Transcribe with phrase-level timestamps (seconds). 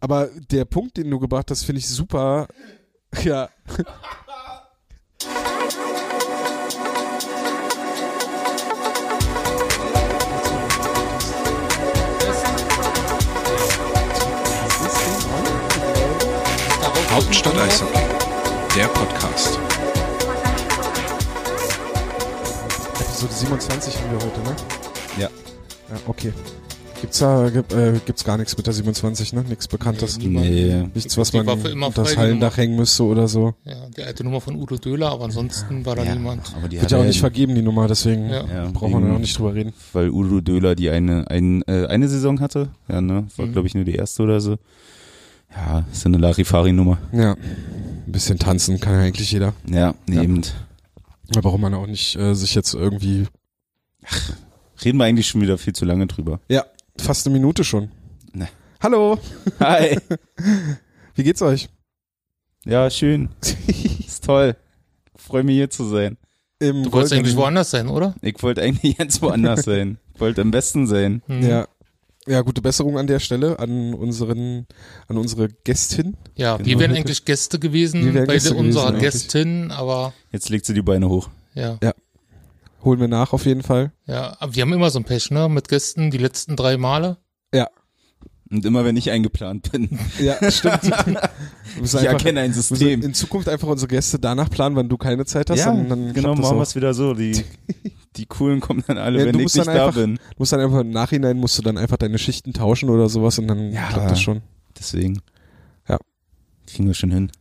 [0.00, 2.48] Aber der Punkt, den du gebracht hast, finde ich super.
[3.22, 3.48] Ja.
[17.10, 17.98] Hauptstadt Eishockey,
[18.76, 19.58] der Podcast.
[23.00, 24.56] Episode 27 haben wir heute, ne?
[25.16, 25.28] Ja.
[25.88, 26.32] Ja, okay.
[27.06, 29.44] Gibt's da, gibt, äh, gibt's gar nichts mit der 27, ne?
[29.48, 30.18] Nichts Bekanntes.
[30.18, 30.46] Nee, niemand.
[30.46, 30.88] Nee.
[30.92, 31.46] Nichts, was man
[31.94, 33.54] das Hallendach hängen müsste oder so.
[33.64, 36.52] Ja, die alte Nummer von Udo Döhler, aber ansonsten war da Ja, niemand.
[36.56, 38.44] aber die Wird hat ja auch nicht vergeben, die Nummer, deswegen Ja.
[38.44, 39.72] Ja, brauchen wir noch nicht drüber reden.
[39.92, 42.70] Weil Udo Döhler die eine, ein, äh, eine Saison hatte.
[42.88, 43.28] Ja, ne?
[43.36, 43.52] War, Mhm.
[43.52, 44.56] glaube ich, nur die erste oder so.
[45.54, 46.98] Ja, ist ja eine Larifari-Nummer.
[47.12, 47.34] Ja.
[47.34, 49.52] Ein bisschen tanzen kann ja eigentlich jeder.
[49.70, 50.22] Ja, Ja.
[50.22, 50.42] eben.
[51.36, 53.26] Aber Warum man auch nicht äh, sich jetzt irgendwie
[54.84, 56.40] Reden wir eigentlich schon wieder viel zu lange drüber.
[56.48, 56.64] Ja,
[57.00, 57.90] fast eine Minute schon.
[58.32, 58.48] Ne.
[58.82, 59.18] Hallo,
[59.60, 59.98] Hi.
[61.14, 61.68] wie geht's euch?
[62.64, 63.30] Ja, schön.
[64.06, 64.56] Ist toll.
[65.14, 66.16] Freue mich hier zu sein.
[66.58, 68.14] Im Du wolltest eigentlich woanders sein, oder?
[68.22, 69.98] Ich wollte eigentlich ganz woanders sein.
[70.14, 71.22] Ich wollte am besten sein.
[71.26, 71.42] Hm.
[71.48, 71.68] Ja.
[72.28, 74.66] Ja, gute Besserung an der Stelle an unseren,
[75.06, 76.16] an unsere Gästin.
[76.34, 76.66] Ja, Genau.
[76.68, 79.02] wir wären eigentlich Gäste gewesen Wir wären bei unserer eigentlich.
[79.02, 81.28] Gästin, aber Jetzt legt sie die Beine hoch.
[81.54, 81.78] ja,
[82.86, 83.92] Holen wir nach auf jeden Fall.
[84.06, 87.18] ja, aber wir haben immer so ein Pech, ne, mit Gästen, die letzten drei Male.
[88.48, 89.98] Und immer wenn ich eingeplant bin.
[90.20, 90.82] Ja, stimmt.
[91.82, 93.02] Ich einfach- erkenne ein müssen System.
[93.02, 95.58] in Zukunft einfach unsere Gäste danach planen, wenn du keine Zeit hast.
[95.58, 97.12] ja, dann, dann genau, machen wir es wieder so.
[97.12, 97.44] Die,
[98.16, 100.14] die coolen kommen dann alle, Ja, wenn du ich musst nicht dann da einfach- bin.
[100.14, 103.36] Du musst dann einfach im Nachhinein musst du dann einfach deine Schichten tauschen oder sowas
[103.40, 103.88] und dann Ja.
[103.88, 104.42] klappt das schon.
[104.78, 105.20] Deswegen.
[105.88, 105.98] Ja.
[106.68, 107.32] Kriegen wir schon hin.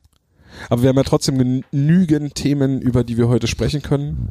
[0.69, 1.37] Aber wir haben ja trotzdem
[1.71, 4.29] genügend Themen, über die wir heute sprechen können.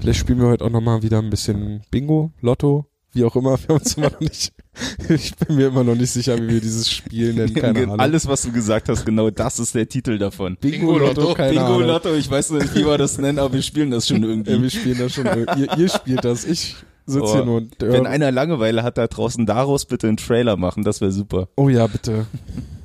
[0.00, 3.58] Vielleicht spielen wir heute auch nochmal wieder ein bisschen Bingo, Lotto, wie auch immer.
[3.58, 4.52] Wir haben uns immer noch nicht,
[5.08, 8.00] ich bin mir immer noch nicht sicher, wie wir dieses Spiel nennen, keine Ahnung.
[8.00, 10.56] Alles, was du gesagt hast, genau das ist der Titel davon.
[10.60, 11.34] Bingo, Bingo, Lotto, Lotto.
[11.34, 11.82] keine Bingo Ahnung.
[11.86, 14.28] Lotto, ich weiß noch nicht, wie wir das nennen, aber wir spielen das schon Ja,
[14.28, 14.62] irgendwie.
[14.62, 15.26] wir spielen das schon.
[15.26, 16.44] ihr, ihr spielt das.
[16.44, 18.06] Ich sitze Oh, hier nur und Wenn höre.
[18.06, 21.48] einer Langeweile hat da draußen, daraus bitte einen Trailer machen, das wäre super.
[21.56, 22.26] Oh ja, bitte.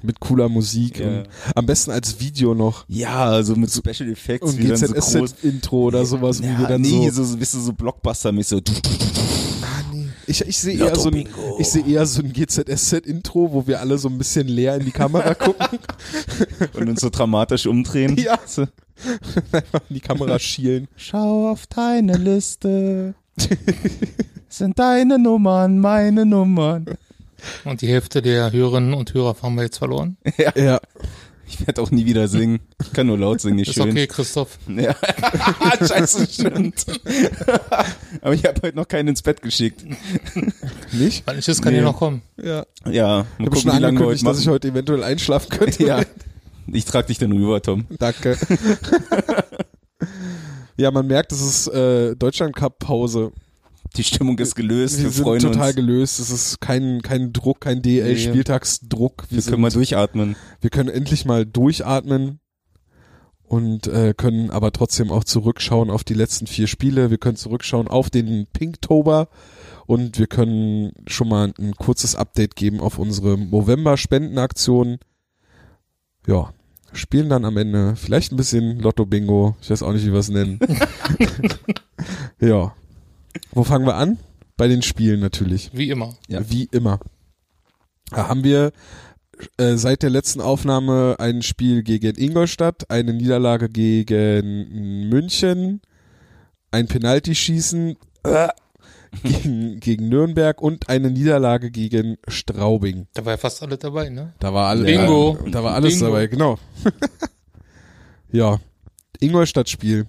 [0.08, 1.06] Mit cooler Musik Ja.
[1.08, 2.86] und am besten als Video noch.
[2.88, 5.12] Ja, also mit Special Effects, Und wie dann so groß.
[5.14, 7.24] GZSZ-Intro oder sowas, wie ja, wir dann nee, so.
[7.26, 8.58] so, bist du so Blockbuster-mäßig so.
[9.64, 10.08] Ah, nee.
[10.26, 11.28] Ich, ich sehe eher, so ein,
[11.60, 14.92] ich sehe eher so ein GZSZ-Intro, wo wir alle so ein bisschen leer in die
[14.92, 15.80] Kamera gucken,
[16.74, 18.16] und uns so dramatisch umdrehen.
[18.18, 18.40] Ja.
[18.46, 18.66] So,
[19.52, 20.88] einfach in die Kamera schielen.
[20.96, 23.14] Schau auf deine Liste.
[24.50, 26.86] Sind deine Nummern meine Nummern?
[27.66, 30.18] Und die Hälfte der Hörerinnen und Hörer haben wir jetzt verloren.
[30.56, 30.80] Ja,
[31.50, 32.60] Ich werde auch nie wieder singen.
[32.82, 33.90] Ich kann nur laut singen, nicht Ist schön.
[33.90, 34.60] okay, Christoph.
[34.68, 34.94] Ja.
[35.88, 36.86] Scheiße, stimmt.
[38.22, 39.86] Aber ich habe heute noch keinen ins Bett geschickt.
[40.92, 41.26] nicht?
[41.26, 41.80] Weil ich ist, kann Nee.
[41.80, 42.22] hier noch kommen.
[42.36, 42.66] Ja.
[42.86, 45.84] Ja, mal Ich habe gucken, schon wie lange heute dass ich heute eventuell einschlafen könnte.
[45.86, 46.02] Ja.
[46.70, 47.86] Ich trag dich dann rüber, Tom.
[47.98, 48.38] Danke.
[50.78, 53.32] ja, man merkt, es ist äh, Deutschland Cup Pause.
[53.96, 54.98] Die Stimmung ist gelöst.
[54.98, 55.76] Wir Wir sind freuen total uns.
[55.76, 56.20] gelöst.
[56.20, 59.24] Es ist kein kein Druck, kein DL-Spieltagsdruck.
[59.30, 60.36] Wir, Wir sind, können mal durchatmen.
[60.62, 62.40] wir können endlich mal durchatmen
[63.44, 67.10] und äh, können aber trotzdem auch zurückschauen auf die letzten vier Spiele.
[67.10, 69.30] Wir können zurückschauen auf den Pinktober
[69.86, 74.98] und wir können schon mal ein kurzes Update geben auf unsere November-Spendenaktion.
[76.28, 76.54] Ja,
[76.92, 79.56] spielen dann am Ende vielleicht ein bisschen Lotto-Bingo.
[79.62, 80.60] Ich weiß auch nicht, wie wir es nennen.
[82.42, 82.74] ja.
[83.52, 84.18] Wo fangen wir an?
[84.56, 85.70] Bei den Spielen natürlich.
[85.74, 86.16] Wie immer.
[86.28, 86.50] Ja.
[86.50, 87.00] Wie immer.
[88.10, 88.72] Da haben wir
[89.58, 95.82] äh, seit der letzten Aufnahme ein Spiel gegen Ingolstadt, eine Niederlage gegen München,
[96.72, 98.48] ein Penaltyschießen äh,
[99.24, 103.08] gegen, gegen Nürnberg und eine Niederlage gegen Straubing.
[103.14, 104.34] Da war ja fast alle dabei, ne?
[104.40, 105.38] Da war alles, Bingo.
[105.52, 106.06] da war alles Bingo.
[106.08, 106.58] dabei, genau.
[108.32, 108.60] ja,
[109.20, 110.08] Ingolstadt-Spiel.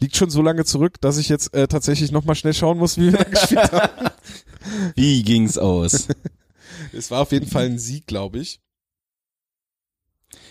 [0.00, 3.12] Liegt schon so lange zurück, dass ich jetzt äh, tatsächlich nochmal schnell schauen muss, wie
[3.12, 4.10] wir da gespielt haben.
[4.94, 6.08] Wie ging's aus?
[6.92, 8.60] Es war auf jeden Fall ein Sieg, glaube ich.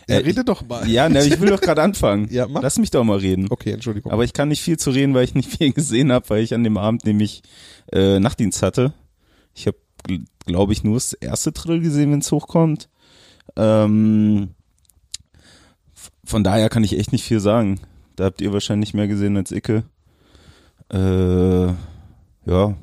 [0.08, 0.88] Ja, Äh, rede doch mal.
[0.88, 2.28] ja, ne, ich will doch gerade anfangen.
[2.32, 2.62] Ja, mach.
[2.62, 3.48] Lass mich doch mal reden.
[3.50, 4.12] Okay, Entschuldigung.
[4.12, 6.54] Aber ich kann nicht viel zu reden, weil ich nicht viel gesehen habe, weil ich
[6.54, 7.42] an dem Abend nämlich
[7.92, 8.94] äh, Nachtdienst hatte.
[9.56, 9.78] Ich habe,
[10.46, 12.90] glaube ich, nur das erste Drittel gesehen, wenn es hochkommt.
[13.56, 14.50] Ähm,
[16.24, 17.80] von daher kann ich echt nicht viel sagen.
[18.20, 19.86] Da habt ihr wahrscheinlich mehr gesehen als Icke.
[20.92, 22.78] Äh, ja.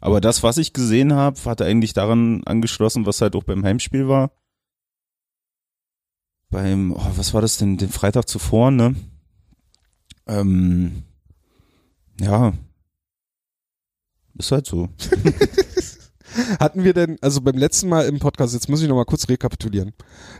[0.00, 4.08] Aber das, was ich gesehen habe, hat eigentlich daran angeschlossen, was halt auch beim Heimspiel
[4.08, 4.30] war.
[6.48, 8.96] Beim, oh, was war das denn, den Freitag zuvor, ne?
[10.26, 11.02] Ähm,
[12.18, 12.54] ja.
[14.38, 14.88] Ist halt so.
[16.60, 19.92] Hatten wir denn, also beim letzten Mal im Podcast, jetzt muss ich nochmal kurz rekapitulieren.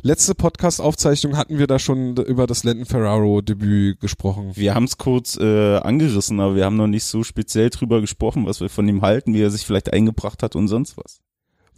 [0.03, 4.53] Letzte Podcast-Aufzeichnung hatten wir da schon über das Lenton Ferraro-Debüt gesprochen.
[4.55, 8.47] Wir haben es kurz äh, angerissen, aber wir haben noch nicht so speziell drüber gesprochen,
[8.47, 11.21] was wir von ihm halten, wie er sich vielleicht eingebracht hat und sonst was.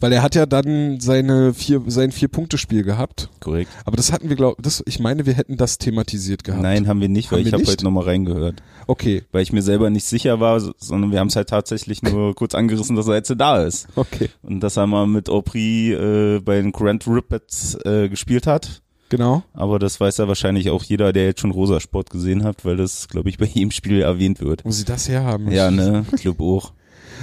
[0.01, 3.29] Weil er hat ja dann seine vier, sein Vier-Punkte-Spiel gehabt.
[3.41, 3.69] Korrekt.
[3.83, 6.63] Aber das hatten wir, glaube das, ich meine, wir hätten das thematisiert gehabt.
[6.63, 8.63] Nein, haben wir nicht, weil Haben ich habe heute nochmal reingehört.
[8.87, 12.01] Okay, Weil ich mir selber nicht sicher war, so- sondern wir haben es halt tatsächlich
[12.01, 13.87] nur kurz angerissen, dass er jetzt da ist.
[13.95, 14.29] okay.
[14.41, 18.81] Und dass er mal mit Aubry äh, bei den Grand Rapids äh, gespielt hat.
[19.09, 19.43] Genau.
[19.53, 23.07] Aber das weiß ja wahrscheinlich auch jeder, der jetzt schon Rosasport gesehen hat, weil das,
[23.07, 24.63] glaube ich, bei jedem Spiel erwähnt wird.
[24.63, 25.51] Wo sie das herhaben.
[25.51, 26.05] Ja, ne?
[26.21, 26.73] Glaube auch.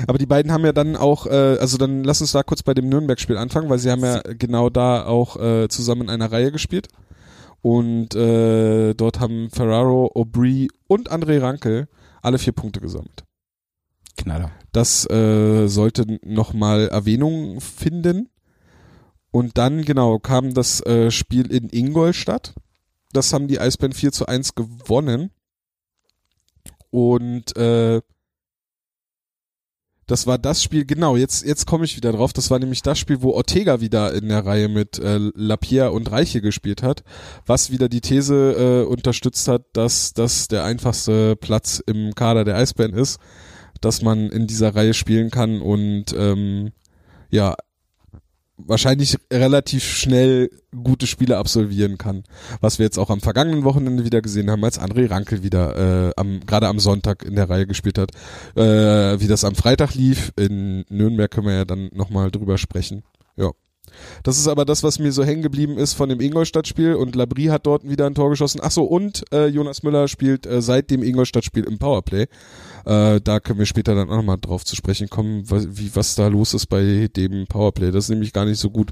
[0.07, 2.75] Aber die beiden haben ja dann auch, äh, also dann lass uns da kurz bei
[2.75, 6.53] dem Nürnberg-Spiel anfangen, weil sie haben ja genau da auch äh, zusammen in einer Reihe
[6.53, 6.89] gespielt.
[7.63, 11.89] Und äh, dort haben Ferraro, Aubry und André Rankel
[12.23, 13.25] alle vier Punkte gesammelt.
[14.17, 14.51] Knaller.
[14.73, 18.29] Das äh, sollte nochmal Erwähnung finden.
[19.31, 22.55] Und dann, genau, kam das äh, Spiel in Ingolstadt.
[23.13, 25.31] Das haben die Eisbären 4 zu 1 gewonnen.
[26.91, 28.01] Und äh,
[30.07, 32.33] das war das Spiel, genau, jetzt, jetzt komme ich wieder drauf.
[32.33, 36.11] Das war nämlich das Spiel, wo Ortega wieder in der Reihe mit äh, Lapierre und
[36.11, 37.03] Reiche gespielt hat,
[37.45, 42.57] was wieder die These äh, unterstützt hat, dass das der einfachste Platz im Kader der
[42.57, 43.19] Eisbären ist,
[43.81, 46.73] dass man in dieser Reihe spielen kann und ähm,
[47.29, 47.57] ja,
[48.59, 50.51] wahrscheinlich relativ schnell
[50.83, 52.25] gute Spiele absolvieren kann.
[52.61, 56.13] Was wir jetzt auch am vergangenen Wochenende wieder gesehen haben, als André Rankel wieder äh,
[56.17, 58.11] am, gerade am Sonntag in der Reihe gespielt hat.
[58.57, 63.03] Äh, wie das am Freitag lief, in Nürnberg können wir ja dann nochmal drüber sprechen.
[63.37, 63.51] Ja.
[64.23, 67.51] Das ist aber das, was mir so hängen geblieben ist von dem Ingolstadt-Spiel und Labrie
[67.51, 68.61] hat dort wieder ein Tor geschossen.
[68.63, 72.27] Ach so, und äh, Jonas Müller spielt äh, seit dem Ingolstadt-Spiel im Powerplay.
[72.87, 76.15] Äh, da können wir später dann auch nochmal drauf zu sprechen kommen, was, wie, was
[76.15, 77.91] da los ist bei dem Powerplay.
[77.91, 78.91] Das ist nämlich gar nicht so gut.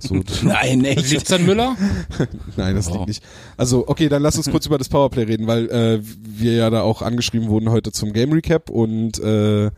[0.00, 0.14] So,
[0.44, 1.10] Nein, echt.
[1.10, 1.76] Liegt's an Müller?
[2.56, 2.92] Nein, das Oh.
[2.94, 3.22] liegt nicht.
[3.56, 6.82] Also, okay, dann lass uns kurz über das Powerplay reden, weil äh, wir ja da
[6.82, 9.70] auch angeschrieben wurden heute zum Game Recap und äh,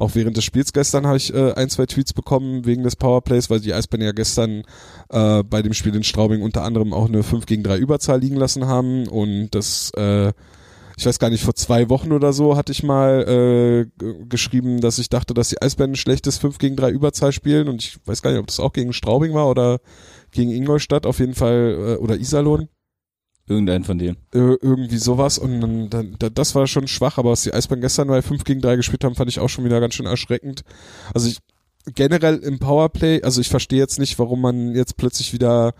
[0.00, 3.50] auch während des Spiels gestern habe ich äh, ein, zwei Tweets bekommen wegen des Powerplays,
[3.50, 4.64] weil die Eisbären ja gestern
[5.10, 8.36] äh, bei dem Spiel in Straubing unter anderem auch eine 5 gegen 3 Überzahl liegen
[8.36, 10.32] lassen haben und das äh,
[10.98, 14.98] ich weiß gar nicht, vor zwei Wochen oder so hatte ich mal äh, geschrieben, dass
[14.98, 17.68] ich dachte, dass die Eisbären ein schlechtes 5 gegen 3 Überzahl spielen.
[17.68, 19.78] Und ich weiß gar nicht, ob das auch gegen Straubing war oder
[20.32, 21.06] gegen Ingolstadt.
[21.06, 22.68] Auf jeden Fall äh, oder Iserlohn.
[23.46, 24.16] Irgendein von denen.
[24.34, 25.38] äh, irgendwie sowas.
[25.38, 28.44] Und dann, dann, da- das war schon schwach, aber was die Eisbären gestern bei 5
[28.44, 30.64] gegen 3 gespielt haben, fand ich auch schon wieder ganz schön erschreckend.
[31.14, 31.38] Also ich
[31.94, 35.72] generell im Powerplay, also ich verstehe jetzt nicht, warum man jetzt plötzlich wieder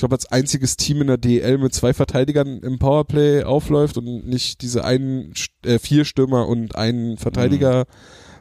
[0.00, 4.26] ich glaube, als einziges Team in der DL mit zwei Verteidigern im Powerplay aufläuft und
[4.26, 7.84] nicht diese einen, äh, vier Stürmer und einen Verteidiger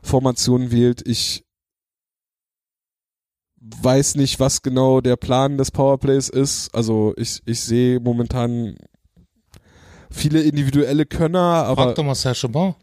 [0.01, 1.05] Formation wählt.
[1.05, 1.43] Ich
[3.59, 6.73] weiß nicht, was genau der Plan des Powerplays ist.
[6.73, 8.77] Also ich, ich sehe momentan
[10.09, 12.73] viele individuelle Könner, aber Frag doch mal Serge Bon.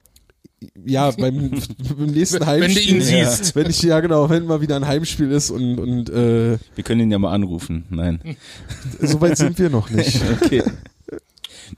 [0.85, 2.97] Ja, beim, beim nächsten Wenn- wenn du Heimspiel.
[2.97, 3.55] ihn siehst.
[3.55, 7.03] Wenn ich, ja genau, wenn mal wieder ein Heimspiel ist und, und äh, Wir können
[7.03, 7.85] ihn ja mal anrufen.
[7.91, 8.20] Nein.
[9.00, 10.20] so weit sind wir noch nicht.
[10.43, 10.62] Okay.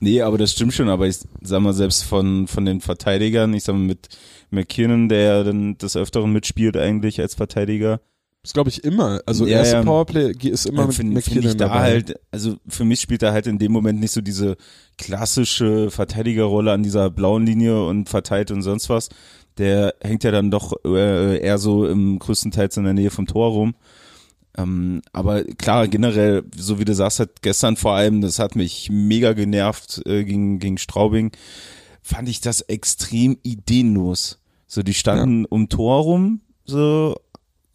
[0.01, 3.65] Nee, aber das stimmt schon, aber ich sag mal, selbst von, von den Verteidigern, ich
[3.65, 4.09] sag mal mit
[4.51, 8.01] McKinnon, der ja dann des Öfteren mitspielt eigentlich als Verteidiger,
[8.43, 9.20] Das glaube ich immer.
[9.26, 9.82] Also Ja, erste ja.
[9.82, 11.81] Powerplay ist immer äh, mit find- find McKinnon ich da dabei.
[11.81, 14.56] halt, also für mich spielt er halt in dem Moment nicht so diese
[14.96, 19.08] klassische Verteidigerrolle an dieser blauen Linie und verteilt und sonst was.
[19.58, 23.51] Der hängt ja dann doch äh, eher so im größtenteils in der Nähe vom Tor
[23.51, 23.74] rum.
[24.56, 28.89] Ähm, aber klar, generell, so wie du sagst, hat gestern vor allem, das hat mich
[28.91, 31.32] mega genervt äh, gegen, gegen Straubing,
[32.03, 34.39] fand ich das extrem ideenlos.
[34.67, 37.17] So, die standen um Tor rum, so,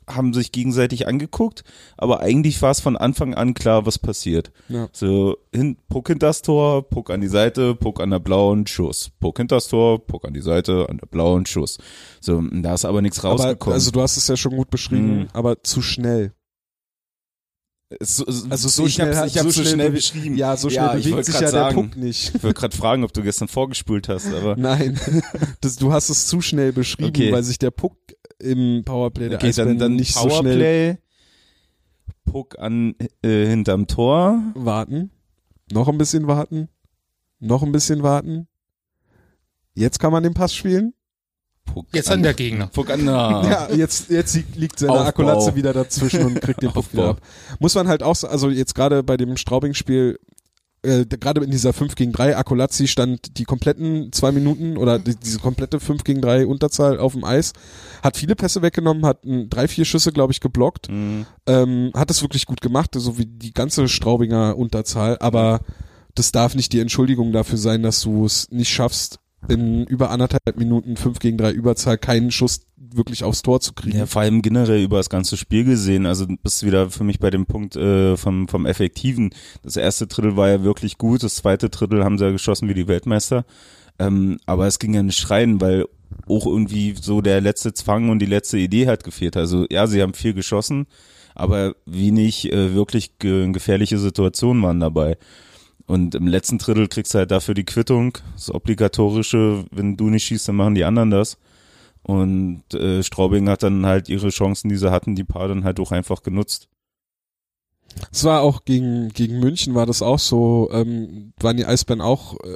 [0.08, 1.64] haben sich gegenseitig angeguckt,
[1.98, 4.52] aber eigentlich war es von Anfang an klar, was passiert.
[4.70, 4.88] Ja.
[4.92, 9.12] So, hin, Puck hinter das Tor, Puck an die Seite, Puck an der blauen, Schuss.
[9.20, 11.78] Puck hinter das Tor, Puck an die Seite, an der blauen, Schuss.
[12.22, 13.74] So, da ist aber nichts Aber, rausgekommen.
[13.74, 15.28] also du hast es ja schon gut beschrieben, Mhm.
[15.34, 16.34] aber zu schnell.
[18.02, 20.38] So, Also so ich schnell, hab's, ich hab's so schnell, bewe- beschrieben.
[20.38, 22.36] Ja, so schnell ich bewegt sich ja sagen, der Puck nicht.
[22.36, 25.00] Ich wollte gerade fragen, ob du gestern vorgespult hast, aber Nein,
[25.62, 27.32] das, du hast es zu schnell beschrieben, Okay.
[27.32, 27.98] weil sich der Puck
[28.40, 30.98] im Powerplay der okay, Eisbären dann, dann nicht so schnell Powerplay,
[32.26, 34.42] Puck an äh, hinterm Tor.
[34.56, 35.12] warten.
[35.72, 36.70] Noch ein bisschen warten.
[37.40, 38.48] Noch ein bisschen warten.
[39.76, 40.94] Jetzt kann man den Pass spielen.
[41.66, 42.68] Puck Jetzt an der Gegner.
[42.68, 43.06] Puck an.
[43.06, 45.06] Ja, jetzt, jetzt liegt- seine Aufbau.
[45.06, 47.22] Akkulatze wieder dazwischen und kriegt den Puck wieder ab.
[47.60, 50.20] Muss man halt auch, also jetzt gerade bei dem Straubing-Spiel,
[50.86, 55.16] äh, gerade in dieser 5 gegen 3, Akolazzi stand die kompletten zwei Minuten oder die,
[55.16, 57.54] diese komplette 5 gegen 3 Unterzahl auf dem Eis,
[58.04, 61.26] hat viele Pässe weggenommen, hat ein, drei, vier Schüsse, glaube ich, geblockt, Mhm.
[61.48, 65.62] ähm, hat es wirklich gut gemacht, so wie die ganze Straubinger Unterzahl, aber
[66.16, 70.58] das darf nicht die Entschuldigung dafür sein, dass du es nicht schaffst, in über anderthalb
[70.58, 73.98] Minuten 5 gegen 3 Überzahl keinen Schuss wirklich aufs Tor zu kriegen.
[73.98, 76.06] Ja, vor allem generell über das ganze Spiel gesehen.
[76.06, 79.34] Also bist wieder für mich bei dem Punkt äh, vom, vom Effektiven.
[79.64, 82.74] Das erste Drittel war ja wirklich gut, das zweite Drittel haben sie ja geschossen wie
[82.74, 83.46] die Weltmeister.
[84.00, 85.86] Ähm, aber es ging ja nicht rein, weil
[86.28, 89.38] auch irgendwie so der letzte Zwang und die letzte Idee hat gefehlt.
[89.38, 90.88] Also ja, sie haben viel geschossen,
[91.36, 95.18] aber wenig äh, wirklich ge gefährliche Situationen waren dabei.
[95.94, 100.24] Und im letzten Drittel kriegst du halt dafür die Quittung, das obligatorische, wenn du nicht
[100.24, 101.38] schießt, dann machen die anderen das.
[102.02, 105.80] Und äh, Straubing hat dann halt ihre Chancen, die sie hatten, die paar dann halt
[105.80, 106.68] auch einfach genutzt.
[108.12, 112.40] Es war auch gegen, gegen München war das auch so, ähm, waren die Eisbären auch
[112.40, 112.56] äh,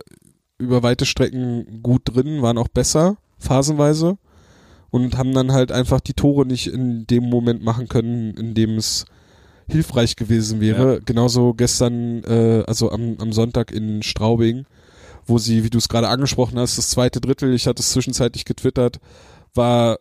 [0.58, 4.18] über weite Strecken gut drin, waren auch besser, phasenweise,
[4.90, 8.78] und haben dann halt einfach die Tore nicht in dem Moment machen können, in dem
[8.78, 9.06] es
[9.70, 10.96] hilfreich gewesen wäre.
[10.96, 11.00] Ja.
[11.06, 14.66] Genauso gestern, äh, also am, am Sonntag in Straubing,
[15.26, 18.46] wo sie, wie du es gerade angesprochen hast, das zweite Drittel, ich hatte es zwischenzeitlich
[18.46, 19.00] getwittert,
[19.54, 20.00] war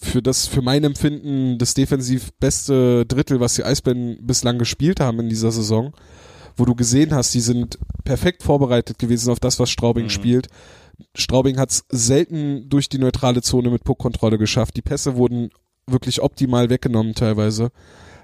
[0.00, 5.20] für das, für mein Empfinden, das defensiv beste Drittel, was die Eisbären bislang gespielt haben
[5.20, 5.92] in dieser Saison,
[6.56, 10.10] wo du gesehen hast, die sind perfekt vorbereitet gewesen auf das, was Straubing Mhm.
[10.10, 10.48] spielt.
[11.14, 14.76] Straubing hat es selten durch die neutrale Zone mit Puckkontrolle geschafft.
[14.76, 15.50] Die Pässe wurden
[15.86, 17.70] wirklich optimal weggenommen teilweise.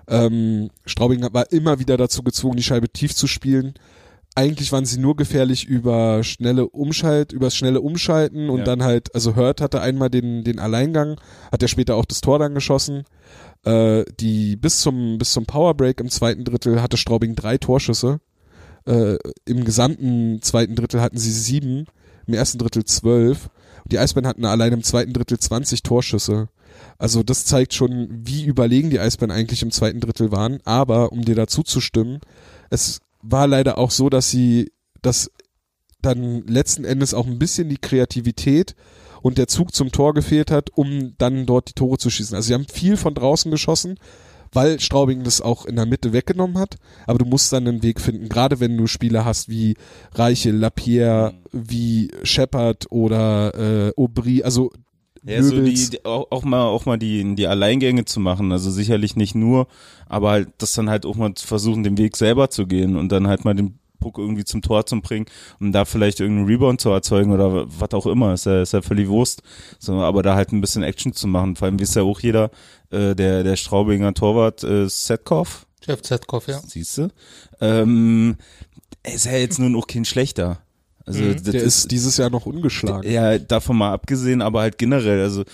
[0.08, 3.74] Ähm, Straubing war immer wieder dazu gezwungen, die Scheibe tief zu spielen.
[4.36, 8.64] Eigentlich waren sie nur gefährlich über schnelle Umschalt, übers schnelle Umschalten und Ja.
[8.64, 11.20] dann halt, also Hurt hatte einmal den, den Alleingang,
[11.52, 13.04] hat er später auch das Tor dann geschossen.
[13.64, 18.20] Äh, die bis zum bis zum Powerbreak im zweiten Drittel hatte Straubing drei Torschüsse.
[18.86, 21.86] Äh, Im gesamten zweiten Drittel hatten sie sieben,
[22.26, 23.48] im ersten Drittel zwölf.
[23.86, 26.48] Die Eisbären hatten allein im zweiten Drittel 20 Torschüsse.
[26.98, 30.60] Also das zeigt schon, wie überlegen die Eisbären eigentlich im zweiten Drittel waren.
[30.64, 32.20] Aber um dir dazu zu stimmen,
[32.70, 35.30] es war leider auch so, dass sie, dass
[36.02, 38.74] dann letzten Endes auch ein bisschen die Kreativität
[39.22, 42.36] und der Zug zum Tor gefehlt hat, um dann dort die Tore zu schießen.
[42.36, 43.98] Also sie haben viel von draußen geschossen,
[44.52, 46.76] weil Straubing das auch in der Mitte weggenommen hat.
[47.06, 49.76] Aber du musst dann einen Weg finden, gerade wenn du Spieler hast wie
[50.12, 54.70] Reiche, Lapierre, wie Shepard oder äh, Aubry, also
[55.26, 59.16] Ja, so die, auch, auch mal auch mal die die Alleingänge zu machen, also sicherlich
[59.16, 59.68] nicht nur,
[60.06, 63.10] aber halt das dann halt auch mal zu versuchen, den Weg selber zu gehen und
[63.10, 65.24] dann halt mal den Puck irgendwie zum Tor zu bringen,
[65.60, 68.82] um da vielleicht irgendeinen Rebound zu erzeugen oder was auch immer, ist ja, ist ja
[68.82, 69.42] völlig Wurst.
[69.78, 71.56] So, aber da halt ein bisschen Action zu machen.
[71.56, 72.50] Vor allem weiß ja auch jeder,
[72.90, 76.60] äh, der, der Straubinger Torwart, äh, Setkov, Jeff Zetkoff, ja.
[76.66, 77.08] siehst du,
[77.60, 78.36] ähm,
[79.02, 80.60] ist ja jetzt nun auch kein schlechter.
[81.06, 81.32] Also Mhm.
[81.34, 83.10] das der ist dieses Jahr noch ungeschlagen.
[83.10, 85.44] ja, davon mal abgesehen, aber halt generell, also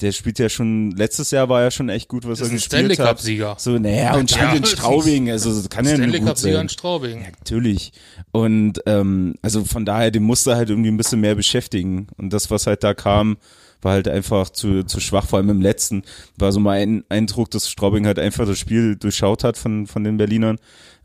[0.00, 2.56] der spielt ja schon, letztes Jahr war ja schon echt gut, was Das ist er
[2.56, 3.16] ein Stanley gespielt hat.
[3.16, 3.56] Cup-Sieger.
[3.58, 6.18] So, naja, und Ja, spielt in das ist- Straubing, also das kann ja nur Stanley
[6.20, 6.68] gut Cup-Sieger in sein.
[6.68, 7.20] Straubing.
[7.22, 7.92] Ja, natürlich.
[8.30, 12.06] Und ähm, also von daher, den musste halt irgendwie ein bisschen mehr beschäftigen.
[12.16, 13.38] Und das, was halt da kam,
[13.82, 16.02] war halt einfach zu, zu schwach, vor allem im letzten.
[16.36, 20.16] War so mein Eindruck, dass Straubing halt einfach das Spiel durchschaut hat von, von den
[20.16, 20.58] Berlinern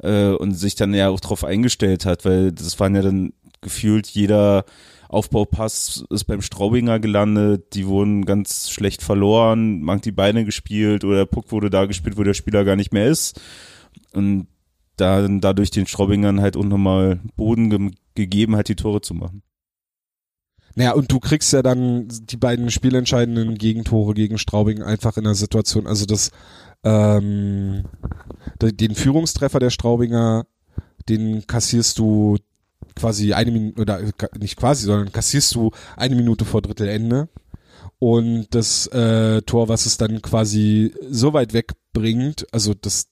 [0.03, 3.33] äh, und sich dann ja auch drauf eingestellt hat, weil das waren ja dann
[3.63, 4.65] gefühlt jeder
[5.09, 11.03] Aufbaupass ist beim Straubinger gelandet, die wurden ganz schlecht verloren, man hat die Beine gespielt
[11.03, 13.39] oder der Puck wurde da gespielt, wo der Spieler gar nicht mehr ist.
[14.13, 14.47] Und
[14.97, 19.41] da, dadurch den Straubingern halt auch nochmal Boden ge gegeben hat, die Tore zu machen.
[20.75, 25.33] Naja, und du kriegst ja dann die beiden spielentscheidenden Gegentore gegen Straubing einfach in der
[25.35, 26.29] Situation, also das,
[26.83, 27.85] ähm,
[28.61, 30.45] de- den Führungstreffer der Straubinger,
[31.09, 32.37] den kassierst du
[32.95, 33.99] quasi eine Minute, oder
[34.39, 37.29] nicht quasi, sondern kassierst du eine Minute vor Drittelende.
[37.99, 43.07] Und das äh, Tor, was es dann quasi so weit wegbringt, also das,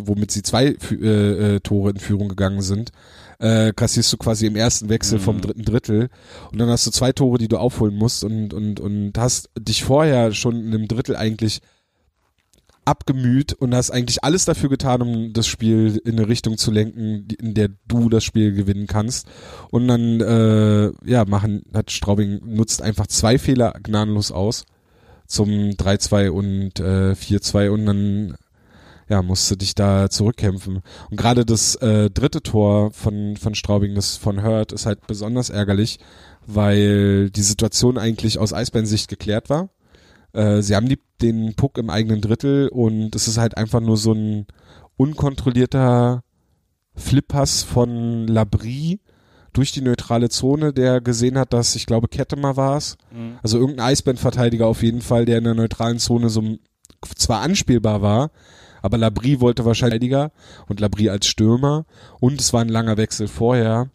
[0.00, 2.92] womit sie zwei äh, äh, Tore in Führung gegangen sind,
[3.38, 5.40] äh, kassierst du quasi im ersten Wechsel vom Mhm.
[5.42, 6.08] dritten Drittel.
[6.52, 9.84] Und dann hast du zwei Tore, die du aufholen musst und, und, und hast dich
[9.84, 11.60] vorher schon in einem Drittel eigentlich
[12.86, 17.26] abgemüht und hast eigentlich alles dafür getan, um das Spiel in eine Richtung zu lenken,
[17.40, 19.26] in der du das Spiel gewinnen kannst.
[19.70, 24.64] Und dann, äh, ja, machen, hat Straubing nutzt einfach zwei Fehler gnadenlos aus
[25.26, 28.36] zum 3-2 und äh, 4-2 und dann
[29.08, 30.82] ja, musste dich da zurückkämpfen.
[31.10, 35.50] Und gerade das äh, dritte Tor von, von Straubing, das von Hurt, ist halt besonders
[35.50, 35.98] ärgerlich,
[36.46, 39.68] weil die Situation eigentlich aus Eisbären-Sicht geklärt war.
[40.36, 43.96] Äh, sie haben die, den Puck im eigenen Drittel und es ist halt einfach nur
[43.96, 44.46] so ein
[44.96, 46.22] unkontrollierter
[46.94, 49.00] Flippass von Labrie
[49.52, 52.96] durch die neutrale Zone, der gesehen hat, dass, ich glaube, Kettemer war es.
[53.42, 56.42] Also irgendein Eisbandverteidiger auf jeden Fall, der in der neutralen Zone so
[57.16, 58.30] zwar anspielbar war,
[58.82, 60.32] aber Labrie wollte wahrscheinlich Verteidiger
[60.68, 61.86] und Labrie als Stürmer
[62.20, 63.90] und es war ein langer Wechsel vorher.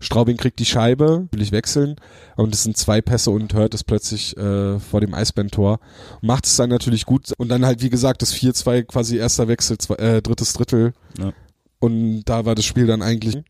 [0.00, 1.96] Straubing kriegt die Scheibe, will ich wechseln
[2.36, 5.80] und es sind zwei Pässe und hört es plötzlich äh, vor dem Eisbandtor.
[6.22, 9.78] Macht es dann natürlich gut und dann halt wie gesagt das 4-2 quasi erster Wechsel,
[9.78, 11.32] zwei, äh, drittes Drittel Ja.
[11.80, 13.42] und da war das Spiel dann eigentlich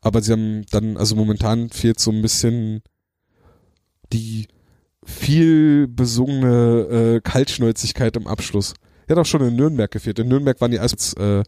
[0.00, 2.82] aber sie haben dann, also momentan fehlt so ein bisschen
[4.12, 4.46] die
[5.04, 8.74] viel besungene äh, Kaltschnäuzigkeit im Abschluss.
[9.08, 10.18] Ja, doch schon in Nürnberg gefehlt.
[10.18, 11.42] In Nürnberg waren die Eis äh,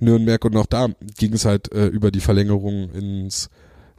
[0.00, 3.48] Nürnberg und auch da ging es halt äh, über die Verlängerung ins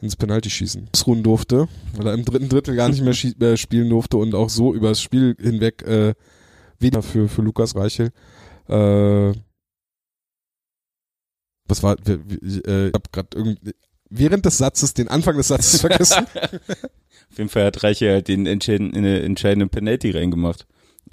[0.02, 0.88] ins Penaltyschießen.
[0.94, 4.34] Ausruhen durfte, weil er im dritten Drittel gar nicht mehr schie- äh, spielen durfte und
[4.34, 6.14] auch so über das Spiel hinweg äh,
[6.80, 8.12] wieder für für Lukas Reichel.
[8.70, 9.34] Äh,
[11.66, 11.98] was war?
[12.06, 13.74] wie- äh, Ich habe gerade irgendwie
[14.10, 16.26] während des Satzes den Anfang des Satzes vergessen.
[17.32, 20.66] Auf jeden Fall hat Reiche halt den entscheidenden, entscheidenden Penalty reingemacht.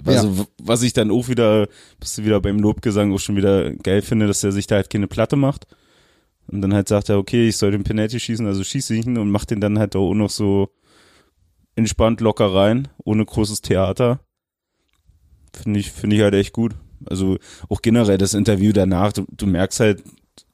[0.05, 3.73] Also, w- was ich dann auch wieder, bist du wieder beim Lobgesang auch schon wieder
[3.76, 5.67] geil finde, dass er sich da halt keine Platte macht.
[6.49, 9.19] Und dann halt sagt er, okay, ich soll den Penalty schießen, also schieße ich ihn
[9.19, 10.71] und macht den dann halt auch noch so
[11.75, 14.21] entspannt locker rein, ohne großes Theater.
[15.53, 16.75] Finde ich, finde ich halt echt gut.
[17.07, 17.38] Also
[17.69, 20.03] auch generell das Interview danach, du, du merkst halt,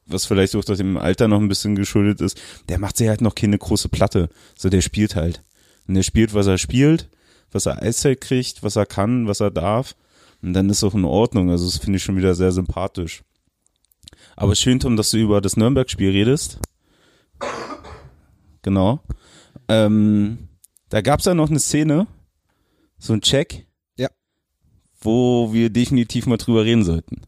[0.05, 3.21] was vielleicht auch durch dem Alter noch ein bisschen geschuldet ist, der macht sich halt
[3.21, 4.29] noch keine große Platte.
[4.57, 5.41] So, der spielt halt.
[5.87, 7.09] Und der spielt, was er spielt,
[7.53, 9.95] was er Eiszeit kriegt, was er kann, was er darf.
[10.41, 11.49] Und dann ist auch in Ordnung.
[11.49, 13.23] Also das finde ich schon wieder sehr sympathisch.
[14.35, 16.59] Aber schön, Tom, dass du über das Nürnberg-Spiel redest.
[18.61, 19.01] Genau.
[19.67, 20.49] Ähm,
[20.89, 22.07] da gab es ja noch eine Szene,
[22.97, 23.65] so ein Check,
[23.97, 24.09] Ja.
[25.01, 27.21] wo wir definitiv mal drüber reden sollten.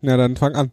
[0.00, 0.70] Ja, dann fang an.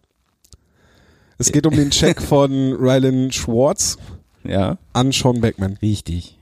[1.37, 3.97] Es geht um den Check von Rylan Schwartz
[4.43, 4.77] Ja.
[4.93, 5.77] an Sean Beckman.
[5.81, 6.34] Richtig.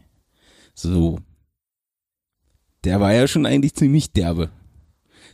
[0.73, 1.19] So.
[2.83, 4.49] Der war ja schon eigentlich ziemlich derbe.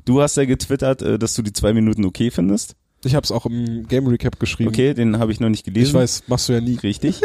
[0.05, 2.75] Du hast ja getwittert, äh, dass du die zwei Minuten okay findest.
[3.05, 4.69] Ich habe es auch im Game Recap geschrieben.
[4.69, 5.89] Okay, den habe ich noch nicht gelesen.
[5.89, 6.75] Ich weiß, machst du ja nie.
[6.75, 7.21] Richtig.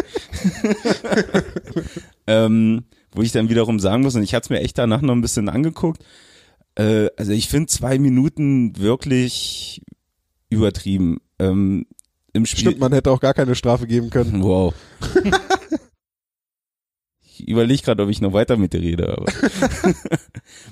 [2.27, 5.15] ähm, wo ich dann wiederum sagen muss, und ich hatte es mir echt danach noch
[5.15, 6.05] ein bisschen angeguckt,
[6.77, 9.83] äh, also ich finde zwei Minuten wirklich
[10.49, 11.19] übertrieben.
[11.39, 11.87] Ähm,
[12.33, 12.61] Im Spiel.
[12.61, 14.43] Stimmt, man hätte auch gar keine Strafe geben können.
[14.43, 14.75] Wow.
[17.39, 19.09] ich überlege gerade, ob ich noch weiter mit dir rede.
[19.17, 19.27] Aber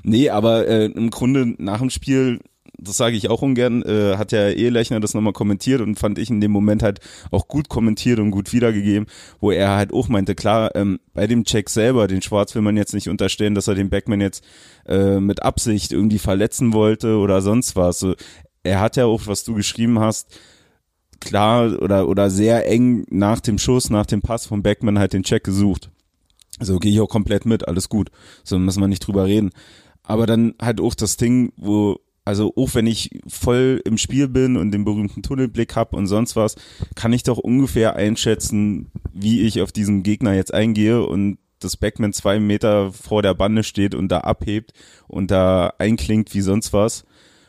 [0.03, 2.41] nee, aber äh, im Grunde nach dem Spiel,
[2.79, 6.31] das sage ich auch ungern, äh, hat der Ehelechner das nochmal kommentiert und fand ich
[6.31, 9.07] in dem Moment halt auch gut kommentiert und gut wiedergegeben,
[9.41, 12.77] wo er halt auch meinte, klar, ähm, bei dem Check selber, den Schwarz will man
[12.77, 14.45] jetzt nicht unterstellen, dass er den Backman jetzt
[14.87, 17.99] äh, mit Absicht irgendwie verletzen wollte oder sonst was.
[17.99, 18.15] So,
[18.63, 20.39] er hat ja auch, was du geschrieben hast,
[21.21, 25.23] klar oder oder sehr eng nach dem Schuss, nach dem Pass von Beckman halt den
[25.23, 25.91] Check gesucht.
[26.63, 28.11] So gehe ich auch komplett mit, alles gut.
[28.45, 29.51] So müssen wir nicht drüber reden.
[30.03, 34.57] Aber dann halt auch das Ding, wo also auch wenn ich voll im Spiel bin
[34.57, 36.55] und den berühmten Tunnelblick hab und sonst was,
[36.95, 42.13] kann ich doch ungefähr einschätzen, wie ich auf diesen Gegner jetzt eingehe und dass Beckman
[42.13, 44.73] zwei Meter vor der Bande steht und da abhebt
[45.09, 47.05] und da einklingt wie sonst was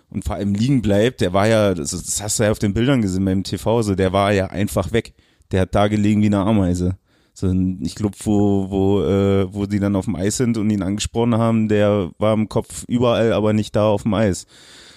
[0.10, 2.74] und vor allem liegen bleibt, der war ja, das, das hast du ja auf den
[2.74, 5.14] Bildern gesehen beim TV, so der war ja einfach weg.
[5.52, 6.98] Der hat da gelegen wie eine Ameise.
[7.36, 10.84] So, ich glaube, wo, wo, äh, wo die dann auf dem Eis sind und ihn
[10.84, 14.46] angesprochen haben, der war im Kopf überall, aber nicht da auf dem Eis.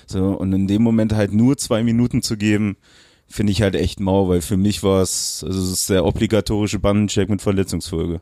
[0.07, 2.77] So, und in dem Moment halt nur zwei Minuten zu geben,
[3.27, 6.79] finde ich halt echt mau, weil für mich war es, also es ist der obligatorische
[6.79, 8.21] Bandencheck mit Verletzungsfolge.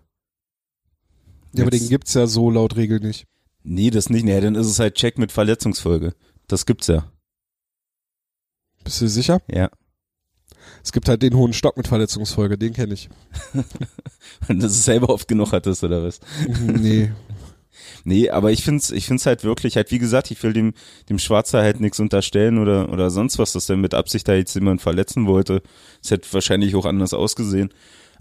[1.52, 3.26] Ja, aber Jetzt- den gibt's ja so laut Regel nicht.
[3.64, 4.24] Nee, das nicht.
[4.24, 6.14] Nee, dann ist es halt Check mit Verletzungsfolge.
[6.46, 7.10] Das gibt's ja.
[8.84, 9.40] Bist du sicher?
[9.50, 9.70] Ja.
[10.84, 13.08] Es gibt halt den hohen Stock mit Verletzungsfolge, den kenne ich.
[14.46, 16.20] Wenn du es selber oft genug hattest, oder was?
[16.58, 17.10] nee.
[18.06, 20.74] Nee, aber ich find's, ich find's halt wirklich, halt wie gesagt, ich will dem,
[21.08, 24.54] dem Schwarzer halt nichts unterstellen oder, oder sonst was, dass der mit Absicht da jetzt
[24.54, 25.62] jemand verletzen wollte.
[26.02, 27.70] Es hätte wahrscheinlich auch anders ausgesehen.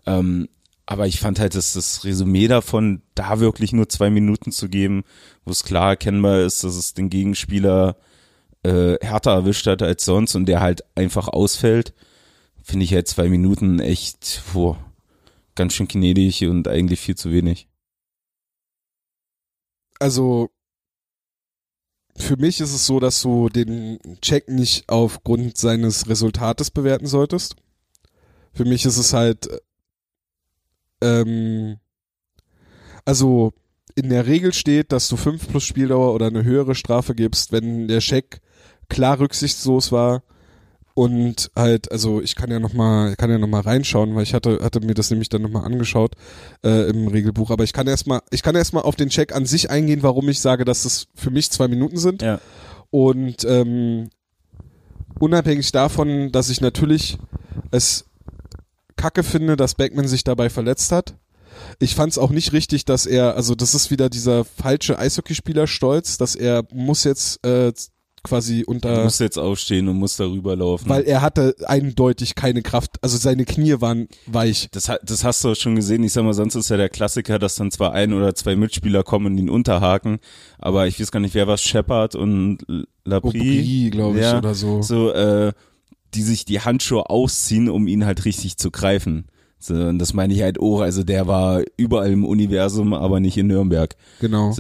[0.06, 0.48] Ähm,
[0.86, 5.04] aber ich fand halt, dass das Resümee davon, da wirklich nur zwei Minuten zu geben,
[5.44, 7.98] wo es klar erkennbar ist, dass es den Gegenspieler
[8.64, 11.94] äh, härter erwischt hat als sonst und der halt einfach ausfällt,
[12.64, 14.78] finde ich halt zwei Minuten echt boah,
[15.56, 17.68] ganz schön gnädig und eigentlich viel zu wenig.
[20.00, 20.50] Also
[22.16, 27.56] für mich ist es so, dass du den Check nicht aufgrund seines Resultates bewerten solltest.
[28.54, 29.50] Für mich ist es halt
[31.02, 31.78] ähm,
[33.06, 33.54] also
[33.96, 37.88] in der Regel steht, dass du fünf plus Spieldauer oder eine höhere Strafe gibst, wenn
[37.88, 38.42] der Check
[38.90, 40.24] klar rücksichtslos war,
[40.96, 44.36] Und halt, also ich kann ja noch mal, kann ja noch mal reinschauen, weil ich
[44.36, 46.16] hatte, hatte mir das nämlich dann noch mal angeschaut
[46.64, 47.50] äh, im Regelbuch.
[47.50, 50.40] Aber ich kann erstmal, ich kann erstmal auf den Check an sich eingehen, warum ich
[50.40, 52.22] sage, dass es für mich zwei Minuten sind.
[52.22, 52.40] Ja.
[52.92, 54.10] Und ähm,
[55.20, 57.18] unabhängig davon, dass ich natürlich
[57.72, 58.06] es
[58.96, 61.16] kacke finde, dass Beckman sich dabei verletzt hat.
[61.80, 66.18] Ich fand es auch nicht richtig, dass er, also das ist wieder dieser falsche Eishockeyspieler-Stolz,
[66.18, 67.74] dass er muss jetzt äh,
[68.24, 70.88] quasi Du unter, musst jetzt aufstehen und musst darüber laufen.
[70.90, 74.70] weil er hatte eindeutig keine Kraft, also seine Knie waren weich.
[74.72, 76.04] Das, das hast du schon gesehen.
[76.04, 79.04] Ich sag mal, sonst ist ja der Klassiker, dass dann zwar ein oder zwei Mitspieler
[79.04, 80.20] kommen und ihn unterhaken,
[80.58, 84.38] aber ich weiß gar nicht, wer was, Shepard und L- Laprie, Aubry, glaube ich, Ja,
[84.38, 84.82] oder so.
[84.82, 85.52] so, äh,
[86.14, 89.26] die sich die Handschuhe ausziehen, um ihn halt richtig zu greifen.
[89.60, 93.38] So, und das meine ich halt auch, also der war überall im Universum, aber nicht
[93.38, 93.96] in Nürnberg.
[94.20, 94.54] Genau,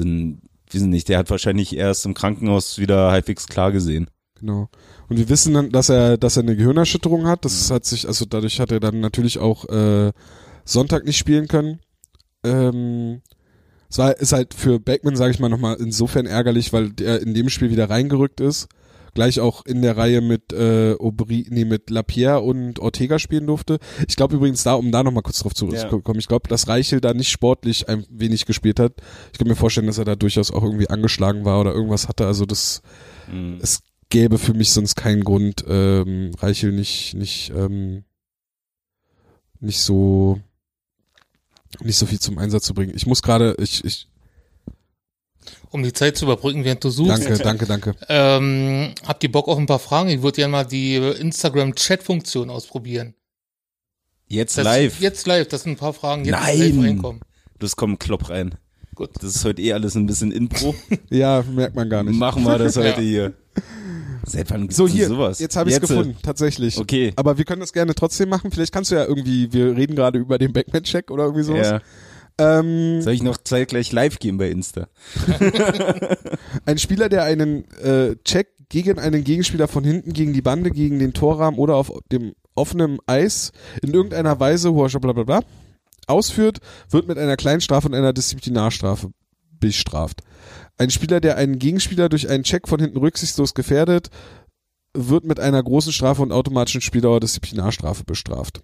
[0.73, 4.09] Wissen nicht, der hat wahrscheinlich erst im Krankenhaus wieder halbwegs klar gesehen.
[4.39, 4.69] genau.
[5.09, 7.45] Und wir wissen dann, dass er, dass er eine Gehirnerschütterung hat.
[7.45, 10.11] Das hat sich, also dadurch hat er dann natürlich auch äh,
[10.65, 11.79] Sonntag nicht spielen können.
[12.43, 13.21] Ähm,
[13.89, 17.33] es war, ist halt für Beckman, sage ich mal, nochmal insofern ärgerlich, weil der in
[17.33, 18.67] dem Spiel wieder reingerückt ist.
[19.13, 23.79] Gleich auch in der Reihe mit äh, Aubry, nee, mit Lapierre und Ortega spielen durfte.
[24.07, 27.13] Ich glaube übrigens da, um da nochmal kurz drauf zurückzukommen, ich glaube, dass Reichel da
[27.13, 28.93] nicht sportlich ein wenig gespielt hat.
[29.31, 32.25] Ich kann mir vorstellen, dass er da durchaus auch irgendwie angeschlagen war oder irgendwas hatte.
[32.25, 32.81] Also das,
[33.31, 33.59] Mhm.
[33.61, 38.03] es gäbe für mich sonst keinen Grund, ähm, Reichel nicht, nicht, ähm,
[39.59, 40.39] nicht so,
[41.81, 42.93] nicht so viel zum Einsatz zu bringen.
[42.95, 44.07] Ich muss gerade, ich, ich,
[45.71, 47.25] Um die Zeit zu überbrücken, während du suchst.
[47.25, 47.95] danke, danke, danke.
[48.09, 50.09] Ähm, habt ihr Bock auf ein paar Fragen?
[50.09, 53.15] Ich würde gerne mal die Instagram-Chat-Funktion ausprobieren.
[54.27, 54.99] Jetzt Das, live.
[54.99, 56.25] Jetzt live, das sind ein paar Fragen.
[56.25, 56.59] Jetzt Nein.
[56.59, 57.21] live reinkommen.
[57.59, 58.55] Das kommt Klopp rein.
[58.95, 59.09] Gut.
[59.21, 60.75] Das ist heute eh alles ein bisschen Impro.
[61.09, 62.17] Ja, merkt man gar nicht.
[62.17, 62.99] Machen wir das heute Ja.
[62.99, 63.33] hier.
[64.25, 65.39] Seit wann gibt's So hier, sowas?
[65.39, 66.77] jetzt habe ich es Jetzt, äh, gefunden, tatsächlich.
[66.77, 67.11] Okay.
[67.17, 68.51] Aber wir können das gerne trotzdem machen.
[68.51, 71.67] Vielleicht kannst du ja irgendwie, wir reden gerade über den Backman-Check oder irgendwie sowas.
[71.67, 71.81] Ja.
[72.37, 74.87] Ähm, Soll ich noch zeitgleich live gehen bei Insta?
[76.65, 80.97] ein Spieler, der einen äh, Check gegen einen Gegenspieler von hinten gegen die Bande, gegen
[80.99, 85.41] den Torrahmen oder auf dem offenen Eis in irgendeiner Weise, bla bla bla,
[86.07, 89.11] ausführt, wird mit einer kleinen Strafe und einer Disziplinarstrafe
[89.59, 90.21] bestraft.
[90.77, 94.09] Ein Spieler, der einen Gegenspieler durch einen Check von hinten rücksichtslos gefährdet,
[94.95, 98.61] wird mit einer großen Strafe und automatischen Spieldauer Disziplinarstrafe bestraft.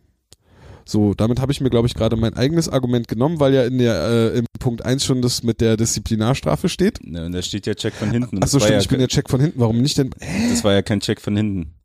[0.90, 3.78] So, damit habe ich mir, glaube ich, gerade mein eigenes Argument genommen, weil ja in
[3.78, 3.94] der
[4.34, 7.06] äh, im Punkt 1 schon das mit der Disziplinarstrafe steht.
[7.06, 8.42] Ne, und da steht ja Check von hinten.
[8.42, 9.60] Achso, stimmt, ja, ich bin der Check von hinten.
[9.60, 10.10] Warum nicht denn?
[10.50, 11.76] Das war ja kein Check von hinten.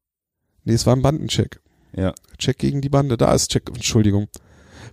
[0.65, 1.61] Nee, es war ein Bandencheck.
[1.95, 2.15] Ja.
[2.39, 3.19] Check gegen die Bande.
[3.19, 3.69] Da ist Check.
[3.69, 4.29] Entschuldigung.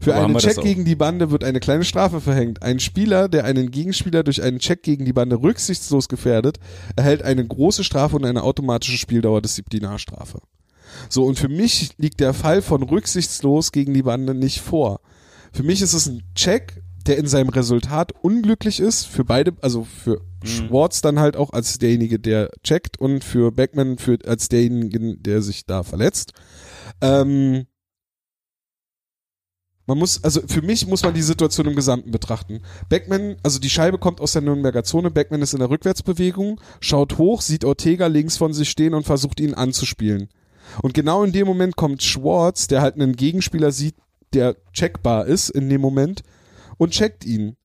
[0.01, 2.63] Für einen Check gegen die Bande wird eine kleine Strafe verhängt.
[2.63, 6.57] Ein Spieler, der einen Gegenspieler durch einen Check gegen die Bande rücksichtslos gefährdet,
[6.97, 10.39] erhält eine große Strafe und eine automatische Spieldauer Disziplinarstrafe.
[11.09, 15.01] So, und für mich liegt der Fall von rücksichtslos gegen die Bande nicht vor.
[15.53, 19.83] Für mich ist es ein Check, der in seinem Resultat unglücklich ist, für beide, also
[19.83, 25.17] für Schwartz dann halt auch als derjenige, der checkt und für Beckman für, als derjenige,
[25.17, 26.33] der sich da verletzt.
[27.01, 27.65] Ähm,
[29.87, 32.61] man muss, also für mich muss man die Situation im Gesamten betrachten.
[32.87, 37.17] Beckman, also die Scheibe kommt aus der Nürnberger Zone, Beckman ist in der Rückwärtsbewegung, schaut
[37.17, 40.29] hoch, sieht Ortega links von sich stehen und versucht ihn anzuspielen.
[40.81, 43.95] Und genau in dem Moment kommt Schwartz, der halt einen Gegenspieler sieht,
[44.33, 46.23] der checkbar ist in dem Moment
[46.77, 47.57] und checkt ihn.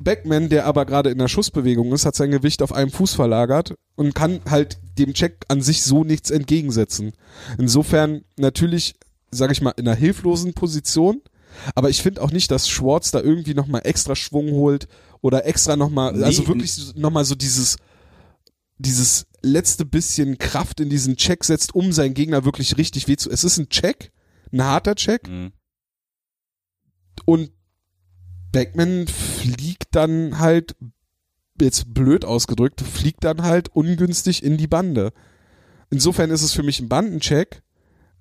[0.00, 3.74] Beckman, der aber gerade in der Schussbewegung ist, hat sein Gewicht auf einem Fuß verlagert
[3.96, 7.12] und kann halt dem Check an sich so nichts entgegensetzen.
[7.58, 8.94] Insofern natürlich,
[9.30, 11.22] sage ich mal, in einer hilflosen Position.
[11.74, 14.88] Aber ich finde auch nicht, dass Schwartz da irgendwie nochmal extra Schwung holt
[15.20, 17.76] oder extra nochmal, Nee, also wirklich nochmal so dieses,
[18.78, 23.30] dieses letzte bisschen Kraft in diesen Check setzt, um seinen Gegner wirklich richtig weh zu.
[23.30, 24.10] Es ist ein Check,
[24.52, 25.52] ein harter Check Mhm.
[27.24, 27.50] und
[28.52, 30.76] Backman fliegt dann halt,
[31.60, 35.12] jetzt blöd ausgedrückt, fliegt dann halt ungünstig in die Bande.
[35.90, 37.62] Insofern ist es für mich ein Bandencheck,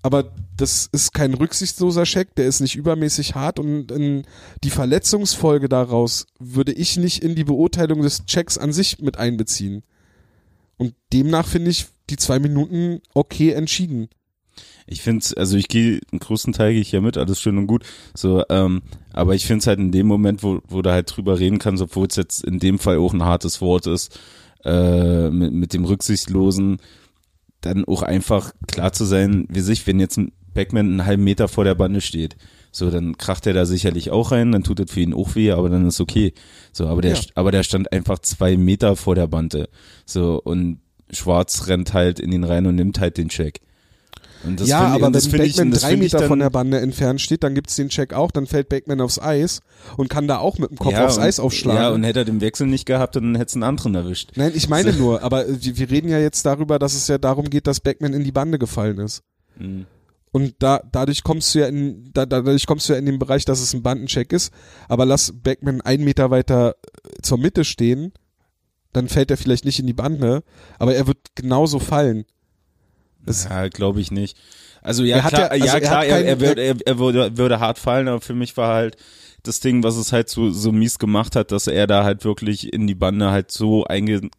[0.02, 4.26] aber das ist kein rücksichtsloser Check, der ist nicht übermäßig hart und in
[4.64, 9.84] die Verletzungsfolge daraus würde ich nicht in die Beurteilung des Checks an sich mit einbeziehen.
[10.78, 14.10] Und demnach finde ich die zwei Minuten okay entschieden.
[14.86, 17.68] Ich finde also ich gehe, einen großen Teil gehe ich ja mit, alles schön und
[17.68, 17.86] gut.
[18.14, 18.82] So, ähm,
[19.12, 21.82] aber ich finde es halt in dem Moment, wo, wo du halt drüber reden kannst,
[21.82, 24.20] obwohl es jetzt in dem Fall auch ein hartes Wort ist,
[24.66, 26.78] äh, mit, mit dem Rücksichtslosen,
[27.62, 31.48] dann auch einfach klar zu sein, wie sich, wenn jetzt ein Backman einen halben Meter
[31.48, 32.36] vor der Bande steht,
[32.76, 35.52] so, dann kracht er da sicherlich auch rein, dann tut das für ihn auch weh,
[35.52, 36.34] aber dann ist okay.
[36.72, 37.20] So, aber der, Ja.
[37.36, 39.70] aber der stand einfach zwei Meter vor der Bande.
[40.06, 40.80] So, und
[41.12, 43.62] Schwarz rennt halt in ihn rein und nimmt halt den Check.
[44.44, 46.80] Und das ja, aber das wenn ich- Backman das drei ich Meter von der Bande
[46.82, 49.62] entfernt steht, dann gibt's den Check auch, dann fällt Backman aufs Eis
[49.96, 51.82] und kann da auch mit dem Kopf aufs und, Eis aufschlagen.
[51.82, 54.32] Ja, und hätte er den Wechsel nicht gehabt, dann hätte es einen anderen erwischt.
[54.36, 57.50] Nein, ich meine nur, aber wir wir reden ja jetzt darüber, dass es ja darum
[57.50, 59.22] geht, dass Backman in die Bande gefallen ist.
[59.60, 59.86] Mhm.
[60.34, 63.46] Und da, dadurch kommst du ja in, da, dadurch kommst du ja in den Bereich,
[63.46, 64.52] dass es ein Bandencheck ist.
[64.89, 68.12] Aber lass Backman einen Meter weiter äh, zur Mitte stehen,
[68.93, 70.43] dann fällt er vielleicht nicht in die Bande,
[70.80, 72.26] aber er wird genauso fallen.
[73.26, 74.38] Das, Ja, glaube ich nicht.
[74.82, 76.62] Also ja, Er hat klar, ja- also ja, er klar, hat er, keinen- er, würde,
[76.62, 78.98] er, er würde, würde hart fallen, aber für mich war halt
[79.43, 82.74] das Ding, was es halt so, so mies gemacht hat, dass er da halt wirklich
[82.74, 84.30] in die Bande halt so einge,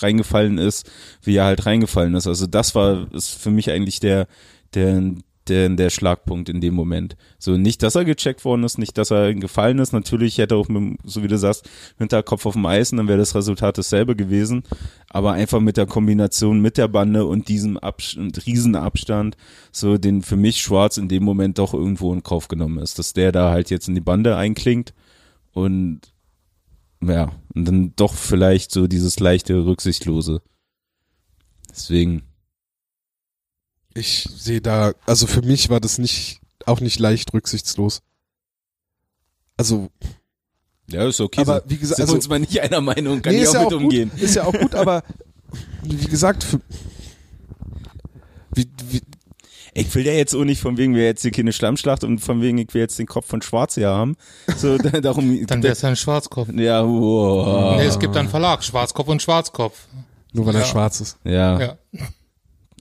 [0.00, 0.90] reingefallen ist,
[1.22, 2.26] wie er halt reingefallen ist.
[2.26, 4.26] Also das war ist für mich eigentlich der,
[4.74, 5.14] der,
[5.48, 7.16] der, der Schlagpunkt in dem Moment.
[7.38, 9.92] So nicht, dass er gecheckt worden ist, nicht, dass er gefallen ist.
[9.92, 13.08] Natürlich hätte er auch, mit, so wie du sagst, Hinterkopf auf dem Eis und dann
[13.08, 14.62] wäre das Resultat dasselbe gewesen.
[15.08, 19.36] Aber einfach mit der Kombination mit der Bande und diesem Abstand, Riesenabstand,
[19.72, 23.12] so den für mich Schwarz in dem Moment doch irgendwo in Kauf genommen ist, dass
[23.12, 24.94] der da halt jetzt in die Bande einklingt
[25.52, 26.00] und
[27.04, 30.40] ja, und dann doch vielleicht so dieses leichte Rücksichtlose.
[31.68, 32.22] Deswegen.
[33.94, 38.02] Ich sehe da, also für mich war das nicht, auch nicht leicht rücksichtslos.
[39.56, 39.90] Also,
[40.88, 41.40] Ja, ist okay.
[41.42, 43.54] aber wie gesagt, sind also, uns mal nicht einer Meinung, kann nee, ich ist auch
[43.54, 44.10] ja mit auch umgehen.
[44.10, 45.02] gut, ist ja auch gut, aber
[45.82, 46.60] wie gesagt, für,
[48.54, 49.00] wie, wie,
[49.74, 52.42] Ich will ja jetzt auch nicht von wegen, wir jetzt hier keine Schlammschlacht und von
[52.42, 54.16] wegen, ich will jetzt den Kopf von Schwarz hier haben.
[54.56, 55.46] So, da- darum.
[55.46, 56.48] Dann wäre es ja ein Schwarzkopf.
[56.54, 57.76] ja, wow.
[57.76, 59.86] Nee, es gibt einen Verlag, Schwarzkopf und Schwarzkopf.
[60.32, 60.66] nur weil er Ja.
[60.66, 61.16] schwarz ist.
[61.24, 61.58] Ja.
[61.60, 61.76] Ja.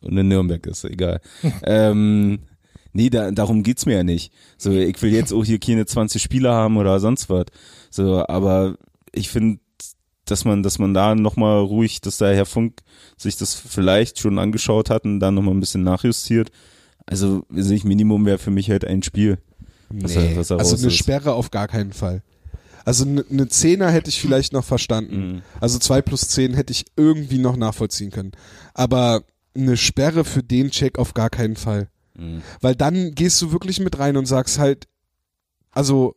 [0.02, 1.22] Und in Nürnberg ist egal.
[1.64, 2.40] ähm,
[2.94, 4.32] nee, da, darum geht's mir ja nicht.
[4.58, 7.46] So, ich will jetzt auch hier keine 20 Spieler haben oder sonst was.
[7.90, 8.76] So, aber
[9.12, 9.60] ich finde,
[10.26, 12.82] dass man, dass man da nochmal ruhig, dass der Herr Funk
[13.18, 16.52] sich das vielleicht schon angeschaut hat und da nochmal ein bisschen nachjustiert.
[17.06, 19.40] Also, weiß ich, Minimum wäre für mich halt ein Spiel.
[19.90, 20.96] Was er- also eine ist.
[20.96, 22.24] Sperre auf gar keinen Fall.
[22.86, 25.34] Also eine ne Zehner hätte ich vielleicht noch verstanden.
[25.34, 25.42] Mhm.
[25.60, 28.32] Also zwei plus zehn hätte ich irgendwie noch nachvollziehen können.
[28.74, 29.24] Aber
[29.56, 31.90] eine Sperre für den Check auf gar keinen Fall.
[32.18, 32.42] Mhm.
[32.62, 34.88] Weil dann gehst du wirklich mit rein und sagst halt,
[35.72, 36.16] also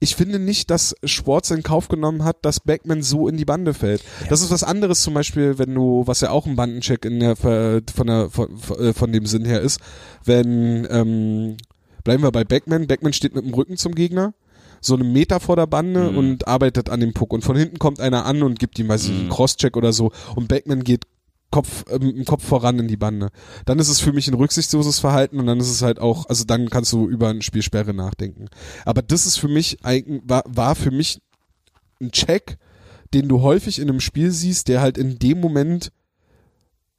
[0.00, 3.74] ich finde nicht, dass Schwarz in Kauf genommen hat, dass Backman so in die Bande
[3.74, 4.04] fällt.
[4.28, 7.34] Das ist was anderes zum Beispiel, wenn du, was ja auch ein Bandencheck in der,
[7.34, 9.80] von der, von, von, von dem Sinn her ist,
[10.24, 11.56] wenn, ähm,
[12.04, 14.34] bleiben wir bei Backman, Backman steht mit dem Rücken zum Gegner,
[14.80, 16.16] so einen Meter vor der Bande Mhm.
[16.18, 19.06] und arbeitet an dem Puck und von hinten kommt einer an und gibt ihm, weiß
[19.06, 19.30] ich, einen Mhm.
[19.30, 21.02] Crosscheck oder so und Backman geht
[21.50, 23.30] Kopf, im Kopf voran in die Bande.
[23.64, 26.44] Dann ist es für mich ein rücksichtsloses Verhalten und dann ist es halt auch, also
[26.44, 28.48] dann kannst du über ein Spielsperre nachdenken.
[28.84, 29.78] Aber das ist für mich
[30.24, 31.20] war, war für mich
[32.00, 32.58] ein Check,
[33.14, 35.90] den du häufig in einem Spiel siehst, der halt in dem Moment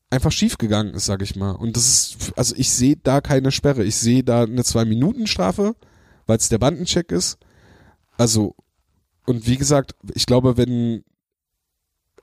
[0.09, 1.51] einfach schief gegangen ist, sag ich mal.
[1.51, 3.83] Und das ist, also ich sehe da keine Sperre.
[3.83, 5.75] Ich sehe da eine Zwei-Minuten-Strafe,
[6.25, 7.37] weil es der Bandencheck ist.
[8.17, 8.55] Also,
[9.25, 11.03] und wie gesagt, ich glaube, wenn,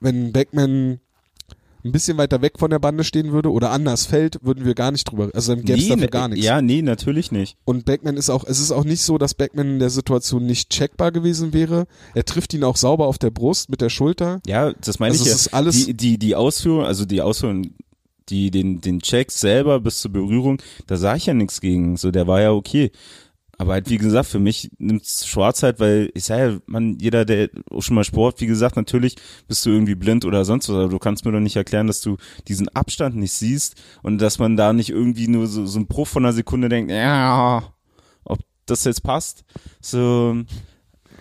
[0.01, 0.99] wenn Backman
[1.87, 4.91] ein bisschen weiter weg von der Bande stehen würde oder anders fällt, würden wir gar
[4.91, 6.45] nicht drüber, also dann gäbe es Nee, dafür ne- gar nichts.
[6.45, 7.57] Ja, nee, natürlich nicht.
[7.65, 10.69] Und Backman ist auch, es ist auch nicht so, dass Backman in der Situation nicht
[10.69, 11.87] checkbar gewesen wäre.
[12.13, 14.41] Er trifft ihn auch sauber auf der Brust mit der Schulter.
[14.45, 15.35] Ja, das meine Also ich ja.
[15.35, 17.71] es ist alles- die, die, die Ausführung, also die Ausführung,
[18.29, 21.95] die, den, den Check selber bis zur Berührung, da sah ich ja nichts gegen.
[21.95, 22.91] So, der war ja okay.
[23.59, 27.25] Aber halt, wie gesagt, für mich nimmt's Schwarz halt, weil ich sage ja, man, jeder,
[27.25, 29.15] der schon mal Sport, wie gesagt, natürlich
[29.47, 32.01] bist du irgendwie blind oder sonst was, aber du kannst mir doch nicht erklären, dass
[32.01, 32.17] du
[32.47, 36.07] diesen Abstand nicht siehst und dass man da nicht irgendwie nur so, so ein Bruch
[36.07, 37.63] von einer Sekunde denkt, ja,
[38.23, 39.43] ob das jetzt passt.
[39.81, 40.43] So,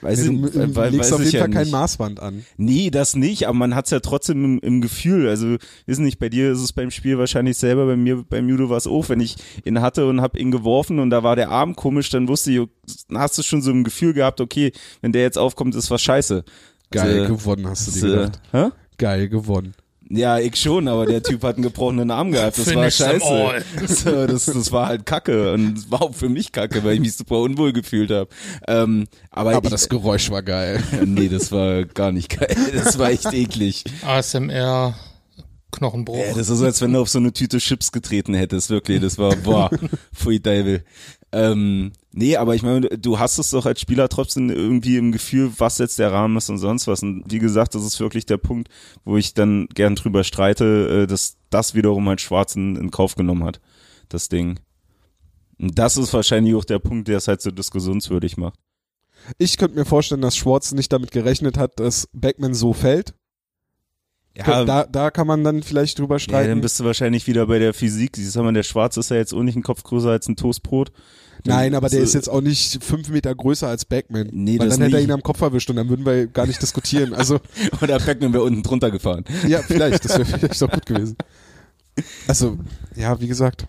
[0.07, 1.73] weiß Nee, du du weil- legst weiß auf jeden ja Fall kein nicht.
[1.73, 2.45] Maßband an.
[2.57, 5.29] Nee, das nicht, aber man hat's ja trotzdem im, im Gefühl.
[5.29, 8.71] Also, wissen nicht, bei dir ist es beim Spiel wahrscheinlich selber, bei mir beim Judo
[8.71, 11.51] war es auch, wenn ich ihn hatte und hab ihn geworfen und da war der
[11.51, 12.61] Arm komisch, dann wusste ich,
[13.15, 16.45] hast du schon so ein Gefühl gehabt, okay, wenn der jetzt aufkommt, ist was scheiße.
[16.91, 18.41] Geil Äh, gewonnen, hast du dir So, gedacht.
[18.53, 18.69] hä?
[18.99, 19.75] Geil gewonnen.
[20.09, 22.59] Ja, ich schon, aber der Typ hat einen gebrochenen Arm gehabt.
[22.59, 23.65] Das war Finish scheiße.
[23.87, 27.01] So, das, das war halt Kacke und es war auch für mich Kacke, weil ich
[27.01, 28.29] mich super unwohl gefühlt habe.
[28.69, 30.83] Ähm, aber Aber ich, das Geräusch war geil.
[31.05, 32.57] nee, das war gar nicht geil.
[32.73, 33.85] Das war echt eklig.
[34.07, 34.95] ASMR,
[35.73, 36.17] Knochenbruch.
[36.17, 39.01] Ja, das ist, als wenn du auf so eine Tüte Chips getreten hättest, wirklich.
[39.01, 39.71] Das war, boah,
[40.15, 40.85] pfui Teufel.
[41.37, 45.53] Ähm, nee, aber ich meine, du hast es doch als Spieler trotzdem irgendwie im Gefühl,
[45.59, 47.03] was jetzt der Rahmen ist und sonst was.
[47.03, 48.71] Und wie gesagt, das ist wirklich der Punkt,
[49.05, 53.45] wo ich dann gern drüber streite, äh, dass das wiederum halt Schwarz in, Kauf genommen
[53.45, 53.61] hat,
[54.09, 54.61] das Ding.
[55.59, 58.59] Und das ist wahrscheinlich auch der Punkt, der es halt so diskussionswürdig macht.
[59.37, 63.13] Ich könnte mir vorstellen, dass Schwarz nicht damit gerechnet hat, dass Backman so fällt.
[64.37, 66.49] Ja, da, da kann man dann vielleicht drüber ja, streiten.
[66.49, 68.17] dann bist du wahrscheinlich wieder bei der Physik.
[68.17, 70.37] Siehst du mal, der Schwarze ist ja jetzt auch nicht ein Kopf größer als ein
[70.37, 70.93] Toastbrot.
[71.45, 74.29] Nein, aber der so- ist jetzt auch nicht fünf Meter größer als Backman.
[74.33, 76.47] Nee, weil das dann hätte er ihn am Kopf erwischt und dann würden wir gar
[76.47, 77.15] nicht diskutieren.
[77.15, 77.41] Also,
[77.83, 79.25] Oder Beckman wäre unten drunter gefahren.
[79.47, 81.17] ja, vielleicht, das wäre vielleicht auch gut gewesen.
[82.29, 82.59] Also,
[82.95, 83.67] ja, wie gesagt.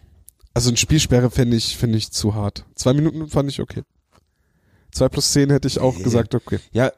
[0.53, 2.65] Also eine Spielsperre fände ich, finde ich zu hart.
[2.75, 3.83] Zwei Minuten fand ich okay.
[4.91, 6.03] Zwei plus zehn hätte ich auch Nee.
[6.03, 6.59] gesagt, okay.
[6.71, 6.91] Ja,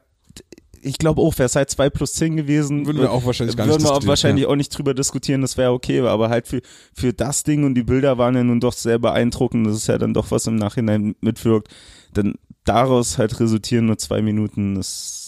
[0.82, 3.66] ich glaube auch, wäre es halt 2 plus 10 gewesen, Würden wir auch wahrscheinlich gar
[3.66, 4.50] nicht würden wir auch wahrscheinlich ja.
[4.50, 6.62] auch nicht drüber diskutieren, das wäre okay, aber halt für,
[6.94, 9.98] für das Ding und die Bilder waren ja nun doch sehr beeindruckend, das ist ja
[9.98, 11.70] dann doch was im Nachhinein mitwirkt,
[12.14, 15.19] dann daraus halt resultieren nur zwei Minuten, das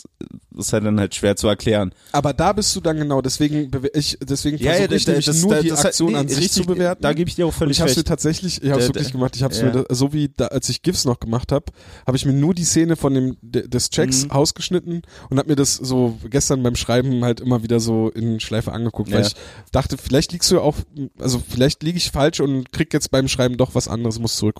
[0.57, 1.93] ist halt dann halt schwer zu erklären.
[2.11, 5.55] Aber da bist du dann genau, deswegen, ich, deswegen versuche ich da- nämlich das- nur
[5.55, 7.01] da- die das- Aktion nee, an sich richtig, zu bewerten.
[7.01, 8.07] Da gebe ich dir auch Und völlig ich habe mir recht.
[8.07, 9.35] tatsächlich, ich habe es Der- wirklich der- gemacht.
[9.35, 9.63] Ich habe ja.
[9.73, 11.65] mir, so wie da, als ich GIFs noch gemacht habe,
[12.05, 14.31] habe ich mir nur die Szene von dem de- des Checks Mhm.
[14.31, 18.71] ausgeschnitten und habe mir das so gestern beim Schreiben halt immer wieder so in Schleife
[18.73, 19.27] angeguckt, weil Ja.
[19.27, 19.35] ich
[19.71, 20.75] dachte, vielleicht liegst du ja auch,
[21.19, 24.59] also vielleicht liege ich falsch und krieg jetzt beim Schreiben doch was anderes, muss zurück.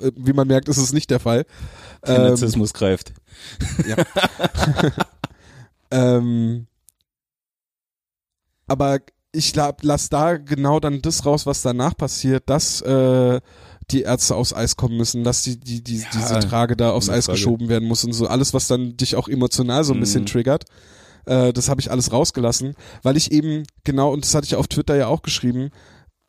[0.00, 1.44] Äh, Wie man merkt, ist es nicht der Fall.
[2.06, 3.12] Der Ähm, greift.
[5.90, 6.66] ähm,
[8.66, 9.00] aber
[9.32, 13.40] ich la lass da genau dann das raus, was danach passiert, dass äh,
[13.90, 17.08] die Ärzte aufs Eis kommen müssen, dass die, die, die Ja, diese Trage da aufs
[17.08, 17.38] Eis Frage.
[17.38, 20.26] geschoben werden muss und so alles, was dann dich auch emotional so ein bisschen Mhm.
[20.26, 20.64] triggert.
[21.24, 24.68] Äh, das habe ich alles rausgelassen, weil ich eben genau, und das hatte ich auf
[24.68, 25.70] Twitter ja auch geschrieben,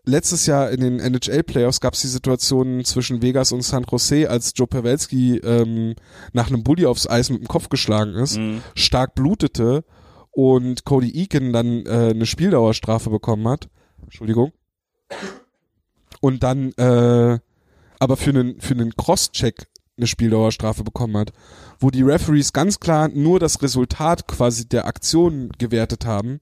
[0.06, 4.52] letztes Jahr in den NHL-Playoffs gab es die Situation zwischen Vegas und San Jose, als
[4.56, 5.96] Joe Pavelski ähm,
[6.34, 8.62] nach einem Bully aufs Eis mit dem Kopf geschlagen ist Mhm.
[8.76, 9.84] stark blutete
[10.32, 13.70] und Cody Eakin dann äh, eine Spieldauerstrafe bekommen hat.
[14.02, 14.52] Entschuldigung.
[16.22, 17.40] Und dann äh,
[18.00, 21.32] aber für einen für einen Cross-Check eine Spieldauerstrafe bekommen hat,
[21.80, 26.42] wo die Referees ganz klar nur das Resultat quasi der Aktion gewertet haben,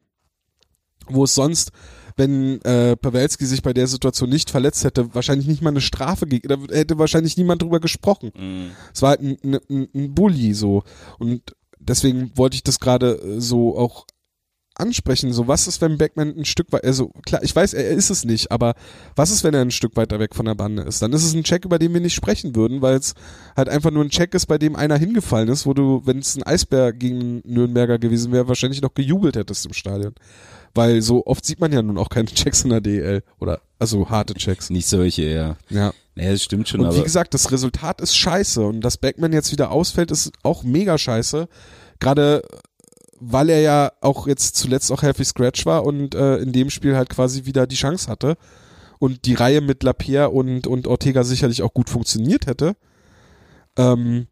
[1.07, 1.71] wo es sonst
[2.17, 6.27] wenn äh, Pawelski sich bei der Situation nicht verletzt hätte, wahrscheinlich nicht mal eine Strafe
[6.27, 8.31] gegeben, da hätte wahrscheinlich niemand drüber gesprochen.
[8.37, 8.71] Mhm.
[8.93, 9.37] Es war halt ein,
[9.69, 10.83] ein, ein Bully so.
[11.19, 14.05] Und deswegen wollte ich das gerade äh, so auch
[14.75, 15.33] ansprechen.
[15.33, 18.25] So, was ist, wenn Beckman ein Stück weit, also klar, ich weiß, er ist es
[18.25, 18.73] nicht, aber
[19.15, 21.01] was ist, wenn er ein Stück weiter weg von der Bande ist?
[21.01, 23.13] Dann ist es ein Check, über den wir nicht sprechen würden, weil es
[23.55, 26.35] halt einfach nur ein Check ist, bei dem einer hingefallen ist, wo du, wenn es
[26.35, 30.15] ein Eisbär gegen Nürnberger gewesen wäre, wahrscheinlich noch gejubelt hättest im Stadion.
[30.73, 34.09] Weil so oft sieht man ja nun auch keine Checks in der DL oder also
[34.09, 34.69] harte Checks.
[34.69, 35.57] Nicht solche, ja.
[35.69, 35.93] Ja.
[36.15, 39.33] Naja, das stimmt schon, Und aber wie gesagt, das Resultat ist scheiße und dass Backman
[39.33, 41.47] jetzt wieder ausfällt, ist auch mega scheiße.
[41.99, 42.57] Gerade äh,
[43.21, 46.95] weil er ja auch jetzt zuletzt auch Healthy Scratch war und äh, in dem Spiel
[46.95, 48.35] halt quasi wieder die Chance hatte
[48.97, 52.75] und die Reihe mit Lapierre und, und Ortega sicherlich auch gut funktioniert hätte.
[53.77, 54.27] Ähm,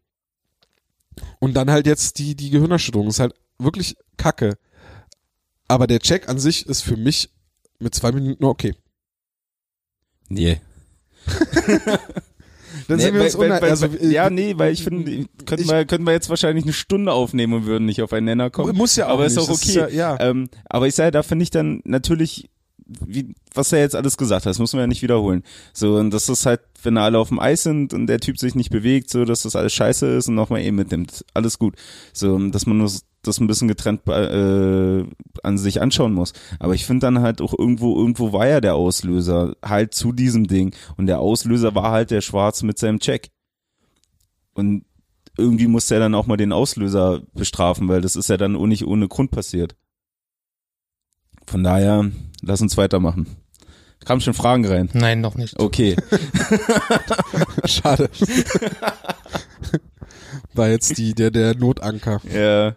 [1.38, 4.58] und dann halt jetzt die, die Gehirnerschütterung ist halt wirklich kacke.
[5.70, 7.30] Aber der Check an sich ist für mich
[7.78, 8.74] mit zwei Minuten okay.
[10.28, 10.60] nee.
[12.88, 15.68] Dann Nee, sind wir uns weil- weil- Also, weil- ja, nee, weil ich finde, könnten
[15.68, 18.76] wir, könnten wir jetzt wahrscheinlich eine Stunde aufnehmen und würden nicht auf einen Nenner kommen.
[18.76, 19.44] Muss ja auch aber ist nicht.
[19.44, 19.78] auch Das okay.
[19.78, 20.20] ja, ja.
[20.20, 22.48] Ähm, aber ich sage, da finde ich dann natürlich,
[22.86, 25.42] wie, was er jetzt alles gesagt hat, das muss man ja nicht wiederholen.
[25.72, 28.54] So, und das ist halt, wenn alle auf dem Eis sind und der Typ sich
[28.56, 31.24] nicht bewegt, so, dass das alles scheiße ist und nochmal eben mitnimmt.
[31.34, 31.74] Alles gut.
[32.12, 32.90] So, dass man nur
[33.22, 35.04] das ein bisschen getrennt äh,
[35.42, 36.32] an sich anschauen muss.
[36.58, 40.46] Aber ich finde dann halt auch irgendwo, irgendwo war ja der Auslöser halt zu diesem
[40.46, 40.74] Ding.
[40.96, 43.30] Und der Auslöser war halt der Schwarz mit seinem Check.
[44.54, 44.84] Und
[45.36, 48.66] irgendwie muss er dann auch mal den Auslöser bestrafen, weil das ist ja dann auch
[48.66, 49.76] nicht ohne Grund passiert.
[51.46, 52.10] Von daher,
[52.42, 53.26] lass uns weitermachen.
[54.04, 54.88] Kamen schon Fragen rein.
[54.94, 55.58] Nein, noch nicht.
[55.58, 55.96] Okay.
[57.66, 58.08] Schade.
[60.54, 62.20] War jetzt die, der, der Notanker.
[62.32, 62.76] ja.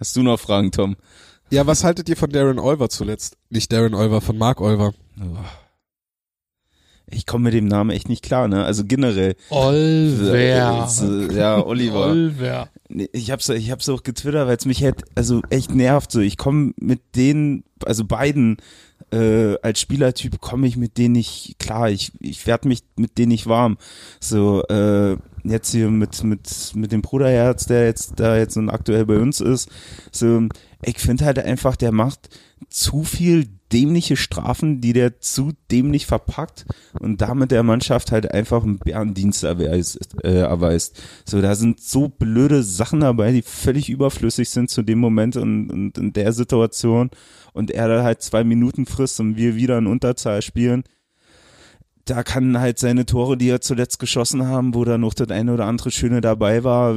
[0.00, 0.96] Hast du noch Fragen, Tom?
[1.50, 3.36] Ja, was haltet ihr von Darren Olver zuletzt?
[3.50, 4.94] Nicht Darren Olver, von Mark Olver.
[7.12, 8.64] Ich komme mit dem Namen echt nicht klar, ne?
[8.64, 9.34] Also generell.
[9.50, 10.32] Olver.
[11.02, 12.06] Äh, Ja, Oliver.
[12.06, 12.68] Olver.
[13.12, 16.20] Ich hab's, ich hab's auch getwittert, weil es mich halt, also echt nervt so.
[16.20, 18.56] Ich komme mit denen, also beiden,
[19.12, 21.90] äh, als Spielertyp komme ich mit denen nicht klar.
[21.90, 23.76] Ich, ich werd mich mit denen nicht warm.
[24.20, 29.06] So, äh, jetzt hier mit, mit, mit dem Bruderherz, der jetzt da jetzt und aktuell
[29.06, 29.70] bei uns ist.
[30.12, 30.48] So,
[30.84, 32.28] ich finde halt einfach, der macht
[32.68, 36.66] zu viel dämliche Strafen, die der zu dämlich verpackt
[36.98, 41.00] und damit der Mannschaft halt einfach einen Bärendienst erweist, äh, erweist.
[41.24, 45.70] So, da sind so blöde Sachen dabei, die völlig überflüssig sind zu dem Moment und,
[45.70, 47.10] und in der Situation
[47.52, 50.82] und er da halt zwei Minuten frisst und wir wieder in Unterzahl spielen.
[52.10, 55.54] Da kann halt seine Tore, die er zuletzt geschossen haben, wo da noch das eine
[55.54, 56.96] oder andere Schöne dabei war,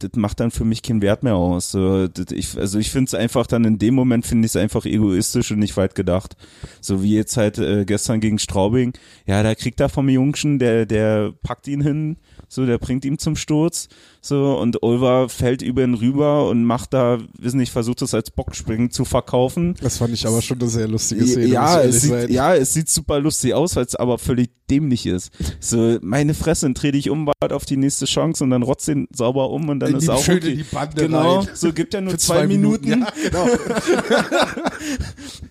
[0.00, 1.70] das macht dann für mich keinen Wert mehr aus.
[1.70, 4.84] So, ich, also ich finde es einfach dann in dem Moment finde ich es einfach
[4.84, 6.36] egoistisch und nicht weit gedacht.
[6.80, 8.94] So wie jetzt halt äh, gestern gegen Straubing.
[9.26, 12.16] Ja, da kriegt er vom Jungschen, der, der packt ihn hin,
[12.48, 13.88] so, der bringt ihn zum Sturz,
[14.24, 18.30] so, und Ulver fällt über ihn rüber und macht da, wissen nicht, versucht es als
[18.30, 19.74] Bockspringen zu verkaufen.
[19.80, 21.46] Das fand ich aber schon eine sehr lustige Szene.
[21.46, 22.32] Ja, es sieht, sein.
[22.32, 25.32] ja, es sieht super lustig aus, weil es aber völlig dämlich ist.
[25.58, 28.86] So, meine Fresse, dann dreh dich um, warte auf die nächste Chance und dann rotzt
[28.86, 30.52] den sauber um und dann In ist die- auch schön okay.
[30.52, 31.48] in die Bande Genau, rein.
[31.54, 33.46] so gibt ja nur Für zwei, Minuten, Ja, genau.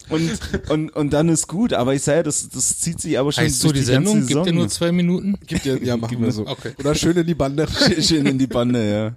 [0.10, 1.74] und, und, und dann ist gut.
[1.74, 4.28] Aber ich sage, das, das zieht sich aber schon Heißt so durch die ganze Sendung?
[4.28, 5.36] Gibt ja nur zwei Minuten?
[5.46, 6.48] Gibt ja, ja, machen wir so.
[6.48, 6.72] Okay.
[6.80, 7.68] Oder schön in die Bande.
[8.02, 9.16] Schön in die Bande, ja.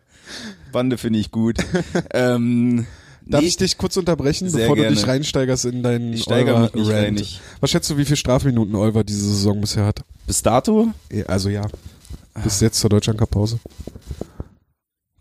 [0.73, 1.57] Bande finde ich gut.
[2.15, 2.87] ähm,
[3.27, 5.13] Darf nee, ich dich kurz unterbrechen, Sehr bevor du dich gerne.
[5.13, 8.17] reinsteigerst in deinen Ich steigere Olver mich nicht rein, ich- Was schätzt du, wie viele
[8.17, 10.03] Strafminuten Olver diese Saison bisher hat?
[10.27, 10.89] bis dato
[11.27, 11.67] Also ja.
[12.43, 13.59] Bis jetzt zur Deutschland Cup Pause.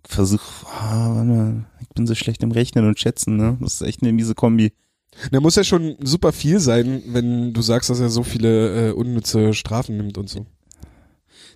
[0.07, 3.57] versuch, ah, warte mal, ich bin so schlecht im Rechnen und Schätzen, ne?
[3.61, 4.73] Das ist echt eine miese Kombi.
[5.31, 8.91] Der muss ja schon super viel sein, wenn du sagst, dass er so viele äh,
[8.91, 10.45] unnütze Strafen nimmt und so.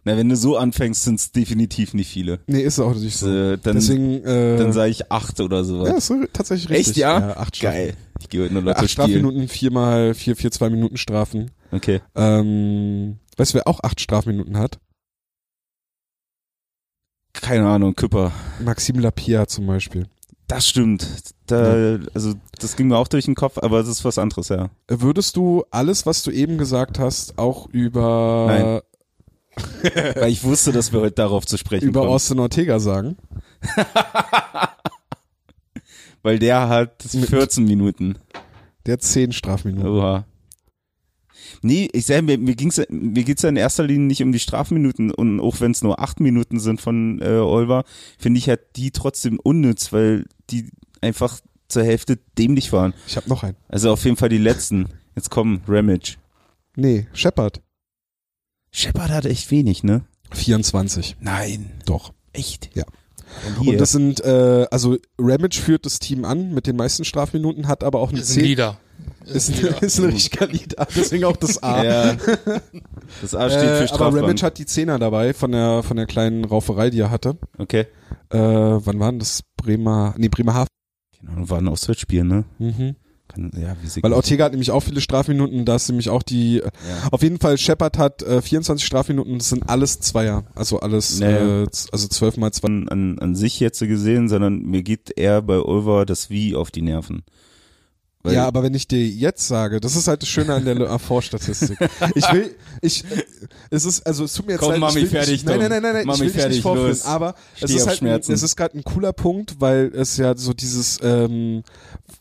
[0.08, 2.40] Na, wenn du so anfängst, sind es definitiv nicht viele.
[2.48, 3.28] Nee, ist auch nicht so.
[3.30, 5.90] Äh, dann Deswegen, äh, dann sage ich acht oder sowas.
[5.90, 6.88] ja, ist so tatsächlich richtig.
[6.88, 7.36] Echt, ja?
[7.36, 7.94] acht Geil.
[8.22, 8.64] Ich gehe heute nur.
[8.64, 8.90] Lotto Acht.
[8.90, 11.52] Strafminuten, viermal vier, vier, zwei Minuten Strafen.
[11.74, 12.00] Okay.
[12.16, 14.80] Ähm, weißt du, wer auch acht Strafminuten hat?
[17.34, 18.32] Keine Ahnung, Küpper.
[18.64, 20.08] Maxim Lapierre zum Beispiel.
[20.48, 21.06] Das stimmt.
[21.48, 24.70] Da, Also das ging mir auch durch den Kopf, aber das ist was anderes, ja.
[24.88, 28.84] Würdest du alles, was du eben gesagt hast, auch über,
[30.16, 32.12] Weil ich wusste, dass wir heute darauf zu sprechen über kommen.
[32.12, 33.18] Austin Ortega sagen?
[36.24, 38.18] Weil der hat 14 Minuten.
[38.86, 39.90] Der hat zehn Strafminuten.
[39.90, 40.26] Oha.
[41.62, 44.40] Nee, ich sag, mir, mir, ging's, mir geht's ja in erster Linie nicht um die
[44.40, 47.84] Strafminuten und auch wenn es nur acht Minuten sind von äh, Olver,
[48.18, 50.70] finde ich halt die trotzdem unnütz, weil die
[51.02, 52.94] einfach zur Hälfte dämlich waren.
[53.08, 53.58] Ich habe noch einen.
[53.68, 54.88] Also auf jeden Fall die letzten.
[55.16, 56.18] Jetzt kommen Ramage.
[56.76, 57.62] Nee, Shepard.
[58.72, 60.04] Shepard hat echt wenig, ne?
[60.32, 61.18] 24.
[61.20, 61.72] Nein.
[61.86, 62.14] Doch.
[62.34, 62.70] Echt?
[62.76, 62.84] Ja.
[63.60, 63.68] Und.
[63.68, 67.84] Und das sind, äh, also Ramage führt das Team an mit den meisten Strafminuten, hat
[67.84, 68.44] aber auch eine Ist ein 10.
[68.44, 68.80] Leader.
[69.26, 71.84] Ist, ein, ist ein richtiger Lied, deswegen auch das A.
[72.12, 72.18] ja.
[73.22, 74.24] Das A steht Äh, für aber Strafband.
[74.24, 77.38] Ramage hat die Zehner dabei von der von der kleinen Rauferei, die er hatte.
[77.58, 77.88] Okay.
[78.30, 79.42] Äh, wann waren das?
[79.58, 80.68] Bremer, nee, Bremerhaven.
[81.20, 82.46] Genau, war ein Auswärtsspiel, ne?
[82.60, 82.96] Mhm.
[83.38, 86.72] Kann, ja, Weil Ortega hat nämlich auch viele Strafminuten, da ist nämlich auch die, Ja.
[87.12, 91.64] auf jeden Fall Shepard hat äh, 24 Strafminuten, das sind alles Zweier, also alles, Naja.
[91.64, 92.68] äh, also zwölf mal zwei.
[92.68, 96.72] an, an, an sich jetzt gesehen, sondern mir geht eher bei Ulver das Wie auf
[96.72, 97.24] die Nerven.
[98.24, 100.76] Weil- Ja, aber wenn ich dir jetzt sage, das ist halt das Schöne an der
[100.80, 101.78] LAV-Statistik.
[102.16, 103.24] Ich will, ich, äh,
[103.70, 105.60] es ist, also es tut mir jetzt Komm, leid, mach ich will fertig, nicht, nein,
[105.60, 107.06] nein, nein, nein, nein, ich will dich fertig, nicht vorführen, los.
[107.06, 108.32] aber es Steh ist auf halt, ein, Schmerzen.
[108.34, 111.62] es ist gerade ein cooler Punkt, weil es ja so dieses, ähm,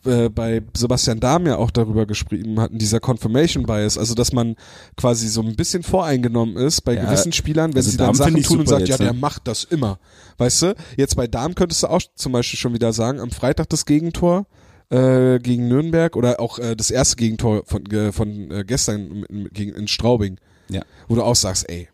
[0.05, 4.55] äh, bei Sebastian Dahm ja auch darüber geschrieben hatten, dieser Confirmation Bias, also dass man
[4.95, 8.15] quasi so ein bisschen voreingenommen ist bei Ja, gewissen Spielern, wenn also sie dann Dahm
[8.15, 9.19] Sachen tun und sagt, ja, jetzt, der ne?
[9.19, 9.99] macht das immer.
[10.37, 10.75] Weißt du?
[10.95, 14.45] Jetzt bei Dahm könntest du auch zum Beispiel schon wieder sagen, am Freitag das Gegentor,
[14.89, 19.53] äh, gegen Nürnberg oder auch äh, das erste Gegentor von, äh, von äh, gestern mit,
[19.53, 20.37] gegen, in Straubing,
[20.69, 20.81] Ja.
[21.07, 21.89] wo du auch sagst, ey,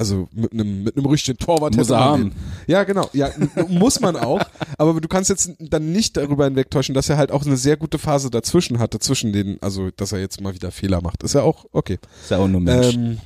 [0.00, 2.22] also mit einem mit einem richtigen Torwart Muss er man haben.
[2.30, 2.32] den-
[2.66, 3.08] Ja, genau.
[3.12, 3.30] Ja,
[3.68, 4.40] muss man auch.
[4.78, 7.98] Aber du kannst jetzt dann nicht darüber hinwegtäuschen, dass er halt auch eine sehr gute
[7.98, 11.22] Phase dazwischen hatte, zwischen den, also dass er jetzt mal wieder Fehler macht.
[11.22, 11.98] Ist ja auch okay.
[12.22, 12.94] Ist ja auch nur Mensch.
[12.94, 13.18] Ähm,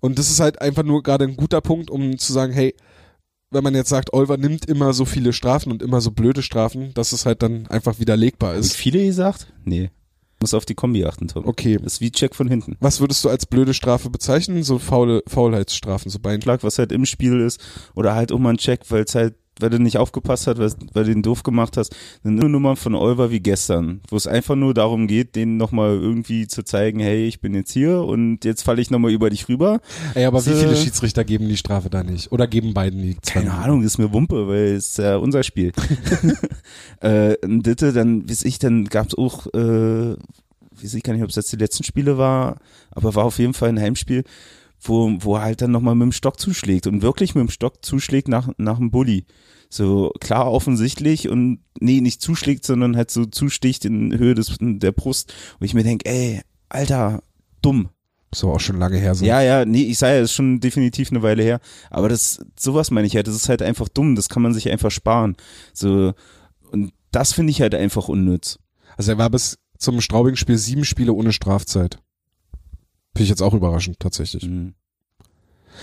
[0.00, 2.74] und das ist halt einfach nur gerade ein guter Punkt, um zu sagen, hey,
[3.50, 6.94] wenn man jetzt sagt, Olver nimmt immer so viele Strafen und immer so blöde Strafen,
[6.94, 8.76] dass es halt dann einfach widerlegbar Hab ich ist.
[8.76, 9.52] viele gesagt?
[9.64, 9.90] Nee.
[10.40, 11.46] Muss auf die Kombi achten, Tom.
[11.46, 11.78] Okay.
[11.82, 12.76] Das ist wie Check von hinten.
[12.80, 14.62] Was würdest du als blöde Strafe bezeichnen?
[14.62, 16.40] So faule Faulheitsstrafen, so Bein.
[16.40, 17.60] Schlag, was halt im Spiel ist,
[17.94, 20.72] oder halt auch mal ein Check, weil es halt, weil du nicht aufgepasst hast, weil,
[20.94, 21.94] weil du den doof gemacht hast.
[22.24, 26.46] Eine Nummer von Olver wie gestern, wo es einfach nur darum geht, denen nochmal irgendwie
[26.46, 29.80] zu zeigen, hey, ich bin jetzt hier und jetzt falle ich nochmal über dich rüber.
[30.14, 30.56] Ey, aber wie So.
[30.56, 32.32] viele Schiedsrichter geben die Strafe da nicht?
[32.32, 33.52] Oder geben beiden die Keine?
[33.54, 35.72] Ahnung, ist mir Wumpe, weil es ist ja unser Spiel.
[37.00, 40.14] äh, Ditte, dann, weiß ich, dann gab's auch, äh,
[40.80, 42.56] weiß ich gar nicht, ob es jetzt die letzten Spiele war,
[42.90, 44.24] aber war auf jeden Fall ein Heimspiel,
[44.80, 47.84] wo, wo er halt dann nochmal mit dem Stock zuschlägt und wirklich mit dem Stock
[47.84, 49.26] zuschlägt nach, nach dem Bulli.
[49.70, 54.92] So klar offensichtlich und nee, nicht zuschlägt, sondern halt so zusticht in Höhe des, der
[54.92, 57.22] Brust, wo ich mir denk, ey, Alter,
[57.60, 57.90] dumm.
[58.34, 59.14] So auch schon lange her.
[59.14, 59.24] So.
[59.24, 61.60] Ja, ja, nee, ich sage ja, ist schon definitiv eine Weile her.
[61.90, 64.70] Aber das, sowas meine ich halt, das ist halt einfach dumm, das kann man sich
[64.70, 65.36] einfach sparen.
[65.72, 66.12] So,
[66.70, 68.58] und das finde ich halt einfach unnütz.
[68.96, 71.98] Also er war bis zum Straubing-Spiel sieben Spiele ohne Strafzeit.
[73.18, 74.44] Finde ich jetzt auch überraschend, tatsächlich.
[74.44, 74.74] Mhm.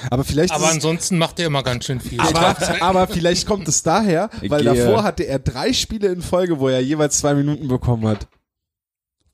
[0.09, 2.19] Aber vielleicht Aber ist es, ansonsten macht er immer ganz schön viel.
[2.19, 6.59] aber, aber vielleicht kommt es daher, weil gehe- davor hatte er drei Spiele in Folge,
[6.59, 8.27] wo er jeweils zwei Minuten bekommen hat.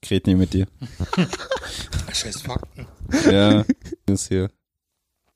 [0.10, 0.68] Red nicht mit dir.
[2.12, 2.88] Scheiß Fakten.
[3.32, 3.64] Ja,
[4.08, 4.50] ist hier.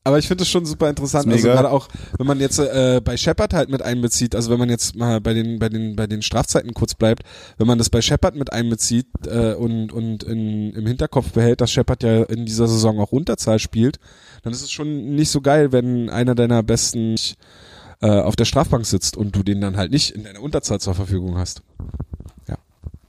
[0.06, 1.26] Aber ich finde es schon super interessant.
[1.26, 1.88] Ist Also gerade auch,
[2.18, 5.34] wenn man jetzt äh, bei Shepard halt mit einbezieht, also wenn man jetzt mal bei
[5.34, 7.24] den, bei den, bei den Strafzeiten kurz bleibt,
[7.58, 11.72] wenn man das bei Shepard mit einbezieht äh, und, und in, im Hinterkopf behält, dass
[11.72, 14.00] Shepard ja in dieser Saison auch Unterzahl spielt,
[14.44, 17.16] dann ist es schon nicht so geil, wenn einer deiner besten
[18.02, 20.94] äh, auf der Strafbank sitzt und du den dann halt nicht in deiner Unterzahl zur
[20.94, 21.64] Verfügung hast.
[22.48, 22.58] Ja.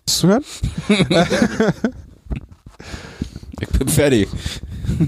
[0.09, 0.45] Hast du hören?
[3.61, 4.29] Ich bin fertig.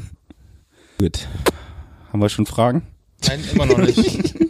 [0.99, 1.28] Gut.
[2.12, 2.82] Haben wir schon Fragen?
[3.26, 4.34] Nein, immer noch nicht.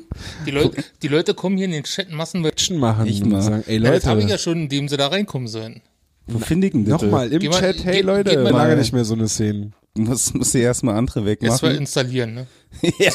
[0.47, 0.69] Die, Leu
[1.03, 2.75] die Leute kommen hier in den Chat massenweise.
[2.75, 3.41] Machen Ich und mal.
[3.43, 5.81] sagen, ey Ja, das habe ich Leute, ja schon, indem sie da reinkommen sollen.
[6.27, 7.01] Wo finde ich denn das?
[7.03, 9.29] nochmal im Geh mal- Chat, hey geht- Leute, geht mal- lange nicht mehr so eine
[9.29, 9.71] Szene.
[9.97, 11.77] Muss, muss ich erstmal andere Erstmal wegmachen.
[11.77, 12.47] installieren, ne?
[12.99, 13.13] ja.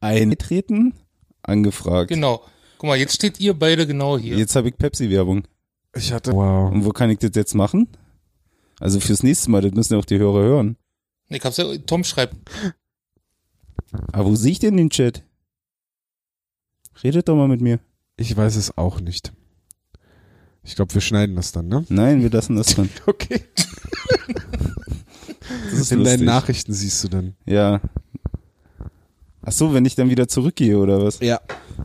[0.00, 0.94] Eintreten?
[1.42, 2.08] Angefragt.
[2.08, 2.42] Genau.
[2.78, 4.36] Guck mal, jetzt steht ihr beide genau hier.
[4.36, 5.42] Jetzt habe ich Pepsi-Werbung.
[5.94, 6.70] Ich hatte, wow.
[6.72, 7.88] Und wo kann ich das jetzt machen?
[8.78, 10.76] Also fürs nächste Mal, das müssen ja auch die Hörer hören.
[11.28, 12.34] Ich hab's ja, Tom schreibt,
[14.20, 15.22] Aber wo sehe ich denn den Chat?
[17.02, 17.80] Redet doch mal mit mir.
[18.18, 19.32] Ich weiß es auch nicht.
[20.62, 21.86] Ich glaube, wir schneiden das dann, ne?
[21.88, 22.90] Nein, wir lassen das drin.
[23.06, 23.42] Okay.
[25.70, 26.26] Das ist In deinen lustig.
[26.26, 27.34] Nachrichten siehst du dann.
[27.46, 27.80] Ja.
[29.40, 31.20] Ach so, wenn ich dann wieder zurückgehe oder was?
[31.20, 31.40] Ja.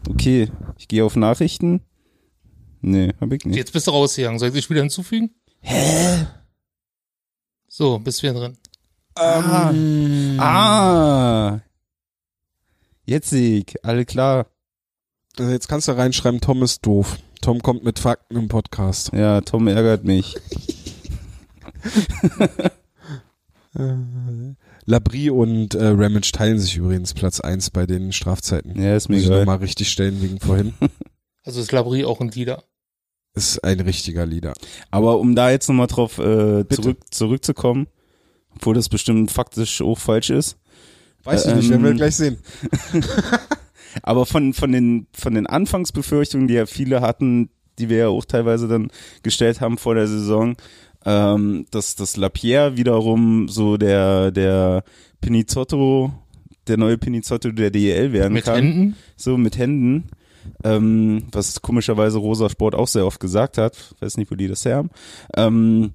[0.10, 1.84] Okay, ich gehe auf Nachrichten.
[2.82, 3.56] Nee, hab ich nicht.
[3.56, 4.40] jetzt bist du rausgegangen.
[4.40, 5.34] Soll ich dich wieder hinzufügen?
[5.62, 6.28] Hä?
[7.70, 8.58] So, bist wieder drin.
[9.16, 9.72] Ah.
[10.38, 11.62] Ah.
[13.06, 14.48] Jetzt sehe ich, alle klar.
[15.38, 17.18] Also jetzt kannst du reinschreiben, Tom ist doof.
[17.42, 19.12] Tom kommt mit Fakten im Podcast.
[19.14, 20.36] Ja, Tom ärgert mich.
[24.86, 28.82] Labrie und äh, Ramage teilen sich übrigens Platz 1 bei den Strafzeiten.
[28.82, 29.40] Ja, ist mir Muss ich egal.
[29.42, 30.74] nochmal richtig stellen wegen vorhin.
[31.48, 32.64] Also ist Labrie auch ein Leader.
[33.36, 34.54] Ist ein richtiger Lieder.
[34.90, 37.86] Aber um da jetzt nochmal drauf äh, zurück, zurückzukommen,
[38.56, 40.58] obwohl das bestimmt faktisch auch falsch ist.
[41.26, 42.38] Weiß ich Ähm, nicht, werden wir gleich sehen.
[44.04, 47.50] Aber von, von, den, von den Anfangsbefürchtungen, die ja viele hatten,
[47.80, 48.90] die wir ja auch teilweise dann
[49.24, 50.56] gestellt haben vor der Saison,
[51.06, 54.84] ähm, dass, dass Lapierre wiederum so der, der
[55.22, 56.14] Pinizotto,
[56.68, 58.56] der neue Pinizotto der DEL werden Mit kann.
[58.56, 58.96] Händen.
[59.16, 60.10] So mit Händen.
[60.64, 63.96] Ähm, was komischerweise Rosa Sport auch sehr oft gesagt hat.
[64.00, 64.90] Weiß nicht, wo die das her haben.
[65.36, 65.94] Ähm,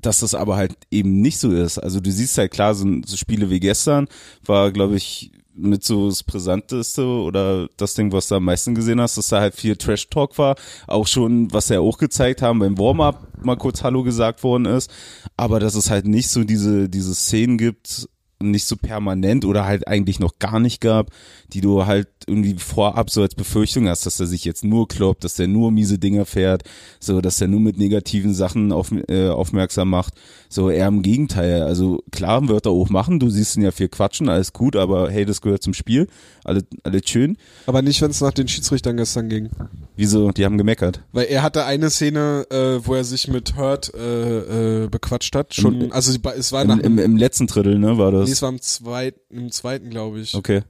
[0.00, 1.78] dass das aber halt eben nicht so ist.
[1.78, 4.08] Also du siehst halt klar, so, so Spiele wie gestern
[4.44, 9.00] war, glaube ich, mit so das Brisanteste oder das Ding, was du am meisten gesehen
[9.00, 10.56] hast, dass da halt viel Trash-Talk war.
[10.86, 14.64] Auch schon, was sie ja auch gezeigt haben, beim Warm-Up mal kurz Hallo gesagt worden
[14.64, 14.90] ist.
[15.36, 18.08] Aber dass es halt nicht so diese, diese Szenen gibt,
[18.50, 21.10] nicht so permanent oder halt eigentlich noch gar nicht gab,
[21.52, 25.24] die du halt irgendwie vorab so als Befürchtung hast, dass er sich jetzt nur kloppt,
[25.24, 26.62] dass er nur miese Dinger fährt,
[27.00, 30.14] so, dass er nur mit negativen Sachen auf, äh, aufmerksam macht.
[30.48, 31.62] So, eher im Gegenteil.
[31.62, 35.10] Also klar, wird er auch machen, du siehst ihn ja viel quatschen, alles gut, aber
[35.10, 36.08] hey, das gehört zum Spiel.
[36.44, 37.36] Alle, alles schön.
[37.66, 39.50] Aber nicht, wenn es nach den Schiedsrichtern gestern ging.
[39.96, 40.30] Wieso?
[40.30, 41.02] Die haben gemeckert.
[41.12, 45.54] Weil er hatte eine Szene, äh, wo er sich mit Hurt äh, äh, bequatscht hat.
[45.54, 48.30] Schon, Im- also es war nach Im, im, Im letzten Drittel, ne, war nee, das.
[48.30, 50.34] es war im zweiten, im zweiten, glaube ich.
[50.34, 50.62] Okay.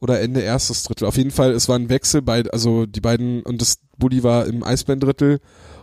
[0.00, 1.06] Oder Ende erstes Drittel.
[1.06, 4.46] Auf jeden Fall, es war ein Wechsel bei, also die beiden, und das Bulli war
[4.46, 5.38] im Eisbären-Drittel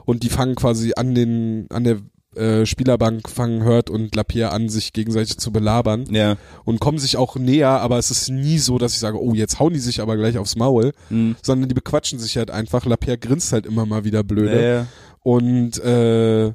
[0.06, 1.98] und die fangen quasi an den, an der
[2.36, 6.38] äh, Spielerbank fangen Hurt und Lapierre an, sich gegenseitig zu belabern Ja.
[6.64, 9.60] und kommen sich auch näher, aber es ist nie so, dass ich sage, oh, jetzt
[9.60, 11.36] hauen die sich aber gleich aufs Maul, Hm.
[11.42, 12.86] sondern die bequatschen sich halt einfach.
[12.86, 14.56] Lapierre grinst halt immer mal wieder blöde.
[14.62, 14.86] Ja, ja.
[15.24, 16.54] Und äh,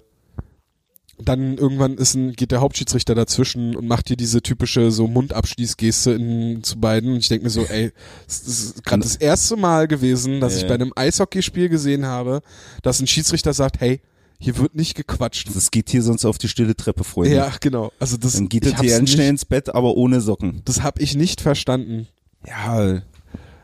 [1.22, 6.10] dann irgendwann ist ein, geht der Hauptschiedsrichter dazwischen und macht hier diese typische so Mundabschließgeste
[6.12, 7.12] in, zu beiden.
[7.12, 7.92] Und ich denke mir so, ey,
[8.26, 10.68] es ist gerade das erste Mal gewesen, dass ich Ja.
[10.68, 12.42] bei einem Eishockeyspiel gesehen habe,
[12.82, 14.00] dass ein Schiedsrichter sagt, hey,
[14.38, 15.48] hier wird nicht gequatscht.
[15.54, 17.34] Das geht hier sonst auf die stille Treppe, Freunde.
[17.36, 17.92] Ja, genau.
[17.98, 20.62] Also das, Dann geht ich der hab's TN nicht, schnell ins Bett, aber ohne Socken.
[20.64, 22.08] das habe ich nicht verstanden.
[22.46, 23.02] Ja.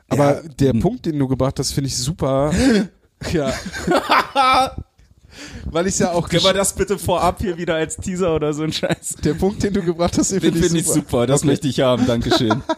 [0.08, 2.52] Aber Ja, der m- Punkt, den du gebracht hast, finde ich super.
[3.32, 3.52] ja.
[5.66, 8.62] Weil ich ja auch Können wir das bitte vorab hier wieder als Teaser oder so
[8.64, 9.16] ein Scheiß?
[9.24, 11.46] der Punkt, den du gebracht hast, den finde finde ich super, das Okay.
[11.48, 12.62] möchte ich haben, Dankeschön.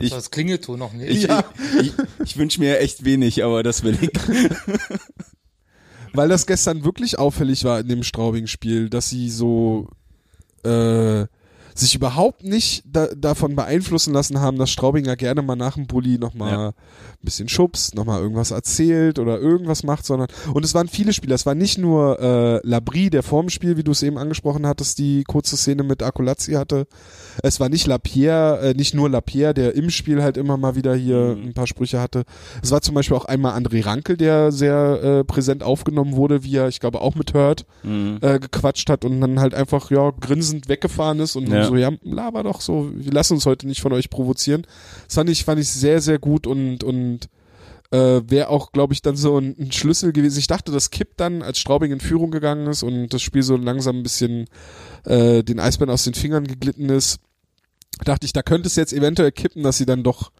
[0.00, 1.08] Ich- das Klingelton noch nicht.
[1.08, 1.44] Ich, Ja.
[1.80, 1.92] ich, ich,
[2.24, 4.10] ich wünsche mir echt wenig, aber das will ich.
[6.14, 9.88] Weil das gestern wirklich auffällig war in dem Straubing-Spiel, dass sie so,
[10.64, 11.26] äh,
[11.74, 16.18] sich überhaupt nicht da, davon beeinflussen lassen haben, dass Straubinger gerne mal nach dem Bulli
[16.18, 16.72] nochmal Ja.
[17.24, 21.34] Bisschen schubst, nochmal irgendwas erzählt oder irgendwas macht, sondern und es waren viele Spieler.
[21.34, 24.98] Es war nicht nur äh, Labrie, der vorm Spiel, wie du es eben angesprochen hattest,
[24.98, 26.86] die kurze Szene mit Akulazzi hatte.
[27.42, 30.94] Es war nicht Lapierre, äh, nicht nur Lapierre, der im Spiel halt immer mal wieder
[30.94, 31.48] hier Mhm.
[31.48, 32.24] ein paar Sprüche hatte.
[32.62, 36.56] Es war zum Beispiel auch einmal André Rankel, der sehr äh, präsent aufgenommen wurde, wie
[36.56, 38.18] er, ich glaube, auch mit Hurt Mhm.
[38.20, 41.64] äh, gequatscht hat und dann halt einfach ja grinsend weggefahren ist und Ja.
[41.66, 44.62] so ja laber doch so wir lassen uns heute nicht von euch provozieren
[45.06, 47.13] das fand ich fand ich sehr sehr gut und und
[47.94, 51.20] äh, wäre auch glaube ich dann so ein, ein Schlüssel gewesen ich dachte das kippt
[51.20, 54.46] dann als Straubing in Führung gegangen ist und das Spiel so langsam ein bisschen
[55.04, 57.20] äh, den Eisbären aus den Fingern geglitten ist
[58.04, 60.32] dachte ich da könnte es jetzt eventuell kippen dass sie dann doch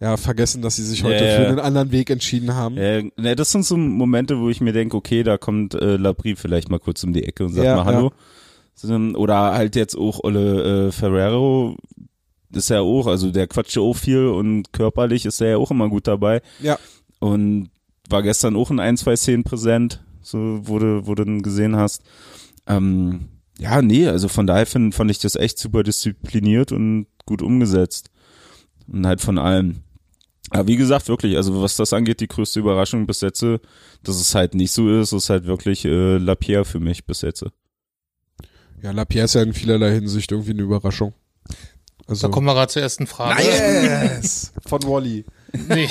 [0.00, 1.36] ja vergessen dass sie sich heute Ja, ja.
[1.36, 2.76] für einen anderen Weg entschieden haben
[3.16, 6.68] ne, das sind so Momente, wo ich mir denke, okay, da kommt äh, Labrie vielleicht
[6.68, 8.12] mal kurz um die Ecke und sagt Ja, mal Hallo.
[8.74, 11.76] So, Oder halt jetzt auch Olle äh, Ferrero
[12.56, 15.70] ist ja auch, also der quatscht ja auch viel und körperlich ist er ja auch
[15.70, 16.42] immer gut dabei.
[16.60, 16.78] ja
[17.18, 17.70] Und
[18.08, 22.02] war gestern auch in ein, zwei Szenen präsent, so wo du ihn gesehen hast.
[22.66, 23.28] Ähm,
[23.58, 28.10] ja, nee, also von daher find, fand ich das echt super diszipliniert und gut umgesetzt.
[28.86, 29.82] Und halt von allem.
[30.50, 34.34] Aber wie gesagt, wirklich, also was das angeht, die größte Überraschung bis jetzt, dass es
[34.34, 37.44] halt nicht so ist, ist halt wirklich äh, Lapierre für mich bis jetzt.
[38.82, 41.14] ja Lapierre ist ja in vielerlei Hinsicht irgendwie eine Überraschung
[42.06, 43.42] also Da kommen wir gerade zur ersten Frage.
[43.42, 44.52] Yes!
[44.66, 45.24] Von Wally.
[45.68, 45.88] Nee.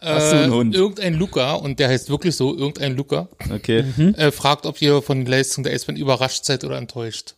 [0.00, 0.74] Hast du einen äh, Hund?
[0.74, 3.84] Irgendein Luca, und der heißt wirklich so, irgendein Luca, Okay.
[4.16, 7.34] äh, fragt, ob ihr von der Leistung der Eisbären überrascht seid oder enttäuscht.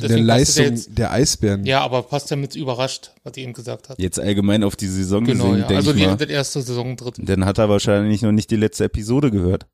[0.00, 1.64] Der Deswegen passt Leistung es Jetzt, der Eisbären.
[1.66, 4.00] ja, aber passt ja mit überrascht, was ihr eben gesagt habt.
[4.00, 5.66] Jetzt allgemein auf die Saison Genau, gesehen, ja.
[5.66, 6.16] denke Also ich die, mal.
[6.16, 7.22] das erste Saison dritte.
[7.22, 9.66] Dann hat er wahrscheinlich noch nicht die letzte Episode gehört.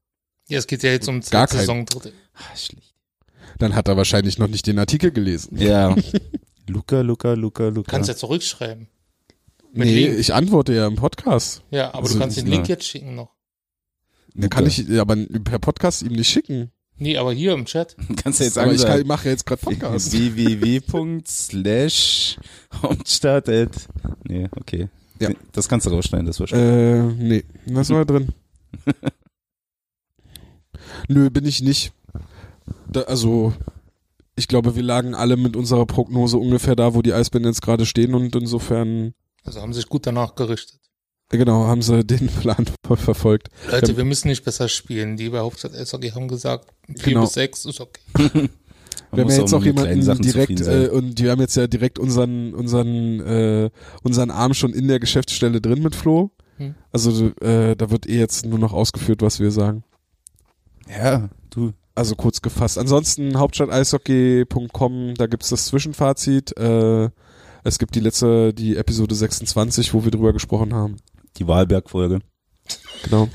[0.48, 1.46] Ja, es geht ja jetzt um Gar.
[1.48, 2.12] Saison dritte.
[2.34, 2.94] Ah, schlecht.
[3.58, 5.58] Dann hat er wahrscheinlich noch nicht den Artikel gelesen.
[5.60, 5.94] Ja.
[6.68, 7.90] Luca, Luca, Luca, Luca.
[7.90, 8.88] Kannst ja zurückschreiben.
[9.72, 10.18] Mit Nee, Link.
[10.18, 11.62] ich antworte ja im Podcast.
[11.70, 12.52] Ja, aber Also, du kannst den na.
[12.54, 13.30] Link jetzt schicken noch.
[14.34, 16.70] Den kann ich aber per Podcast ihm nicht schicken.
[16.98, 17.94] Nee, aber hier im Chat.
[18.22, 19.06] Kannst du jetzt aber ich, kann, ich sagen.
[19.08, 20.12] mache ja jetzt gerade Podcast.
[20.12, 21.58] www.slash
[24.26, 24.88] Nee, okay.
[25.20, 25.28] Ja.
[25.52, 26.58] Das kannst du rausschneiden, das war schon.
[26.58, 28.28] äh, nee, das war drin.
[31.08, 31.92] Nö, bin ich nicht.
[32.90, 33.52] Da, also,
[34.36, 37.86] ich glaube, wir lagen alle mit unserer Prognose ungefähr da, wo die Eisbären jetzt gerade
[37.86, 39.14] stehen und insofern,
[39.44, 40.78] Also haben sich gut danach gerichtet.
[41.30, 43.48] genau, haben sie den Plan verfolgt.
[43.70, 45.16] Leute, Ähm, wir müssen nicht besser spielen.
[45.16, 47.22] Die bei Hauptstadt Eishockey haben gesagt, vier Genau.
[47.22, 48.00] bis sechs ist okay.
[49.12, 52.52] Wir haben ja jetzt auch jemanden direkt äh, und wir haben jetzt ja direkt unseren
[52.54, 53.70] unseren äh,
[54.02, 56.32] unseren Arm schon in der Geschäftsstelle drin mit Flo.
[56.56, 56.74] Hm.
[56.92, 59.84] Also äh, da wird eh jetzt nur noch ausgeführt, was wir sagen.
[60.88, 61.72] Ja, du.
[61.96, 62.76] Also kurz gefasst.
[62.76, 66.54] Ansonsten hauptstadteishockey.com, da gibt's das Zwischenfazit.
[66.58, 67.08] Äh,
[67.64, 70.96] es gibt die letzte, die Episode 26, wo wir drüber gesprochen haben.
[71.38, 72.20] Die Wahlberg-Folge.
[73.02, 73.30] Genau.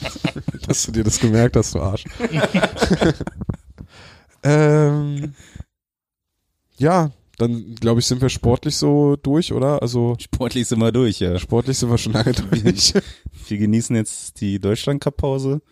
[0.66, 2.04] Dass du dir das gemerkt hast, du Arsch.
[4.42, 5.34] ähm,
[6.76, 9.80] ja, dann glaube ich, sind wir sportlich so durch, oder?
[9.80, 11.38] Also Sportlich sind wir durch, ja.
[11.38, 12.94] sportlich sind wir schon lange durch.
[13.46, 15.62] Wir genießen jetzt die Deutschland-Cup-Pause.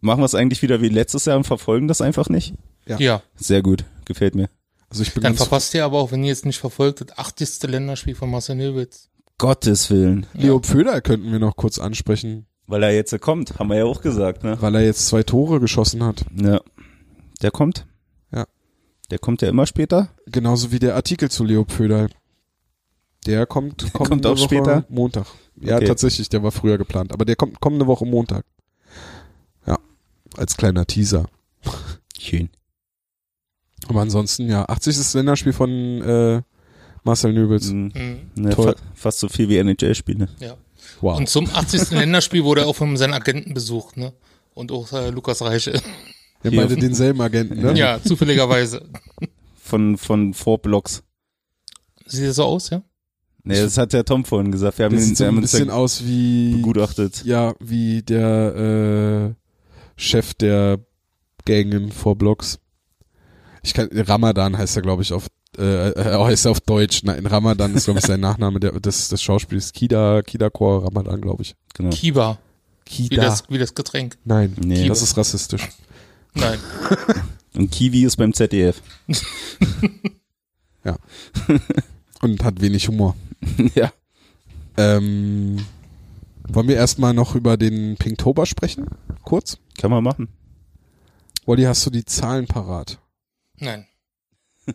[0.00, 2.54] Machen wir es eigentlich wieder wie letztes Jahr und verfolgen das einfach nicht?
[2.86, 2.98] Ja.
[2.98, 3.22] Ja.
[3.36, 4.48] Sehr gut, gefällt mir.
[4.88, 7.62] Also ich bin Dann verpasst ihr aber auch, wenn ihr jetzt nicht verfolgt, das 80.
[7.70, 9.08] Länderspiel von Marcel Nöbitz.
[9.38, 10.26] Gottes Willen.
[10.34, 14.02] Leo Pföder könnten wir noch kurz ansprechen, Weil er jetzt kommt, haben wir ja auch
[14.02, 14.56] gesagt, ne?
[14.60, 16.24] weil er jetzt zwei Tore geschossen hat.
[16.40, 16.60] Ja.
[17.40, 17.86] Der kommt?
[18.32, 18.46] Ja.
[19.10, 20.10] Der kommt ja immer später?
[20.26, 22.08] Genauso wie der Artikel zu Leo Pföder.
[23.26, 24.84] Der kommt, kommende Kommt auch Woche später?
[24.88, 25.26] Montag.
[25.60, 25.86] Ja, Okay.
[25.86, 27.12] tatsächlich, der war früher geplant.
[27.12, 28.44] Aber der kommt kommende Woche Montag.
[30.34, 31.26] Ja, als kleiner Teaser.
[32.18, 32.50] Schön.
[33.88, 35.14] Aber ansonsten, ja, 80.
[35.14, 35.70] Länderspiel von
[36.02, 36.42] äh,
[37.04, 37.70] Marcel Nöbels.
[37.70, 37.92] Mhm.
[37.94, 38.42] Mhm.
[38.42, 38.74] Ne, Toll.
[38.74, 40.28] fa fast so viel wie NHL-Spiele.
[40.40, 40.56] Ja.
[41.00, 41.18] Wow.
[41.18, 41.90] Und zum 80.
[41.98, 44.12] Länderspiel wurde er auch von seinen Agenten besucht, ne?
[44.54, 45.72] Und auch äh, Lukas Reiche.
[46.44, 47.76] Haben beide denselben Agenten, ne?
[47.76, 48.88] Ja, zufälligerweise.
[49.64, 51.02] Von, von Four Blocks.
[52.04, 52.82] Sieht das so aus, ja?
[53.44, 54.76] Ne, das hat der Tom vorhin gesagt.
[54.76, 57.24] Wir haben Der ihn sieht so ein ja bisschen aus wie, begutachtet.
[57.24, 59.41] ja, wie der äh,
[60.02, 60.78] Chef der
[61.44, 62.58] Gang in Four Blocks.
[63.62, 65.28] Ich kann, Ramadan heißt er, glaube ich, auf
[65.58, 67.02] äh, heißt er auf Deutsch.
[67.04, 69.72] Nein, Ramadan ist, glaube ich, sein Nachname der, des, des Schauspiels.
[69.72, 71.54] Kida, Kida Kor Ramadan, glaube ich.
[71.74, 71.90] Genau.
[71.90, 72.38] Kiba,
[72.86, 73.22] wie Kida.
[73.22, 74.16] das, wie das Getränk.
[74.24, 74.88] Nein, Nee.
[74.88, 75.68] das ist rassistisch.
[76.34, 76.58] Nein.
[77.54, 78.80] Und Kiwi ist beim ZDF.
[82.22, 83.14] Und hat wenig Humor.
[83.74, 83.92] ja.
[84.76, 85.58] Ähm,
[86.48, 88.86] wollen wir erstmal noch über den Pinktober sprechen?
[89.22, 89.58] Kurz?
[89.82, 90.28] Kann man machen.
[91.44, 93.00] Wally, hast du die Zahlen parat?
[93.58, 93.88] Nein.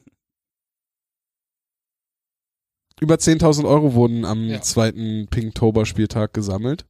[2.99, 4.60] Über 10.000 Euro wurden am Ja.
[4.62, 6.86] zweiten Pinktober-Spieltag gesammelt.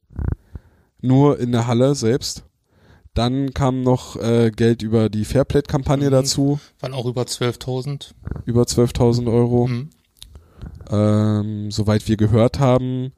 [1.00, 2.42] Nur in der Halle selbst.
[3.14, 6.12] Dann kam noch äh, Geld über die Fairplate-Kampagne Mhm.
[6.12, 8.14] dazu, Waren auch über 12.000.
[8.46, 9.68] über 12.000 Euro.
[9.68, 9.90] Mhm.
[10.90, 13.12] Ähm, soweit wir gehört haben,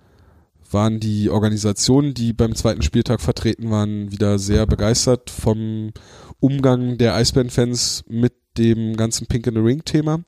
[0.72, 5.92] waren die Organisationen, die beim zweiten Spieltag vertreten waren, wieder sehr begeistert vom
[6.40, 10.24] Umgang der Eisbären-Fans mit dem ganzen Pink in the Ring-Thema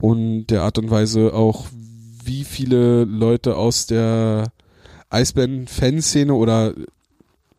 [0.00, 1.66] und der Art und Weise auch,
[2.24, 4.52] wie viele Leute aus der
[5.10, 6.74] Eisbären-Fanszene oder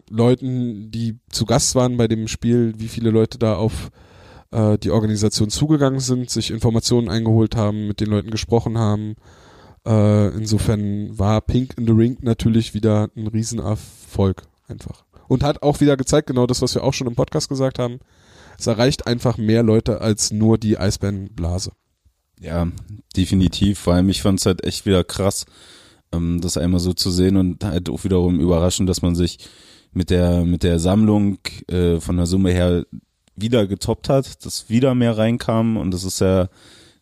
[0.10, 3.92] Leuten, die zu Gast waren bei dem Spiel, wie viele Leute da auf
[4.52, 9.16] äh, die Organisation zugegangen sind, sich Informationen eingeholt haben, mit den Leuten gesprochen haben.
[9.86, 15.06] Äh, insofern war Pink in the Ring natürlich wieder ein Riesenerfolg einfach.
[15.28, 18.00] Und hat auch wieder gezeigt, genau das, was wir auch schon im Podcast gesagt haben,
[18.58, 21.72] es erreicht einfach mehr Leute als nur die Eisbärenblase.
[22.40, 22.68] Ja,
[23.16, 23.80] definitiv.
[23.80, 25.46] Vor allem, ich fand es halt echt wieder krass,
[26.12, 29.40] ähm, das einmal so zu sehen und halt auch wiederum überraschend, dass man sich
[29.94, 32.86] mit der, mit der Sammlung äh, von der Summe her
[33.36, 36.48] wieder getoppt hat, dass wieder mehr reinkam und das ist ja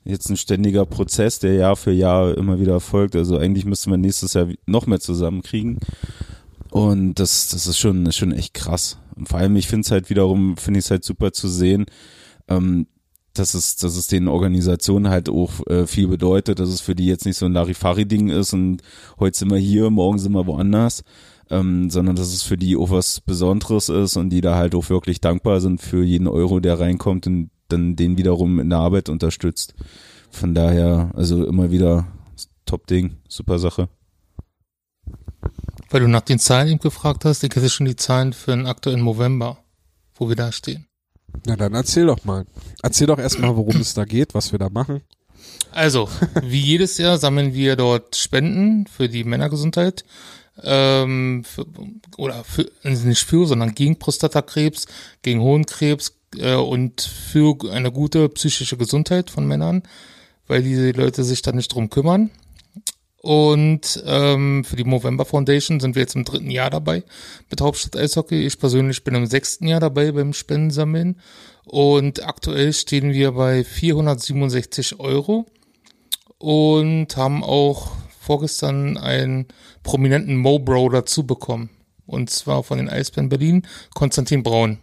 [0.05, 3.15] jetzt ein ständiger Prozess, der Jahr für Jahr immer wieder erfolgt.
[3.15, 5.79] Also eigentlich müsste man nächstes Jahr noch mehr zusammenkriegen.
[6.71, 8.97] Und das, das ist schon, ist schon echt krass.
[9.15, 11.85] Und vor allem, ich finde es halt wiederum, finde ich es halt super zu sehen,
[12.47, 12.87] ähm,
[13.33, 17.05] dass es, dass es den Organisationen halt auch äh, viel bedeutet, dass es für die
[17.05, 18.81] jetzt nicht so ein Larifari-Ding ist und
[19.19, 21.03] heute sind wir hier, morgen sind wir woanders,
[21.49, 24.89] ähm, sondern dass es für die auch was Besonderes ist und die da halt auch
[24.89, 29.09] wirklich dankbar sind für jeden Euro, der reinkommt und dann den wiederum in der Arbeit
[29.09, 29.73] unterstützt.
[30.31, 32.07] Von daher, also immer wieder
[32.65, 33.89] Top-Ding, super Sache.
[35.89, 38.65] Weil du nach den Zahlen eben gefragt hast, ich hätte schon die Zahlen für den
[38.65, 39.59] aktuellen November,
[40.15, 40.87] wo wir da stehen.
[41.45, 42.45] Na dann erzähl doch mal.
[42.81, 45.01] Erzähl doch erstmal, worum es da geht, was wir da machen.
[45.71, 46.09] Also,
[46.43, 50.03] wie jedes Jahr sammeln wir dort Spenden für die Männergesundheit.
[50.61, 51.65] Ähm, für,
[52.17, 54.85] oder für, nicht für, sondern gegen Prostatakrebs,
[55.23, 59.83] gegen Hohenkrebs äh, und für eine gute psychische Gesundheit von Männern,
[60.47, 62.29] weil diese Leute sich da nicht drum kümmern.
[63.23, 67.03] Und ähm, für die Movember Foundation sind wir jetzt im dritten Jahr dabei
[67.49, 68.45] mit Hauptstadt Eishockey.
[68.45, 71.21] Ich persönlich bin im sechsten Jahr dabei beim Spendensammeln.
[71.63, 75.45] Und aktuell stehen wir bei 467 Euro
[76.37, 79.47] und haben auch vorgestern einen
[79.83, 81.69] prominenten Mo-Bro dazu bekommen.
[82.05, 84.79] Und zwar von den Eisbären Berlin, Konstantin Braun.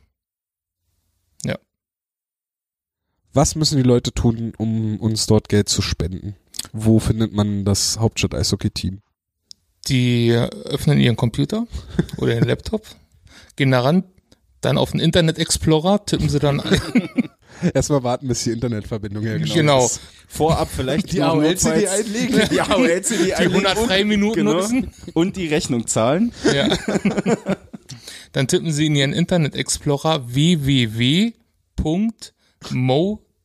[3.32, 6.34] Was müssen die Leute tun, um uns dort Geld zu spenden?
[6.72, 9.00] Wo findet man das Hauptstadt Eishockey Team?
[9.88, 10.32] Die
[10.64, 11.66] öffnen ihren Computer
[12.18, 12.84] oder ihren Laptop,
[13.56, 14.04] gehen daran,
[14.60, 16.80] dann auf den Internet Explorer, tippen sie dann ein.
[17.74, 19.84] Erstmal warten, bis die Internetverbindung hergestellt Genau.
[19.84, 20.00] ist.
[20.28, 22.40] Vorab vielleicht Die AOL-CD einlegen.
[22.50, 24.90] Die AOL-CD Die einlegen 100 und- freien Minuten genau, nutzen.
[25.14, 26.32] Und die Rechnung zahlen.
[26.54, 26.68] Ja.
[28.32, 30.22] Dann tippen Sie in Ihren Internet Explorer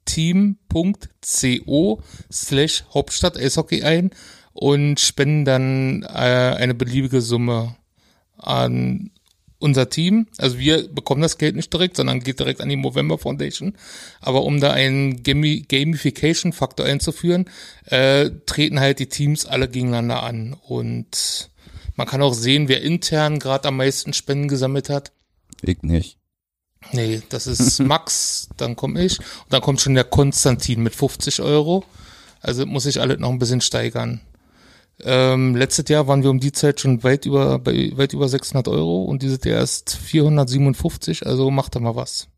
[0.05, 2.01] www.moteam.co
[2.31, 4.11] slash Hauptstadt Eishockey ein
[4.53, 7.75] und spenden dann äh, eine beliebige Summe
[8.37, 9.11] an
[9.57, 10.27] unser Team.
[10.37, 13.75] Also wir bekommen das Geld nicht direkt, sondern geht direkt an die Movember Foundation.
[14.21, 17.45] Aber um da einen Gami Gamification-Faktor einzuführen,
[17.85, 20.55] äh, treten halt die Teams alle gegeneinander an.
[20.67, 21.49] Und
[21.95, 25.11] man kann auch sehen, wer intern gerade am meisten Spenden gesammelt hat.
[25.61, 26.19] Ich nicht.
[26.91, 29.19] Nee, das ist Max, dann komme ich.
[29.19, 31.83] Und dann kommt schon der Konstantin mit 50 Euro.
[32.41, 34.21] Also muss ich alles noch ein bisschen steigern.
[35.01, 38.67] Ähm, letztes Jahr waren wir um die Zeit schon weit über, bei weit über 600
[38.69, 42.29] Euro und dieses Jahr ist 457, also macht da mal was.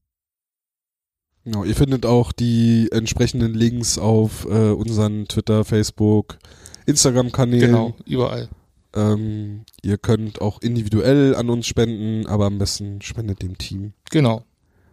[1.44, 6.40] Genau, ihr findet auch die entsprechenden Links auf äh, unseren Twitter, Facebook,
[6.88, 7.68] Instagram-Kanälen.
[7.68, 8.50] Genau, überall.
[8.98, 13.94] Ähm, ihr könnt auch individuell an uns spenden, aber am besten spendet dem Team.
[14.12, 14.44] Genau.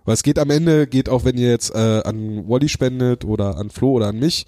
[0.04, 3.56] Weil es geht am Ende, geht auch wenn ihr jetzt äh, an Wally spendet oder
[3.56, 4.44] an Flo oder an mich,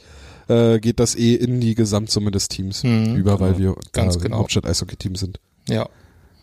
[0.48, 4.22] äh, geht das eh in die Gesamtsumme des Teams Mhm, über, weil wir Ganz da
[4.22, 4.36] genau.
[4.38, 5.40] Hauptstadt Eishockey-Team sind.
[5.68, 5.88] Ja.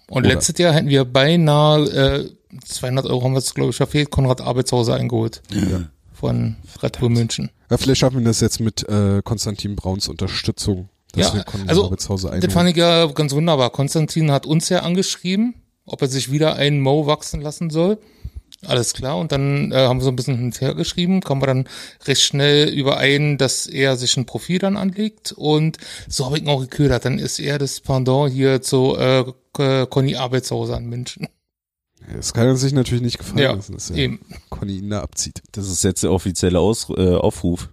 [0.10, 2.30] Und Oder- letztes Jahr hätten wir beinahe äh,
[2.66, 5.84] 200 Euro haben wir es glaube ich verfehlt, Konrad Arbeitshauser eingeholt Ja.
[6.14, 7.50] von Red Bull München.
[7.70, 12.54] Ja, vielleicht schaffen wir das jetzt mit äh, Konstantin Brauns Unterstützung, dass Ja, also, Das
[12.54, 13.70] fand ich ja ganz wunderbar.
[13.70, 15.56] Konstantin hat uns ja angeschrieben,
[15.86, 17.98] ob er sich wieder einen Mo wachsen lassen soll.
[18.66, 19.18] Alles klar.
[19.18, 21.68] Und dann äh, haben wir so ein bisschen hin und her geschrieben, kommen wir dann
[22.06, 25.34] recht schnell überein, dass er sich ein Profil dann anlegt.
[25.34, 27.04] Und so habe ich ihn auch geködert.
[27.04, 29.26] Dann ist er das Pendant hier zu äh,
[29.90, 31.28] Conny Arbeitshauser in München.
[32.16, 34.20] Das kann er sich natürlich nicht gefallen Ja, lassen, dass er eben.
[34.50, 35.42] Conny ihn da abzieht.
[35.52, 37.70] Das ist jetzt der offizielle Aus, äh, Aufruf.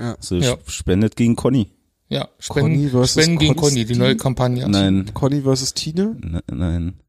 [0.00, 0.14] Ja.
[0.14, 0.56] Also Ja.
[0.66, 1.70] spendet gegen Conny.
[2.08, 4.68] Ja, Spenden, Conny versus Spenden gegen Conny, die neue Kampagne.
[4.68, 6.16] Nein, Conny versus Tine?
[6.20, 7.00] ne- nein.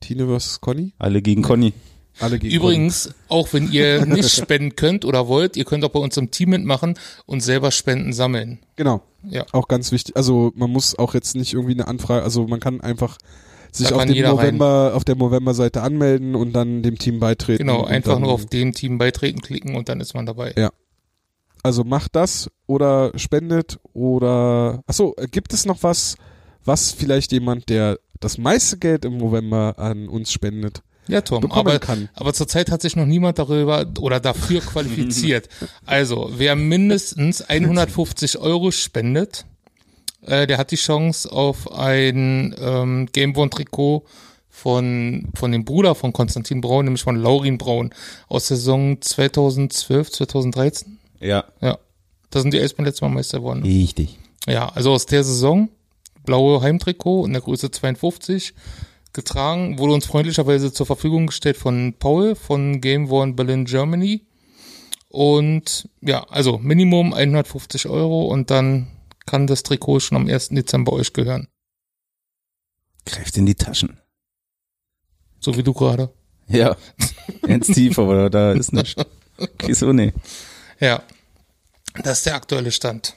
[0.00, 0.94] Tine versus Conny?
[0.98, 1.72] Alle gegen Conny.
[2.20, 6.00] Alle gegen Übrigens, auch wenn ihr nicht spenden könnt oder wollt, ihr könnt auch bei
[6.00, 8.58] uns im Team mitmachen und selber Spenden sammeln.
[8.58, 8.72] Conny.
[8.76, 9.02] Genau.
[9.28, 9.46] Ja.
[9.52, 10.16] Auch ganz wichtig.
[10.16, 13.18] Also man muss auch jetzt nicht irgendwie eine Anfrage, also man kann einfach
[13.72, 17.66] sich auf dem November, auf der November-Seite anmelden und dann dem Team beitreten.
[17.66, 20.52] Genau, einfach dann, nur auf den Team beitreten klicken und dann ist man dabei.
[20.56, 20.70] Ja.
[21.62, 26.16] Also macht das oder spendet oder achso, äh, gibt es noch was,
[26.64, 31.78] was vielleicht jemand, der das meiste Geld im November an uns spendet, Ja, Tom, aber,
[31.78, 32.08] kann?
[32.14, 35.48] aber zurzeit hat sich noch niemand darüber oder dafür qualifiziert.
[35.86, 39.44] Also, wer mindestens 150 Euro spendet,
[40.24, 44.04] äh, der hat die Chance auf ein ähm, Gamebone-Trikot
[44.48, 47.90] von, von dem Bruder von Konstantin Braun, nämlich von Laurin Braun
[48.28, 50.98] aus der Saison 2012, 2013.
[51.22, 51.78] Ja, Ja,
[52.30, 53.62] da sind die Eisbären letztes Mal Meister geworden.
[53.62, 54.18] richtig.
[54.46, 55.68] Ja, also aus der Saison,
[56.24, 58.54] blaue Heimtrikot in der Größe 52,
[59.12, 64.26] getragen, wurde uns freundlicherweise zur Verfügung gestellt von Paul von Game One Berlin Germany.
[65.08, 68.88] Und ja, also Minimum 150 Euro und dann
[69.26, 70.48] kann das Trikot schon am 1.
[70.48, 71.48] Dezember euch gehören.
[73.04, 73.98] Greift in die Taschen.
[75.38, 76.12] So wie du gerade.
[76.48, 76.76] Ja,
[77.42, 78.96] ganz tief, aber da ist nicht.
[79.38, 80.12] Okay, so nee.
[80.82, 81.00] Ja,
[82.02, 83.16] das ist der aktuelle Stand.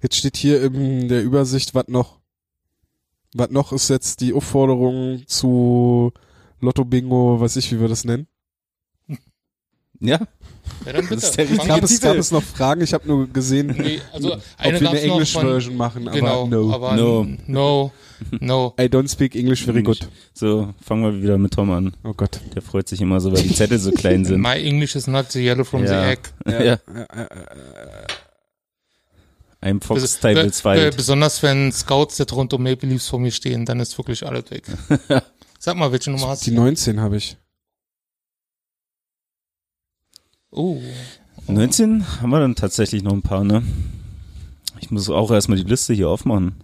[0.00, 2.18] Jetzt steht hier in der Übersicht, was noch.
[3.34, 6.14] Was noch ist jetzt die Aufforderung zu
[6.60, 8.26] Lotto Bingo, weiß ich, wie wir das nennen.
[10.00, 10.26] Ja,
[10.86, 11.14] Ja, dann bitte.
[11.16, 12.80] Das ist der Fang Gab es, gab es noch Fragen?
[12.82, 15.76] Ich habe nur gesehen, Nee, also ob eine wir eine gab's noch English von, Version
[15.76, 16.72] machen, Genau, aber no.
[16.72, 17.26] aber No.
[17.46, 17.92] no,
[18.40, 18.74] no.
[18.80, 19.98] I don't speak English very good.
[20.34, 21.94] so, fangen wir wieder mit Tom an.
[22.04, 22.40] Oh Gott.
[22.54, 24.40] Der freut sich immer so, weil die Zettel so klein sind.
[24.40, 26.10] My English is not the yellow from the Ja.
[26.10, 26.20] egg.
[26.46, 26.78] Ja,
[29.60, 30.90] ein Fox Table Be- 2.
[30.90, 34.50] be- Besonders wenn Scouts der Toronto Maple Leafs vor mir stehen, dann ist wirklich alles
[34.50, 34.64] weg.
[35.60, 36.56] Sag mal, welche Nummer hast Die du?
[36.56, 37.36] 19 habe ich.
[40.54, 40.82] Oh,
[41.48, 43.62] 19 haben wir dann tatsächlich noch ein paar, ne?
[44.80, 46.62] Ich muss auch erstmal die Liste hier aufmachen.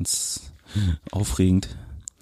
[0.00, 0.52] Das ist
[1.12, 1.68] aufregend.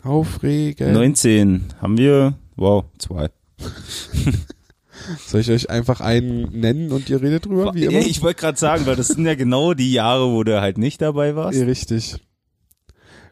[0.03, 0.93] Aufregend.
[0.93, 3.31] 19 haben wir, wow, zwei.
[5.27, 8.01] Soll ich euch einfach einen nennen und ihr redet drüber, wie immer?
[8.01, 11.01] Ich wollte gerade sagen, weil das sind ja genau die Jahre, wo du halt nicht
[11.01, 11.59] dabei warst.
[11.59, 12.17] Richtig.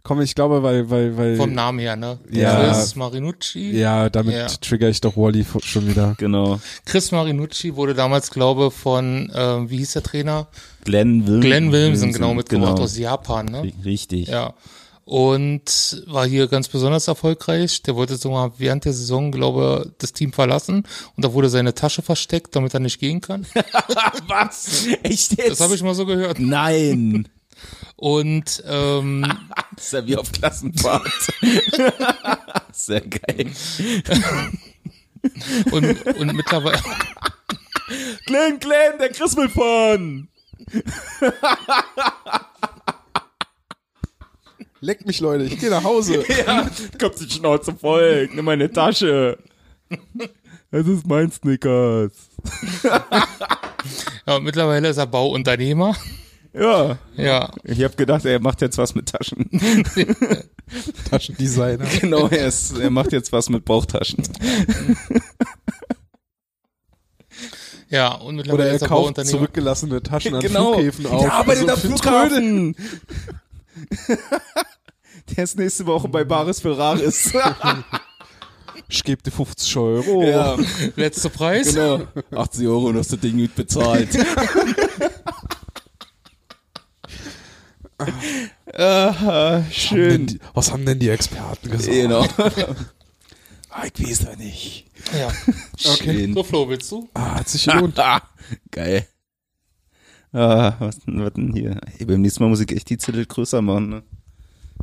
[0.05, 1.37] Komm, ich glaube, weil, weil, weil.
[1.37, 2.19] vom Namen her, ne?
[2.31, 2.57] Ja.
[2.73, 3.71] Chris Marinucci.
[3.71, 4.47] Ja, damit Ja.
[4.49, 6.17] trigger ich doch Wally schon wieder.
[6.19, 6.59] Genau.
[6.85, 10.49] Chris Marinucci wurde damals, glaube von, äh, wie hieß der Trainer?
[10.85, 11.41] Glenn Williamson.
[11.41, 12.83] Glenn Williamson, genau, mitgebracht genau.
[12.85, 13.73] aus Japan, ne?
[13.85, 14.27] Richtig.
[14.27, 14.55] Ja.
[15.05, 17.83] Und war hier ganz besonders erfolgreich.
[17.83, 20.85] Der wollte sogar während der Saison, glaube das Team verlassen.
[21.17, 23.45] Und da wurde seine Tasche versteckt, damit er nicht gehen kann.
[24.29, 24.87] Was?
[25.03, 25.51] Echt jetzt?
[25.51, 26.39] Das habe ich mal so gehört.
[26.39, 27.29] Nein.
[27.97, 29.23] Und ähm,
[29.77, 31.09] Das ist ja wie auf Klassenfahrt.
[32.73, 33.53] Sehr geil.
[35.71, 36.81] und, und mittlerweile,
[38.27, 40.29] Glenn, Glenn, der Chris will fahren.
[44.81, 46.25] Leck mich, Leute, ich gehe nach Hause.
[46.29, 48.29] Ja, kommt die Schnauze voll.
[48.35, 49.39] Nimm meine Tasche.
[50.73, 52.13] Es ist mein Snickers.
[54.27, 55.95] ja, und mittlerweile ist er Bauunternehmer.
[56.55, 56.99] Ja.
[57.17, 59.49] Ja, Ich habe gedacht, er macht jetzt was mit Taschen.
[61.11, 61.87] Taschendesigner.
[62.01, 64.23] genau, er, ist, er macht jetzt was mit Bauchtaschen.
[67.89, 70.75] ja, und Oder mittlerweile er ist er kauft zurückgelassene Taschen an Genau.
[70.75, 71.23] Flughäfen auf.
[71.23, 72.77] Der arbeitet So am Flughafen.
[75.37, 77.33] Der ist nächste Woche bei Baris Ferraris.
[78.89, 80.23] Ich gebe dir 50 Euro.
[80.23, 80.57] ja,
[80.97, 81.73] Letzter Preis.
[81.75, 82.03] genau.
[82.31, 84.09] 80 Euro und hast du Ding mit bezahlt.
[88.75, 90.27] Aha, Haben denn schön.
[90.27, 91.93] die, was haben denn die Experten gesagt?
[91.93, 92.27] Genau.
[93.71, 94.87] Ah, ich weiß doch nicht.
[95.19, 95.31] Ja.
[95.95, 96.19] Okay.
[96.19, 96.35] Schön.
[96.35, 97.09] So, Flo, willst du?
[97.15, 97.97] Ah, hat sich gelohnt.
[98.71, 99.07] Geil.
[100.33, 101.81] Ah, was denn, was denn hier?
[101.99, 104.03] Ey, beim nächsten Mal muss ich echt die Zettel größer machen, ne?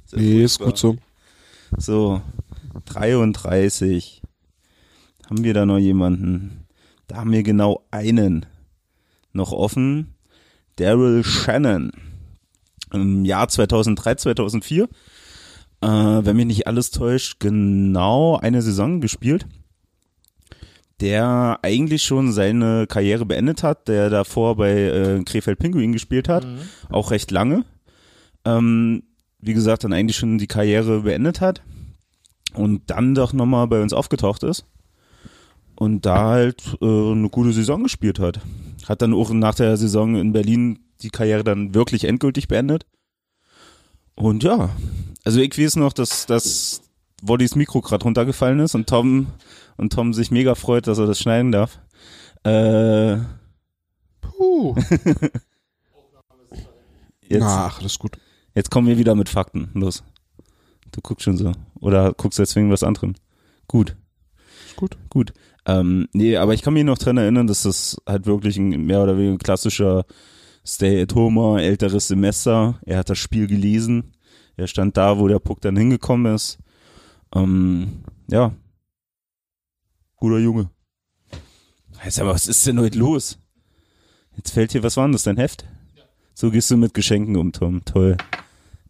[0.05, 0.97] Sehr Nee, ist gut so.
[1.77, 2.21] So,
[2.85, 4.21] 33.
[5.29, 6.65] Haben wir da noch jemanden?
[7.07, 8.45] Da haben wir genau einen
[9.33, 10.15] noch offen.
[10.75, 11.91] Daryl Shannon.
[12.93, 14.83] Im Jahr 2003, 2004.
[15.81, 19.45] Äh, wenn mich nicht alles täuscht, genau eine Saison gespielt.
[20.99, 26.45] Der eigentlich schon seine Karriere beendet hat, der davor bei äh, Krefeld Pinguin gespielt hat,
[26.89, 27.63] auch recht lange.
[28.43, 29.03] Ähm,
[29.39, 31.61] wie gesagt, dann eigentlich schon die Karriere beendet hat
[32.53, 34.65] und dann doch nochmal bei uns aufgetaucht ist
[35.75, 38.41] und da halt äh, eine gute Saison gespielt hat.
[38.87, 42.85] Hat dann auch nach der Saison in Berlin die Karriere dann wirklich endgültig beendet.
[44.15, 44.69] Und ja,
[45.23, 46.81] also ich weiß noch, dass, dass
[47.21, 49.27] Wollys Mikro gerade runtergefallen ist und Tom
[49.77, 51.79] und Tom sich mega freut, dass er das schneiden darf.
[52.43, 53.17] Äh,
[54.21, 54.75] Puh.
[57.27, 58.17] jetzt, ach, das ist gut.
[58.55, 59.69] jetzt kommen wir wieder mit Fakten.
[59.73, 60.03] Los.
[60.91, 61.51] Du guckst schon so.
[61.81, 63.15] Oder guckst jetzt wegen was anderem.
[63.67, 63.95] Gut.
[64.65, 64.97] Ist gut.
[65.09, 65.33] Gut.
[65.65, 69.03] Ähm, nee, aber ich kann mich noch dran erinnern, dass das halt wirklich ein mehr
[69.03, 70.05] oder weniger klassischer
[70.65, 72.79] Stay-at-Homer, älteres Semester.
[72.85, 74.11] Er hat das Spiel gelesen.
[74.57, 76.57] Er stand da, wo der Puck dann hingekommen ist.
[77.33, 78.53] Ähm, ja.
[80.17, 80.69] Guter Junge.
[82.03, 83.39] Heißt aber, was ist denn heute los?
[84.35, 85.65] Jetzt fällt hier, was war denn das, dein Heft?
[86.33, 87.83] So gehst du mit Geschenken um, Tom.
[87.83, 88.17] Toll.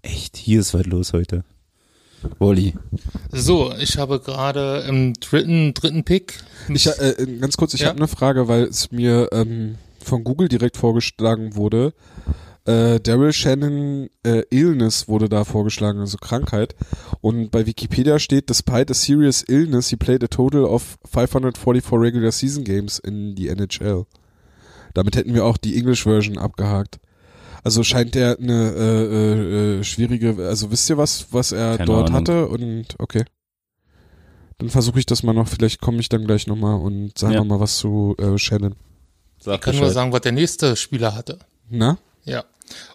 [0.01, 1.43] Echt, hier ist was los heute.
[2.37, 2.75] Wolli.
[3.31, 6.43] So, ich habe gerade im dritten, dritten Pick.
[6.67, 7.87] Ich, äh, ganz kurz, ich Ja.
[7.87, 11.93] habe eine Frage, weil es mir ähm, von Google direkt vorgeschlagen wurde.
[12.65, 16.75] Äh, Daryl Shannon äh, Illness wurde da vorgeschlagen, also Krankheit.
[17.21, 22.31] Und bei Wikipedia steht, despite a serious illness, he played a total of 544 regular
[22.31, 24.05] season games in the NHL.
[24.93, 26.99] Damit hätten wir auch die English Version abgehakt.
[27.63, 31.85] Also scheint er eine äh, äh, äh, schwierige, also wisst ihr was, was er Keine
[31.85, 32.21] dort Ahnung.
[32.21, 32.47] hatte?
[32.47, 33.23] Und okay.
[34.57, 37.43] Dann versuche ich das mal noch, vielleicht komme ich dann gleich nochmal und sage Ja.
[37.43, 38.75] mal was zu äh, Shannon.
[39.39, 41.39] Sag Ich kann nur sagen, was der nächste Spieler hatte.
[41.69, 41.97] Na?
[42.25, 42.43] Ja.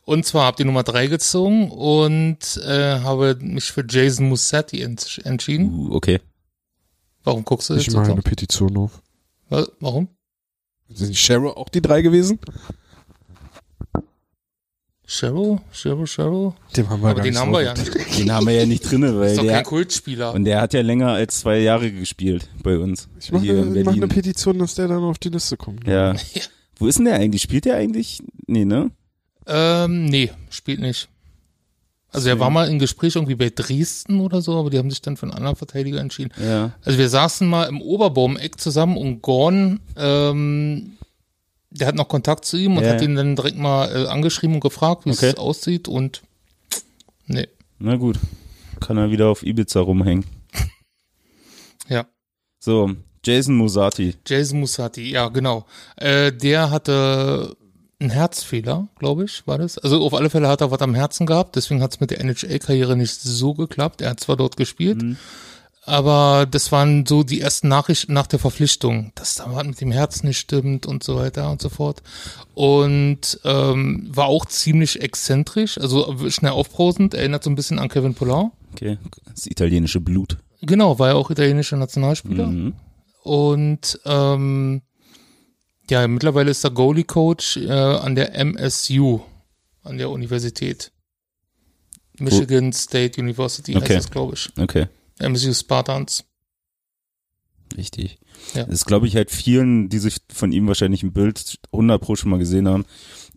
[0.05, 5.19] Und zwar habe die Nummer drei gezogen und äh, habe mich für Jason Musetti ents
[5.19, 5.73] entschieden.
[5.75, 6.21] Uh, okay.
[7.25, 8.13] Warum guckst du Ich jetzt mache so?
[8.13, 9.01] eine Petition auf.
[9.49, 10.09] Wa- Warum?
[10.91, 12.39] Sind die Cheryl auch die drei gewesen?
[15.07, 15.59] Cheryl?
[15.73, 16.53] Cheryl, Cheryl?
[16.77, 18.19] Den haben wir Aber gar den nicht haben wir ja nicht.
[18.19, 20.33] Den haben wir ja nicht drinne, weil Ist doch der, kein Kultspieler.
[20.33, 23.09] und der hat ja länger als zwei Jahre gespielt bei uns.
[23.21, 25.87] Ich mache eine, mach eine Petition, dass der dann auf die Liste kommt.
[25.87, 26.15] ja.
[26.77, 27.43] Wo ist denn der eigentlich?
[27.43, 28.21] Spielt der eigentlich?
[28.49, 28.91] Nee, ne?
[29.47, 31.09] Ähm, nee, spielt nicht.
[32.11, 35.01] Also er war mal im Gespräch irgendwie bei Dresden oder so, aber die haben sich
[35.03, 36.33] dann für einen anderen Verteidiger entschieden.
[36.43, 36.73] Ja.
[36.85, 40.93] Also wir saßen mal im Oberbaumeck zusammen und Gorn, ähm,
[41.75, 44.55] der hat noch Kontakt zu ihm und Ja, hat ihn dann direkt mal äh, angeschrieben
[44.55, 45.31] und gefragt, wie Okay.
[45.31, 46.23] es aussieht und
[47.27, 47.49] nee,
[47.79, 48.19] Na gut.
[48.81, 50.25] Kann er wieder auf Ibiza rumhängen.
[51.89, 52.07] ja.
[52.61, 52.91] So,
[53.25, 54.15] Jason Musati.
[54.27, 55.67] Jason Musati, ja genau.
[55.97, 57.57] Äh, der hatte
[58.01, 59.79] einen Herzfehler, glaube ich, war das.
[59.79, 62.21] Also auf alle Fälle hat er was am Herzen gehabt, deswegen hat es mit der
[62.21, 64.01] NHL-Karriere nicht so geklappt.
[64.03, 65.03] Er hat zwar dort gespielt,
[65.87, 69.93] aber das waren so die ersten Nachrichten nach der Verpflichtung, dass da was mit dem
[69.93, 72.03] Herz nicht stimmt und so weiter und so fort.
[72.55, 78.15] Und ähm, war auch ziemlich exzentrisch, also schnell aufbrausend, erinnert so ein bisschen an Kevin
[78.15, 78.51] Poulin.
[78.73, 78.99] Okay.
[79.33, 80.39] Das italienische Blut.
[80.63, 82.47] Genau, war ja auch italienischer Nationalspieler.
[82.47, 82.75] Mhm.
[83.23, 84.83] Und ähm,
[85.91, 89.21] ja, mittlerweile ist er Goalie-Coach äh, an der MSU,
[89.83, 90.93] an der Universität.
[92.19, 93.97] Michigan State University Okay.
[93.97, 94.51] heißt es, glaube ich.
[94.59, 94.87] Okay.
[95.19, 96.25] MSU Spartans.
[97.77, 98.19] Richtig.
[98.55, 98.65] Ja.
[98.65, 102.15] Das ist, glaube ich, halt vielen, die sich von ihm wahrscheinlich ein Bild 100 pro
[102.15, 102.85] schon mal gesehen haben,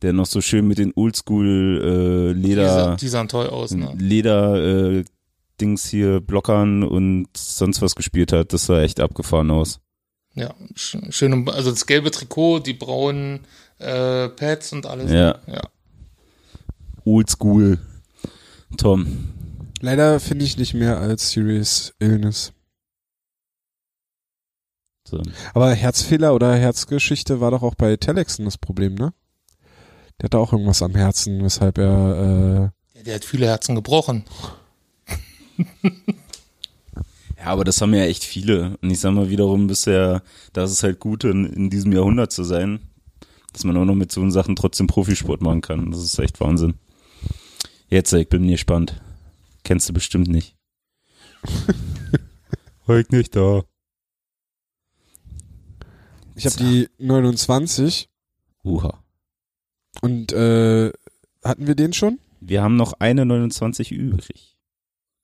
[0.02, 3.94] der noch so schön mit den Oldschool äh, Die, Leder, die sahen toll aus, ne?
[3.98, 5.06] Leder äh,
[5.60, 8.54] Dings hier Blockern und sonst was gespielt hat.
[8.54, 9.80] Das sah echt abgefahren aus.
[10.36, 13.40] Ja, sch- schön, also das gelbe Trikot, die braunen
[13.80, 15.12] äh, Pads und alles.
[15.12, 15.40] Ja.
[15.48, 15.62] ja.
[17.06, 17.80] Oldschool.
[18.78, 19.30] Tom.
[19.82, 22.54] Leider finde ich nicht mehr als Serious Illness.
[25.08, 25.22] So.
[25.54, 29.14] Aber Herzfehler oder Herzgeschichte war doch auch bei Telexen das Problem, ne?
[30.20, 34.26] Der hatte auch irgendwas am Herzen, weshalb er Ja, Der hat viele Herzen gebrochen.
[37.38, 38.78] Ja, aber das haben ja echt viele.
[38.82, 40.24] Und ich sag mal wiederum bisher,
[40.54, 42.80] das ist halt gut, in, in diesem Jahrhundert zu sein,
[43.54, 45.92] dass man auch noch mit so Sachen trotzdem Profisport machen kann.
[45.92, 46.74] Das ist echt Wahnsinn.
[47.90, 49.00] Jetzt, ich bin gespannt.
[49.68, 50.56] Kennst du bestimmt nicht.
[52.90, 53.64] Ich nicht da.
[56.36, 58.08] ich habe die 29
[58.64, 59.04] Uha.
[60.02, 60.94] und äh,
[61.44, 62.18] hatten wir den schon?
[62.40, 64.56] Wir haben noch eine 29 übrig.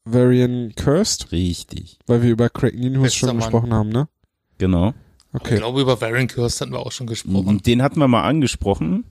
[0.04, 2.00] Varian Cursed, Richtig.
[2.06, 3.38] weil wir über Craig Ninhus Bester schon Mann.
[3.38, 4.10] gesprochen haben, ne?
[4.58, 4.89] Genau.
[5.34, 5.56] Ich Okay.
[5.56, 7.48] glaube, über Varian Curse hatten wir auch schon gesprochen.
[7.48, 9.06] Und den hatten wir mal angesprochen,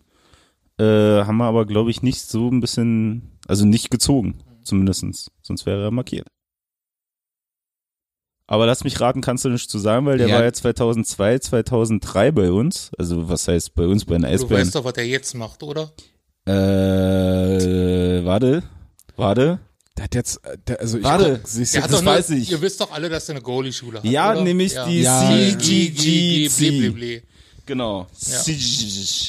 [0.78, 0.84] äh,
[1.24, 5.30] haben wir aber, glaube ich, nicht so ein bisschen, also nicht gezogen, zumindestens.
[5.42, 6.26] Sonst wäre er markiert.
[8.46, 10.34] Aber lass mich raten, kannst du nicht zu sagen, weil der Ja.
[10.36, 12.90] war ja 2002, 2003 bei uns.
[12.98, 14.62] Also was heißt bei uns bei den Du Eisbären?
[14.66, 15.92] weißt doch, was er jetzt macht, oder?
[16.44, 18.62] Äh, warte,
[19.16, 19.60] warte.
[19.96, 21.38] Der hat jetzt, äh, der, also ich Warte.
[21.38, 22.50] guck, siehst Der du, hat das nur, weiß ich.
[22.50, 24.04] Ihr wisst doch alle, dass er eine Goalie-Schule hat.
[24.04, 24.42] Ja, oder?
[24.42, 25.20] nämlich die Ja.
[25.28, 26.48] CGGC.
[26.48, 26.70] CGGC.
[26.80, 27.22] Blibli.
[27.66, 28.06] Genau.
[28.26, 28.38] Ja.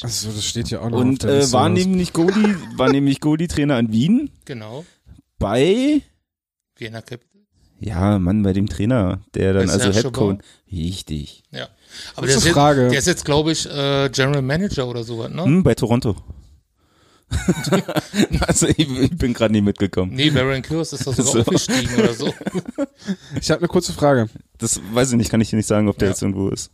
[0.02, 3.20] Also das steht ja auch noch auf Und der äh, war nämlich Goalie, war nämlich
[3.20, 4.84] Goalie-Trainer in Wien Genau.
[5.38, 6.02] Bei,
[6.76, 7.40] Vienna Capital.
[7.80, 10.38] ja, Mann, bei dem Trainer, der dann also Headcoach.
[10.70, 11.42] Richtig.
[11.50, 11.68] Ja.
[12.16, 12.88] Aber der ist, jetzt, Frage.
[12.88, 15.44] der ist jetzt, glaube ich, äh, General Manager oder sowas, ne?
[15.44, 16.16] Hm, bei Toronto.
[18.46, 20.12] also ich, ich bin gerade nie mitgekommen.
[20.14, 21.40] Nee, Baron Curse ist da sogar So.
[21.40, 22.32] aufgestiegen oder so.
[23.40, 24.28] Ich habe eine kurze Frage.
[24.58, 26.12] Das weiß ich nicht, kann ich dir nicht sagen, ob der Ja.
[26.12, 26.70] jetzt irgendwo ist.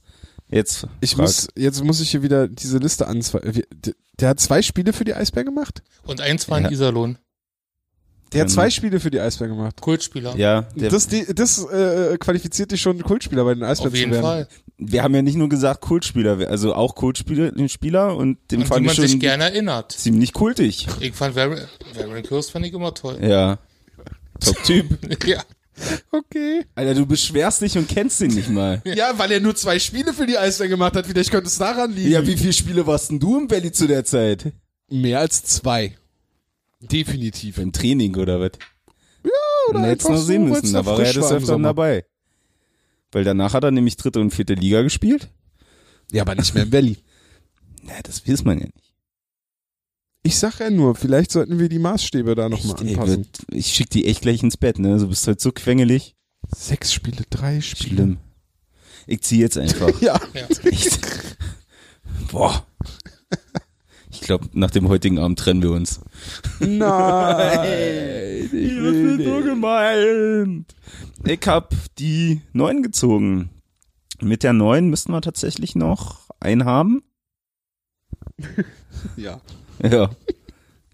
[0.48, 0.86] Jetzt.
[1.00, 1.22] Ich frag.
[1.22, 3.62] muss, jetzt muss ich hier wieder diese Liste anzweifeln.
[4.18, 5.82] Der hat zwei Spiele für die Eisbär gemacht?
[6.04, 6.70] Und eins war in Ja.
[6.70, 7.18] Iserlohn.
[8.32, 9.80] Der hat Ähm, zwei Spiele für die Eisbär gemacht.
[9.80, 10.36] Kultspieler.
[10.36, 14.22] Ja, Das, die, das äh, qualifiziert dich schon, Kultspieler bei den Eisbären Auf jeden zu
[14.22, 14.24] werden.
[14.24, 14.48] Fall.
[14.78, 18.58] wir haben ja nicht nur gesagt Kultspieler, wir- also auch Kultspieler, den Spieler und den
[18.58, 19.92] Und die fand man ich schon sich gerne erinnert.
[19.92, 20.86] ziemlich kultig.
[21.00, 21.58] Ich fand Baron
[22.26, 23.18] Curse fand ich immer toll.
[23.20, 23.58] Ja.
[24.38, 24.86] Top-Typ.
[25.26, 25.42] Ja.
[26.12, 26.64] Okay.
[26.74, 28.82] Alter, du beschwerst dich und kennst ihn nicht mal.
[28.84, 31.06] Ja, weil er nur zwei Spiele für die Eisbär gemacht hat.
[31.06, 32.10] Vielleicht könnte es daran liegen.
[32.10, 34.52] Ja, wie viele Spiele warst denn du im Valley zu der Zeit?
[34.90, 35.96] Mehr als zwei.
[36.80, 37.58] Definitiv.
[37.58, 38.52] Im Training oder was?
[39.24, 39.30] Ja,
[39.68, 41.68] oder hätte es noch sehen so, müssen, war er im Öfteren Sommer.
[41.68, 42.04] dabei.
[43.12, 45.28] Weil danach hat er nämlich dritte und vierte Liga gespielt.
[46.12, 46.96] Ja, aber nicht mehr im Valley.
[47.82, 48.94] Ja, das weiß man ja nicht.
[50.22, 53.16] Ich sag ja nur, vielleicht sollten wir die Maßstäbe da nochmal ey, anpassen.
[53.18, 54.98] wird- ich schick die echt gleich ins Bett, ne?
[54.98, 56.14] Du bist halt so quengelig.
[56.54, 57.94] Sechs Spiele, drei Spiele.
[57.94, 58.18] Schlimm.
[59.06, 59.88] Ich zieh jetzt einfach.
[60.02, 60.20] Ja.
[60.34, 60.46] Ja.
[62.30, 62.66] Boah.
[64.20, 66.00] Ich glaube, nach dem heutigen Abend trennen wir uns.
[66.60, 68.44] Nein.
[68.44, 69.44] ich will nicht.
[69.44, 70.74] gemeint.
[71.24, 73.50] Ich hab die neun gezogen.
[74.20, 77.02] Mit der neun müssten wir tatsächlich noch einen haben.
[79.16, 79.40] Ja.
[79.82, 80.10] Ja.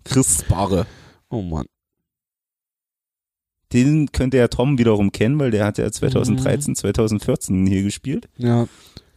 [0.04, 0.86] Chris Barre.
[1.28, 1.66] Oh Mann.
[3.72, 8.28] Den könnte ja Tom wiederum kennen, weil der hat ja 2013, 2014 hier gespielt.
[8.36, 8.68] Ja.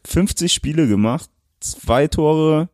[0.08, 1.30] 50 Spiele gemacht,
[1.60, 2.70] zwei Tore,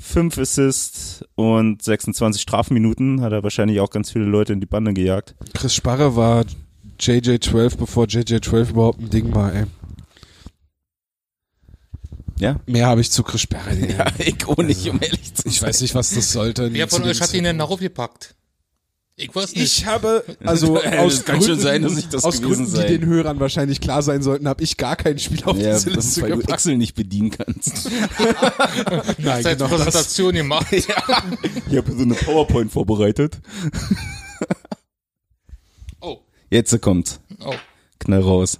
[0.00, 3.20] fünf Assists und 26 Strafminuten.
[3.20, 5.34] Hat er wahrscheinlich auch ganz viele Leute in die Bande gejagt.
[5.54, 6.44] Chris Sparre war
[6.98, 9.64] JJ12, bevor JJ12 überhaupt ein Ding war, ey.
[12.38, 12.58] Ja.
[12.66, 13.76] Mehr habe ich zu Chris Sparre.
[13.98, 15.52] Ja, ich auch nicht, um ehrlich zu sein.
[15.52, 16.72] Ich weiß nicht, was das sollte.
[16.72, 18.34] Wer von euch hat ihn denn darauf gepackt?
[19.22, 19.62] Ich weiß nicht.
[19.80, 22.88] Ich habe, also Das aus kann Gründen, schon sein, dass ich das aus gewesen Gründen,
[22.88, 25.90] die den Hörern wahrscheinlich klar sein sollten, habe ich gar kein Spiel auf Ja, diese
[25.90, 26.52] das ist, Liste weil du.
[26.52, 27.90] Excel nicht bedienen kannst.
[29.18, 29.70] Nein, genau das.
[29.84, 30.66] Präsentation gemacht.
[30.72, 30.88] Ich
[31.76, 33.38] habe so eine PowerPoint vorbereitet.
[36.00, 36.18] Oh,
[36.50, 37.20] Jetzt kommt's.
[37.44, 37.54] oh.
[37.98, 38.58] Knall raus.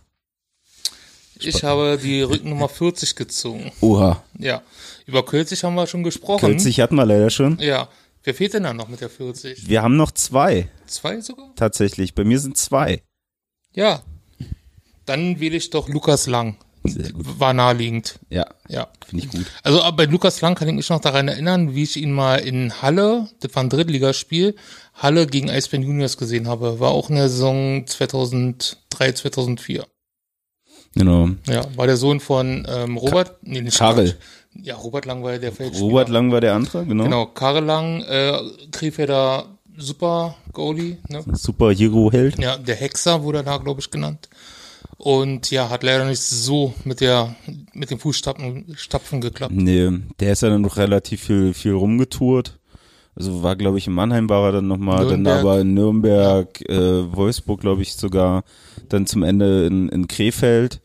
[1.38, 3.72] Ich habe die Rückennummer 40 gezogen.
[3.80, 4.22] Oha.
[4.38, 4.62] Ja.
[5.06, 6.40] Über Kölzig haben wir schon gesprochen.
[6.40, 7.58] Kölzig hatten wir leider schon.
[7.58, 7.88] Ja.
[8.22, 9.68] Wer fehlt denn da noch mit der 40?
[9.68, 11.52] Wir haben noch zwei, Zwei sogar?
[11.56, 12.14] tatsächlich.
[12.14, 13.02] Bei mir sind zwei.
[13.74, 14.02] Ja.
[15.06, 16.56] Dann wähle ich doch Lukas Lang.
[16.84, 17.38] Sehr gut.
[17.38, 18.18] War naheliegend.
[18.30, 18.88] Ja, Ja.
[19.06, 19.46] finde ich gut.
[19.62, 22.36] Also aber bei Lukas Lang kann ich mich noch daran erinnern, wie ich ihn mal
[22.36, 24.54] in Halle, das war ein Drittligaspiel,
[24.94, 26.80] Halle gegen Eisbären Juniors gesehen habe.
[26.80, 29.86] War auch in der Saison 2003, 2004.
[30.94, 31.28] Genau.
[31.46, 34.12] Ja, war der Sohn von ähm, Robert, nee, nicht Karel.
[34.12, 34.16] Quatsch.
[34.54, 35.86] Ja, Robert Lang war der Feldspieler.
[35.86, 37.04] Robert Lang war der andere, genau.
[37.04, 38.38] Genau, Karel Lang, äh,
[38.72, 39.46] Krefelder
[39.76, 41.24] Super Goalie, ne?
[41.32, 42.38] Super Hero-Held.
[42.38, 44.28] Ja, der Hexer wurde da, glaube ich, genannt.
[44.98, 47.34] Und ja, hat leider nicht so mit der,
[47.72, 49.54] mit den Fußstapfen Stapfen geklappt.
[49.54, 52.58] Nee, der ist ja dann noch relativ viel, viel rumgetourt.
[53.16, 57.14] Also war, glaube ich, in Mannheim war er dann nochmal, dann aber in Nürnberg, äh,
[57.14, 58.44] Wolfsburg, glaube ich, sogar,
[58.88, 60.80] dann zum Ende in, in Krefeld,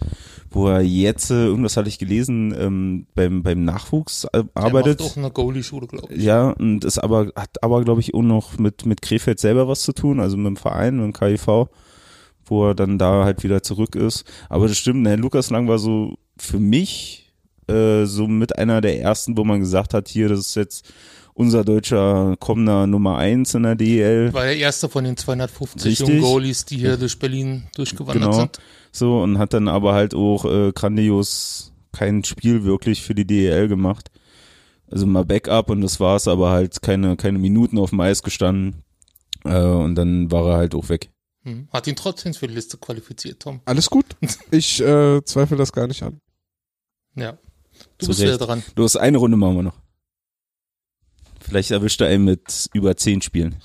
[0.55, 4.99] wo er jetzt, äh, irgendwas hatte ich gelesen, ähm, beim, beim Nachwuchs äh, arbeitet.
[5.01, 6.23] Der macht auch eine Goalie-Schule, glaube ich.
[6.23, 9.81] Ja, und ist aber, hat aber, glaube ich, auch noch mit, mit Krefeld selber was
[9.81, 11.67] zu tun, also mit dem Verein, mit dem KIV,
[12.45, 14.23] wo er dann da halt wieder zurück ist.
[14.47, 17.33] Aber das stimmt, ne, Lukas Lang war so für mich
[17.67, 20.93] äh, so mit einer der ersten, wo man gesagt hat, hier, das ist jetzt
[21.33, 24.33] unser deutscher kommender Nummer eins in der DEL.
[24.33, 26.07] War der erste von den 250 Richtig.
[26.07, 28.39] jungen Goalies, die hier durch Berlin durchgewandert Genau.
[28.39, 28.59] sind.
[28.95, 33.67] So, und hat dann aber halt auch äh, grandios kein Spiel wirklich für die DEL
[33.67, 34.09] gemacht.
[34.89, 38.83] Also mal Backup und das war's, aber halt keine, keine Minuten auf dem Eis gestanden.
[39.43, 41.09] Äh, und dann war er halt auch weg.
[41.43, 41.67] Hm.
[41.73, 43.59] Hat ihn trotzdem für die Liste qualifiziert, Tom.
[43.65, 44.05] Alles gut.
[44.51, 46.21] Ich äh, zweifle das gar nicht an.
[47.15, 47.33] Ja.
[47.97, 48.33] Du Zu bist Recht.
[48.33, 48.63] wieder dran.
[48.77, 49.81] Los, eine Runde machen wir noch.
[51.41, 53.55] Vielleicht erwischt er einen mit über zehn Spielen.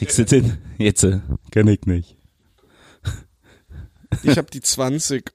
[0.00, 0.56] Kriegst du den?
[0.78, 1.20] Jetzt, äh,
[1.50, 2.16] kann ich nicht.
[4.22, 5.30] Ich habe die 20.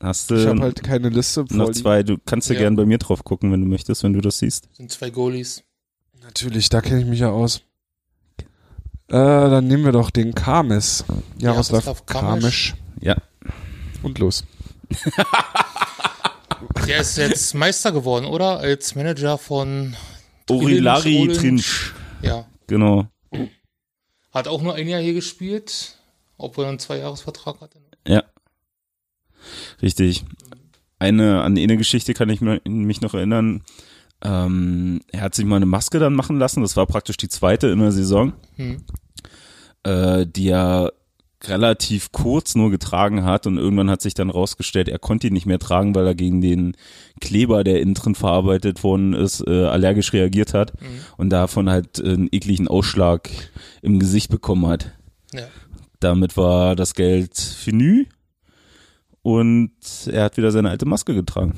[0.00, 2.04] Hast du Ich habe halt keine Liste noch zwei?
[2.04, 2.60] Du kannst ja, Ja.
[2.62, 4.68] gern bei mir drauf gucken, wenn du möchtest, wenn du das siehst.
[4.74, 5.64] Sind zwei Goalies.
[6.22, 7.62] Natürlich, da kenne ich mich ja aus.
[9.08, 11.04] Äh, dann nehmen wir doch den Kames.
[11.38, 12.06] Jaroslav.
[12.06, 12.74] Kames.
[13.00, 13.16] Ja.
[14.04, 14.44] Und los.
[16.86, 18.58] Der ist jetzt Meister geworden, oder?
[18.58, 19.96] Als Manager von
[20.48, 21.92] Orilari Orange.
[22.26, 22.46] Ja.
[22.66, 23.06] Genau.
[24.32, 25.98] Hat auch nur ein Jahr hier gespielt,
[26.38, 27.78] obwohl er einen Zweijahresvertrag hatte.
[28.06, 28.22] Ja.
[29.82, 30.24] Richtig.
[30.98, 33.62] Eine, an eine Geschichte kann ich mich noch erinnern.
[34.22, 36.62] Ähm, er hat sich mal eine Maske dann machen lassen.
[36.62, 38.82] Das war praktisch die zweite in der Saison, Hm.
[39.82, 40.92] äh, die er
[41.48, 45.46] relativ kurz nur getragen hat und irgendwann hat sich dann rausgestellt, er konnte ihn nicht
[45.46, 46.76] mehr tragen, weil er gegen den
[47.20, 50.86] Kleber, der innen drin verarbeitet worden ist, äh, allergisch reagiert hat Mhm.
[51.16, 53.28] und davon halt einen ekligen Ausschlag
[53.82, 54.92] im Gesicht bekommen hat.
[55.32, 55.46] Ja.
[56.00, 58.06] Damit war das Geld finü
[59.22, 59.72] und
[60.10, 61.54] er hat wieder seine alte Maske getragen.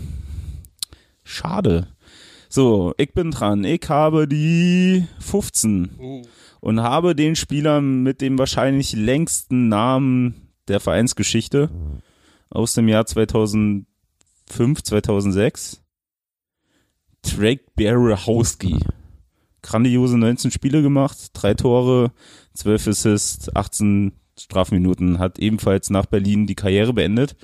[1.25, 1.89] Schade.
[2.57, 3.65] So, ich bin dran.
[3.65, 6.23] Ich habe die 15 Uh.
[6.61, 11.69] und habe den Spieler mit dem wahrscheinlich längsten Namen der Vereinsgeschichte
[12.49, 13.85] aus dem Jahr 2005,
[14.85, 15.83] 2006.
[17.21, 18.79] Drake Berehowski.
[19.61, 22.11] Grandiose 19 Spiele gemacht, drei Tore,
[22.55, 27.37] 12 Assists, 18 Strafminuten, hat ebenfalls nach Berlin die Karriere beendet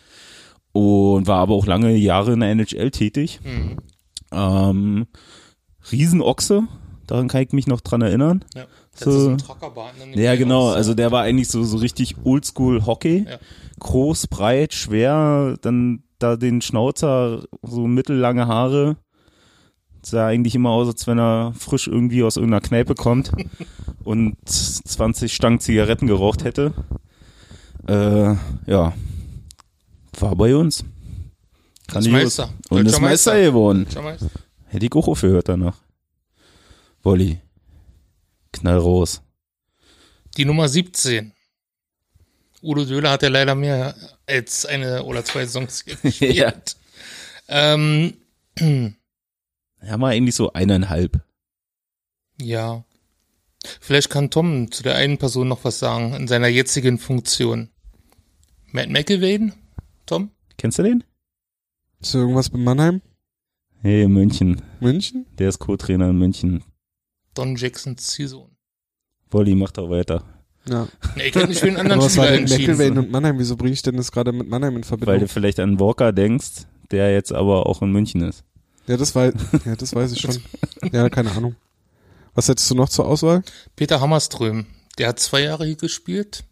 [0.72, 3.40] und war aber auch lange Jahre in der NHL tätig.
[3.44, 3.76] Mhm.
[4.32, 5.06] Ähm,
[5.90, 6.62] Riesenochse,
[7.06, 8.44] daran kann ich mich noch dran erinnern.
[8.54, 8.64] Ja.
[8.92, 9.10] Das So.
[9.10, 9.90] ist ein Truckerbahn.
[10.14, 10.22] ne?
[10.22, 10.70] Ja, genau.
[10.70, 13.26] Also der war eigentlich so, so richtig oldschool Hockey.
[13.28, 13.38] Ja.
[13.80, 18.96] Groß, breit, schwer, dann da den Schnauzer, so mittellange Haare.
[20.04, 23.30] Sah eigentlich immer aus, als wenn er frisch irgendwie aus irgendeiner Kneipe kommt
[24.04, 26.72] und 20 Stangen Zigaretten geraucht hätte.
[27.88, 28.34] Äh,
[28.70, 28.92] ja.
[30.18, 30.84] War bei uns.
[31.92, 32.38] Grandios.
[32.38, 32.52] Meister.
[32.70, 33.40] Und ist Meister Meister.
[33.42, 33.86] geworden.
[34.02, 34.30] Meister.
[34.66, 35.76] Hätte ich auch aufgehört danach.
[37.02, 37.38] Wolli.
[38.52, 39.22] Knall raus.
[40.36, 41.32] Die Nummer 17.
[42.62, 43.94] Udo Döhler hat ja leider mehr
[44.26, 46.34] als eine oder zwei Songs gespielt.
[46.36, 46.52] ja.
[47.48, 48.14] ähm,
[48.58, 51.20] Ja, mal eigentlich so eineinhalb.
[52.40, 52.84] ja.
[53.80, 57.68] Vielleicht kann Tom zu der einen Person noch was sagen in seiner jetzigen Funktion.
[58.72, 59.52] Matt McElwain?
[60.04, 60.32] Tom?
[60.58, 61.04] Kennst du den?
[62.02, 63.00] Ist irgendwas mit Mannheim?
[63.80, 64.60] Hey, München.
[64.80, 65.26] München?
[65.38, 66.62] Der ist Co-Trainer in München.
[67.34, 68.50] Don Jacksons Ziehsohn.
[69.30, 70.24] Wolli, mach doch weiter.
[70.68, 70.86] Ja.
[71.16, 72.98] Nee, ich hätte mich für einen anderen was war Spieler denn entschieden.
[72.98, 73.38] und Mannheim?
[73.38, 75.18] Wieso bringe ich denn das gerade mit Mannheim in Weil Verbindung?
[75.20, 78.44] du vielleicht an Walker denkst, der jetzt aber auch in München ist.
[78.86, 79.32] Ja, das weiß,
[79.64, 80.36] ja, das weiß ich schon.
[80.92, 81.56] Ja, keine Ahnung.
[82.34, 83.42] Was hättest du noch zur Auswahl?
[83.76, 84.66] Peter Hammerström.
[84.98, 86.44] Der hat zwei Jahre hier gespielt.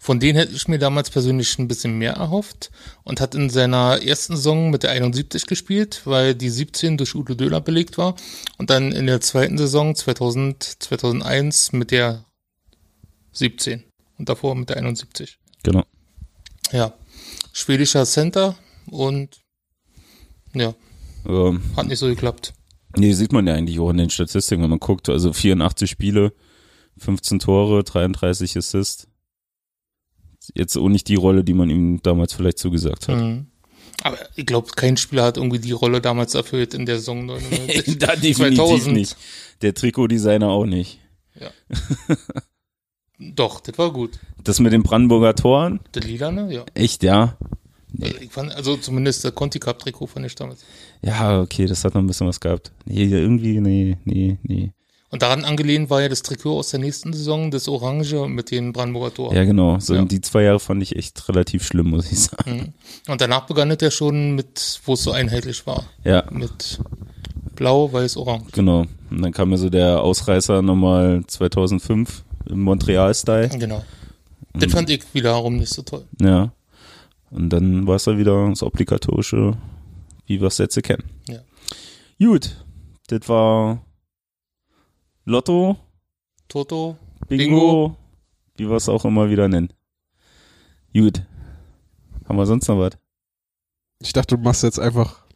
[0.00, 2.70] Von denen hätte ich mir damals persönlich ein bisschen mehr erhofft
[3.02, 7.34] und hat in seiner ersten Saison mit der 71 gespielt, weil die 17 durch Udo
[7.34, 8.14] Döhler belegt war
[8.58, 12.24] und dann in der zweiten Saison 2000, 2001 mit der
[13.32, 13.84] 17
[14.18, 15.38] und davor mit der 71.
[15.64, 15.84] Genau.
[16.70, 16.94] Ja,
[17.52, 18.56] schwedischer Center
[18.86, 19.40] und
[20.54, 20.74] ja,
[21.26, 22.54] Ähm, hat nicht so geklappt.
[22.96, 25.08] nee, sieht man ja eigentlich auch in den Statistiken, wenn man guckt.
[25.08, 26.32] Also 84 Spiele,
[26.98, 29.08] 15 Tore, 33 Assists.
[30.54, 33.16] Jetzt auch nicht die Rolle, die man ihm damals vielleicht zugesagt hat.
[33.16, 33.46] Mhm.
[34.02, 37.98] Aber ich glaube, kein Spieler hat irgendwie die Rolle damals erfüllt in der Saison 99.
[37.98, 38.94] da definitiv 2000.
[38.94, 39.16] nicht.
[39.62, 41.00] Der Trikotdesigner auch nicht.
[43.18, 44.18] Doch, das war gut.
[44.44, 46.64] Das mit den Brandenburger Toren, Das Lilane, ja.
[46.74, 47.36] echt, ja.
[48.00, 50.64] Also, ich fand, also zumindest der Conti Cup Trikot fand ich damals.
[51.02, 52.70] Ja, okay, das hat noch ein bisschen was gehabt.
[52.84, 54.72] Nee, irgendwie, nee, nee, nee.
[55.10, 58.74] Und daran angelehnt war ja das Trikot aus der nächsten Saison, das Orange mit dem
[58.74, 59.34] Brandenburger Tor.
[59.34, 59.78] Ja, genau.
[59.80, 60.04] So Ja.
[60.04, 62.72] die zwei Jahre fand ich echt relativ schlimm, muss ich sagen.
[63.06, 63.12] Mhm.
[63.12, 65.84] Und danach begann es ja schon mit, wo es so einheitlich war.
[66.04, 66.78] Ja, Mit
[67.56, 68.52] Blau, Weiß, Orange.
[68.52, 68.84] genau.
[69.10, 73.48] Und dann kam mir so der Ausreißer nochmal 2005 im Montreal-Style.
[73.58, 73.82] Genau.
[74.52, 76.04] Das fand ich wiederum nicht so toll.
[76.20, 76.52] Ja.
[77.30, 79.56] Und dann war es dann wieder das obligatorische,
[80.26, 81.04] wie wir es jetzt kennen.
[81.28, 81.38] Ja.
[82.18, 82.56] Gut,
[83.08, 83.82] das war
[85.28, 85.76] Lotto,
[86.48, 86.96] Toto,
[87.28, 87.96] Bingo, Bingo.
[88.56, 89.70] wie wir es auch immer wieder nennen.
[90.94, 91.22] Gut.
[92.26, 92.92] Haben wir sonst noch was?
[94.00, 95.26] Ich dachte, du machst jetzt einfach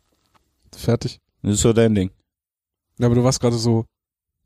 [0.75, 1.19] fertig.
[1.43, 2.11] Das ist ja dein Ding.
[2.99, 3.85] Ja, aber du warst gerade so,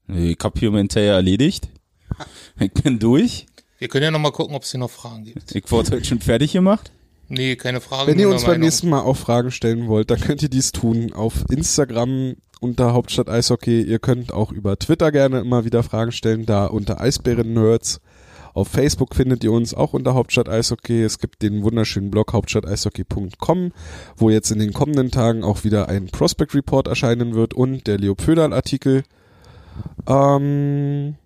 [0.09, 1.69] Nee, Ich hab hier mein Teil erledigt.
[2.59, 3.47] Ich bin durch.
[3.79, 5.55] wir können ja nochmal gucken, ob es hier noch Fragen gibt.
[5.55, 6.91] Ich wurde heute schon fertig gemacht.
[7.29, 8.11] Nee, keine Frage.
[8.11, 11.13] Wenn ihr uns beim nächsten Mal auch Fragen stellen wollt, dann könnt ihr dies tun
[11.13, 13.83] auf Instagram unter Hauptstadt Eishockey.
[13.83, 18.01] Ihr könnt auch über Twitter gerne immer wieder Fragen stellen, da unter Eisbären Nerds.
[18.55, 21.03] Auf Facebook findet ihr uns auch unter Hauptstadt Eishockey.
[21.03, 23.73] Es gibt den wunderschönen Blog hauptstadteishockey.com,
[24.17, 27.99] wo jetzt in den kommenden Tagen auch wieder ein Prospect Report erscheinen wird und der
[27.99, 29.03] Leo Pöderl Artikel.
[30.09, 31.17] Ähm,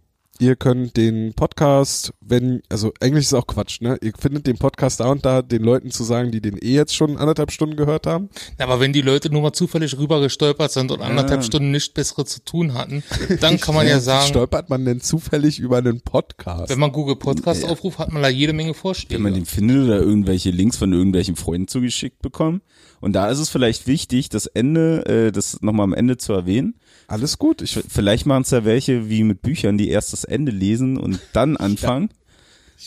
[0.41, 3.99] Ihr könnt den Podcast, wenn, also Englisch ist auch Quatsch, ne?
[4.01, 6.97] Ihr findet den Podcast da und da, den Leuten zu sagen, die den eh jetzt
[6.97, 8.31] schon anderthalb Stunden gehört haben.
[8.57, 12.43] Aber wenn die Leute nur mal zufällig rübergestolpert sind und anderthalb Stunden nichts Bessere zu
[12.43, 13.03] tun hatten,
[13.43, 16.71] dann kann man ja sagen, Stolpert man denn zufällig über einen Podcast?
[16.71, 19.21] wenn man Google Podcast aufruft, hat man da jede Menge Wenn Vorschläge.
[19.21, 22.62] man den findet oder irgendwelche Links von irgendwelchen Freunden zugeschickt bekommen.
[23.01, 26.75] Und da ist es vielleicht wichtig, das Ende, äh, das nochmal am Ende zu erwähnen.
[27.07, 27.63] Alles gut.
[27.63, 31.19] Ich, Vielleicht machen es ja welche wie mit Büchern, die erst das Ende lesen und
[31.33, 32.11] dann anfangen.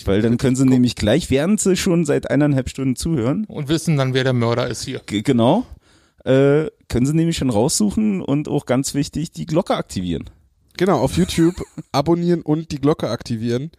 [0.06, 3.96] Weil dann können sie nämlich gleich, während sie schon seit eineinhalb Stunden zuhören, und wissen
[3.96, 5.02] dann, wer der Mörder ist hier.
[5.06, 5.68] g- genau,
[6.26, 10.30] äh, können sie nämlich schon raussuchen und auch ganz wichtig, die Glocke aktivieren.
[10.78, 11.56] genau, auf YouTube
[11.92, 13.70] abonnieren und die Glocke aktivieren.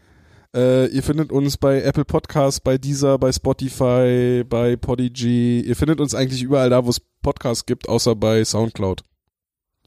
[0.55, 5.61] Äh, ihr findet uns bei Apple Podcasts, bei Deezer, bei Spotify, bei Podigy.
[5.61, 9.03] Ihr findet uns eigentlich überall da, wo es Podcasts gibt, außer bei Soundcloud.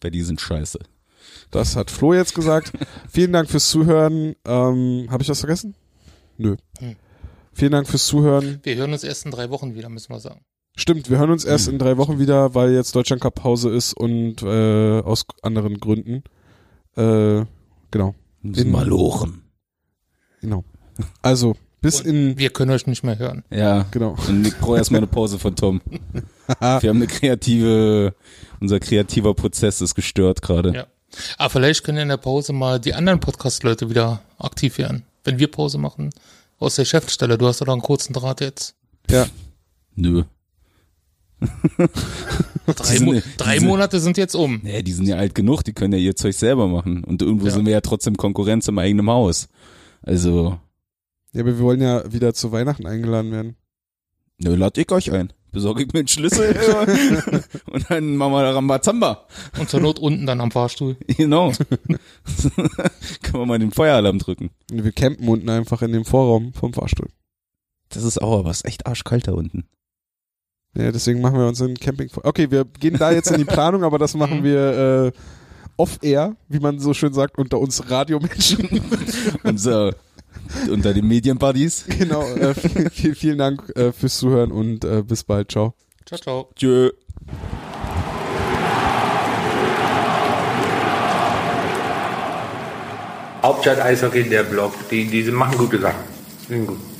[0.02, 0.80] Weil die sind scheiße.
[1.52, 2.73] Das hat Flo jetzt gesagt.
[3.10, 4.35] Vielen Dank fürs Zuhören.
[4.45, 5.76] Ähm, Habe ich was vergessen?
[6.38, 6.57] Nö.
[6.80, 6.95] Hm.
[7.53, 8.60] Vielen Dank fürs Zuhören.
[8.64, 10.41] Wir hören uns erst in drei Wochen wieder, müssen wir sagen.
[10.76, 13.94] Stimmt, wir hören uns erst in drei Wochen wieder, weil jetzt Deutschland Cup Pause ist
[13.94, 16.23] und äh, aus anderen Gründen.
[16.95, 17.45] Äh,
[17.89, 18.14] genau,
[18.44, 19.41] Müssen In- mal lochen.
[20.48, 20.64] Genau.
[21.22, 23.44] Also, bis Und in, wir können euch nicht mehr hören.
[23.52, 23.86] Ja.
[23.91, 24.15] genau.
[24.28, 25.82] Und ich brauche erstmal eine Pause von Tom.
[26.48, 28.15] Wir haben eine kreative,
[28.61, 30.74] unser kreativer Prozess ist gestört gerade.
[30.74, 30.88] Ja.
[31.38, 35.03] Aber vielleicht können in der Pause mal die anderen Podcast-Leute wieder aktiv werden.
[35.26, 36.10] Wenn wir Pause machen,
[36.57, 37.38] aus der Chefstelle.
[37.38, 38.76] Du hast doch einen kurzen Draht jetzt.
[39.10, 39.26] Ja,
[39.95, 40.24] Nö.
[42.65, 44.60] Drei, sind- Mo drei sind- Monate sind jetzt um.
[44.64, 47.03] Nee, die sind ja alt genug, die können ja ihr Zeug selber machen.
[47.03, 47.52] Und irgendwo Ja.
[47.52, 49.48] sind wir ja trotzdem Konkurrenz im eigenen Haus.
[50.02, 50.60] Also,
[51.34, 53.56] ja, aber wir wollen ja wieder zu Weihnachten eingeladen werden.
[54.38, 55.34] nö, lad ich euch ein.
[55.52, 56.56] Besorge ich mir einen Schlüssel
[57.72, 59.26] und dann machen wir Rambazamba.
[59.57, 60.98] Und zur Not unten dann am Fahrstuhl.
[61.18, 61.52] Genau.
[63.24, 64.49] Können wir mal den Feueralarm drücken.
[64.72, 67.07] Und wir campen unten einfach in dem Vorraum vom Fahrstuhl.
[67.90, 69.65] Das ist auch was echt arschkalt da unten.
[70.76, 72.10] Ja, deswegen machen wir uns einen Camping.
[72.24, 74.44] Okay, wir gehen da jetzt in die Planung, aber das machen Mhm.
[74.44, 75.11] wir äh,
[75.77, 78.81] off-air, wie man so schön sagt, unter uns Radiomenschen.
[79.43, 79.95] Unser,
[80.69, 81.85] unter den Medienbuddies.
[81.87, 82.23] genau.
[82.23, 85.51] Äh, vielen, vielen, vielen Dank äh, fürs Zuhören und äh, bis bald.
[85.51, 85.73] Ciao.
[86.05, 86.49] Ciao, ciao.
[86.55, 86.91] Tschö.
[93.43, 96.03] Hauptstadt Eishockey, der Blog, die, die machen gute Sachen.
[96.47, 96.97] Sind gut.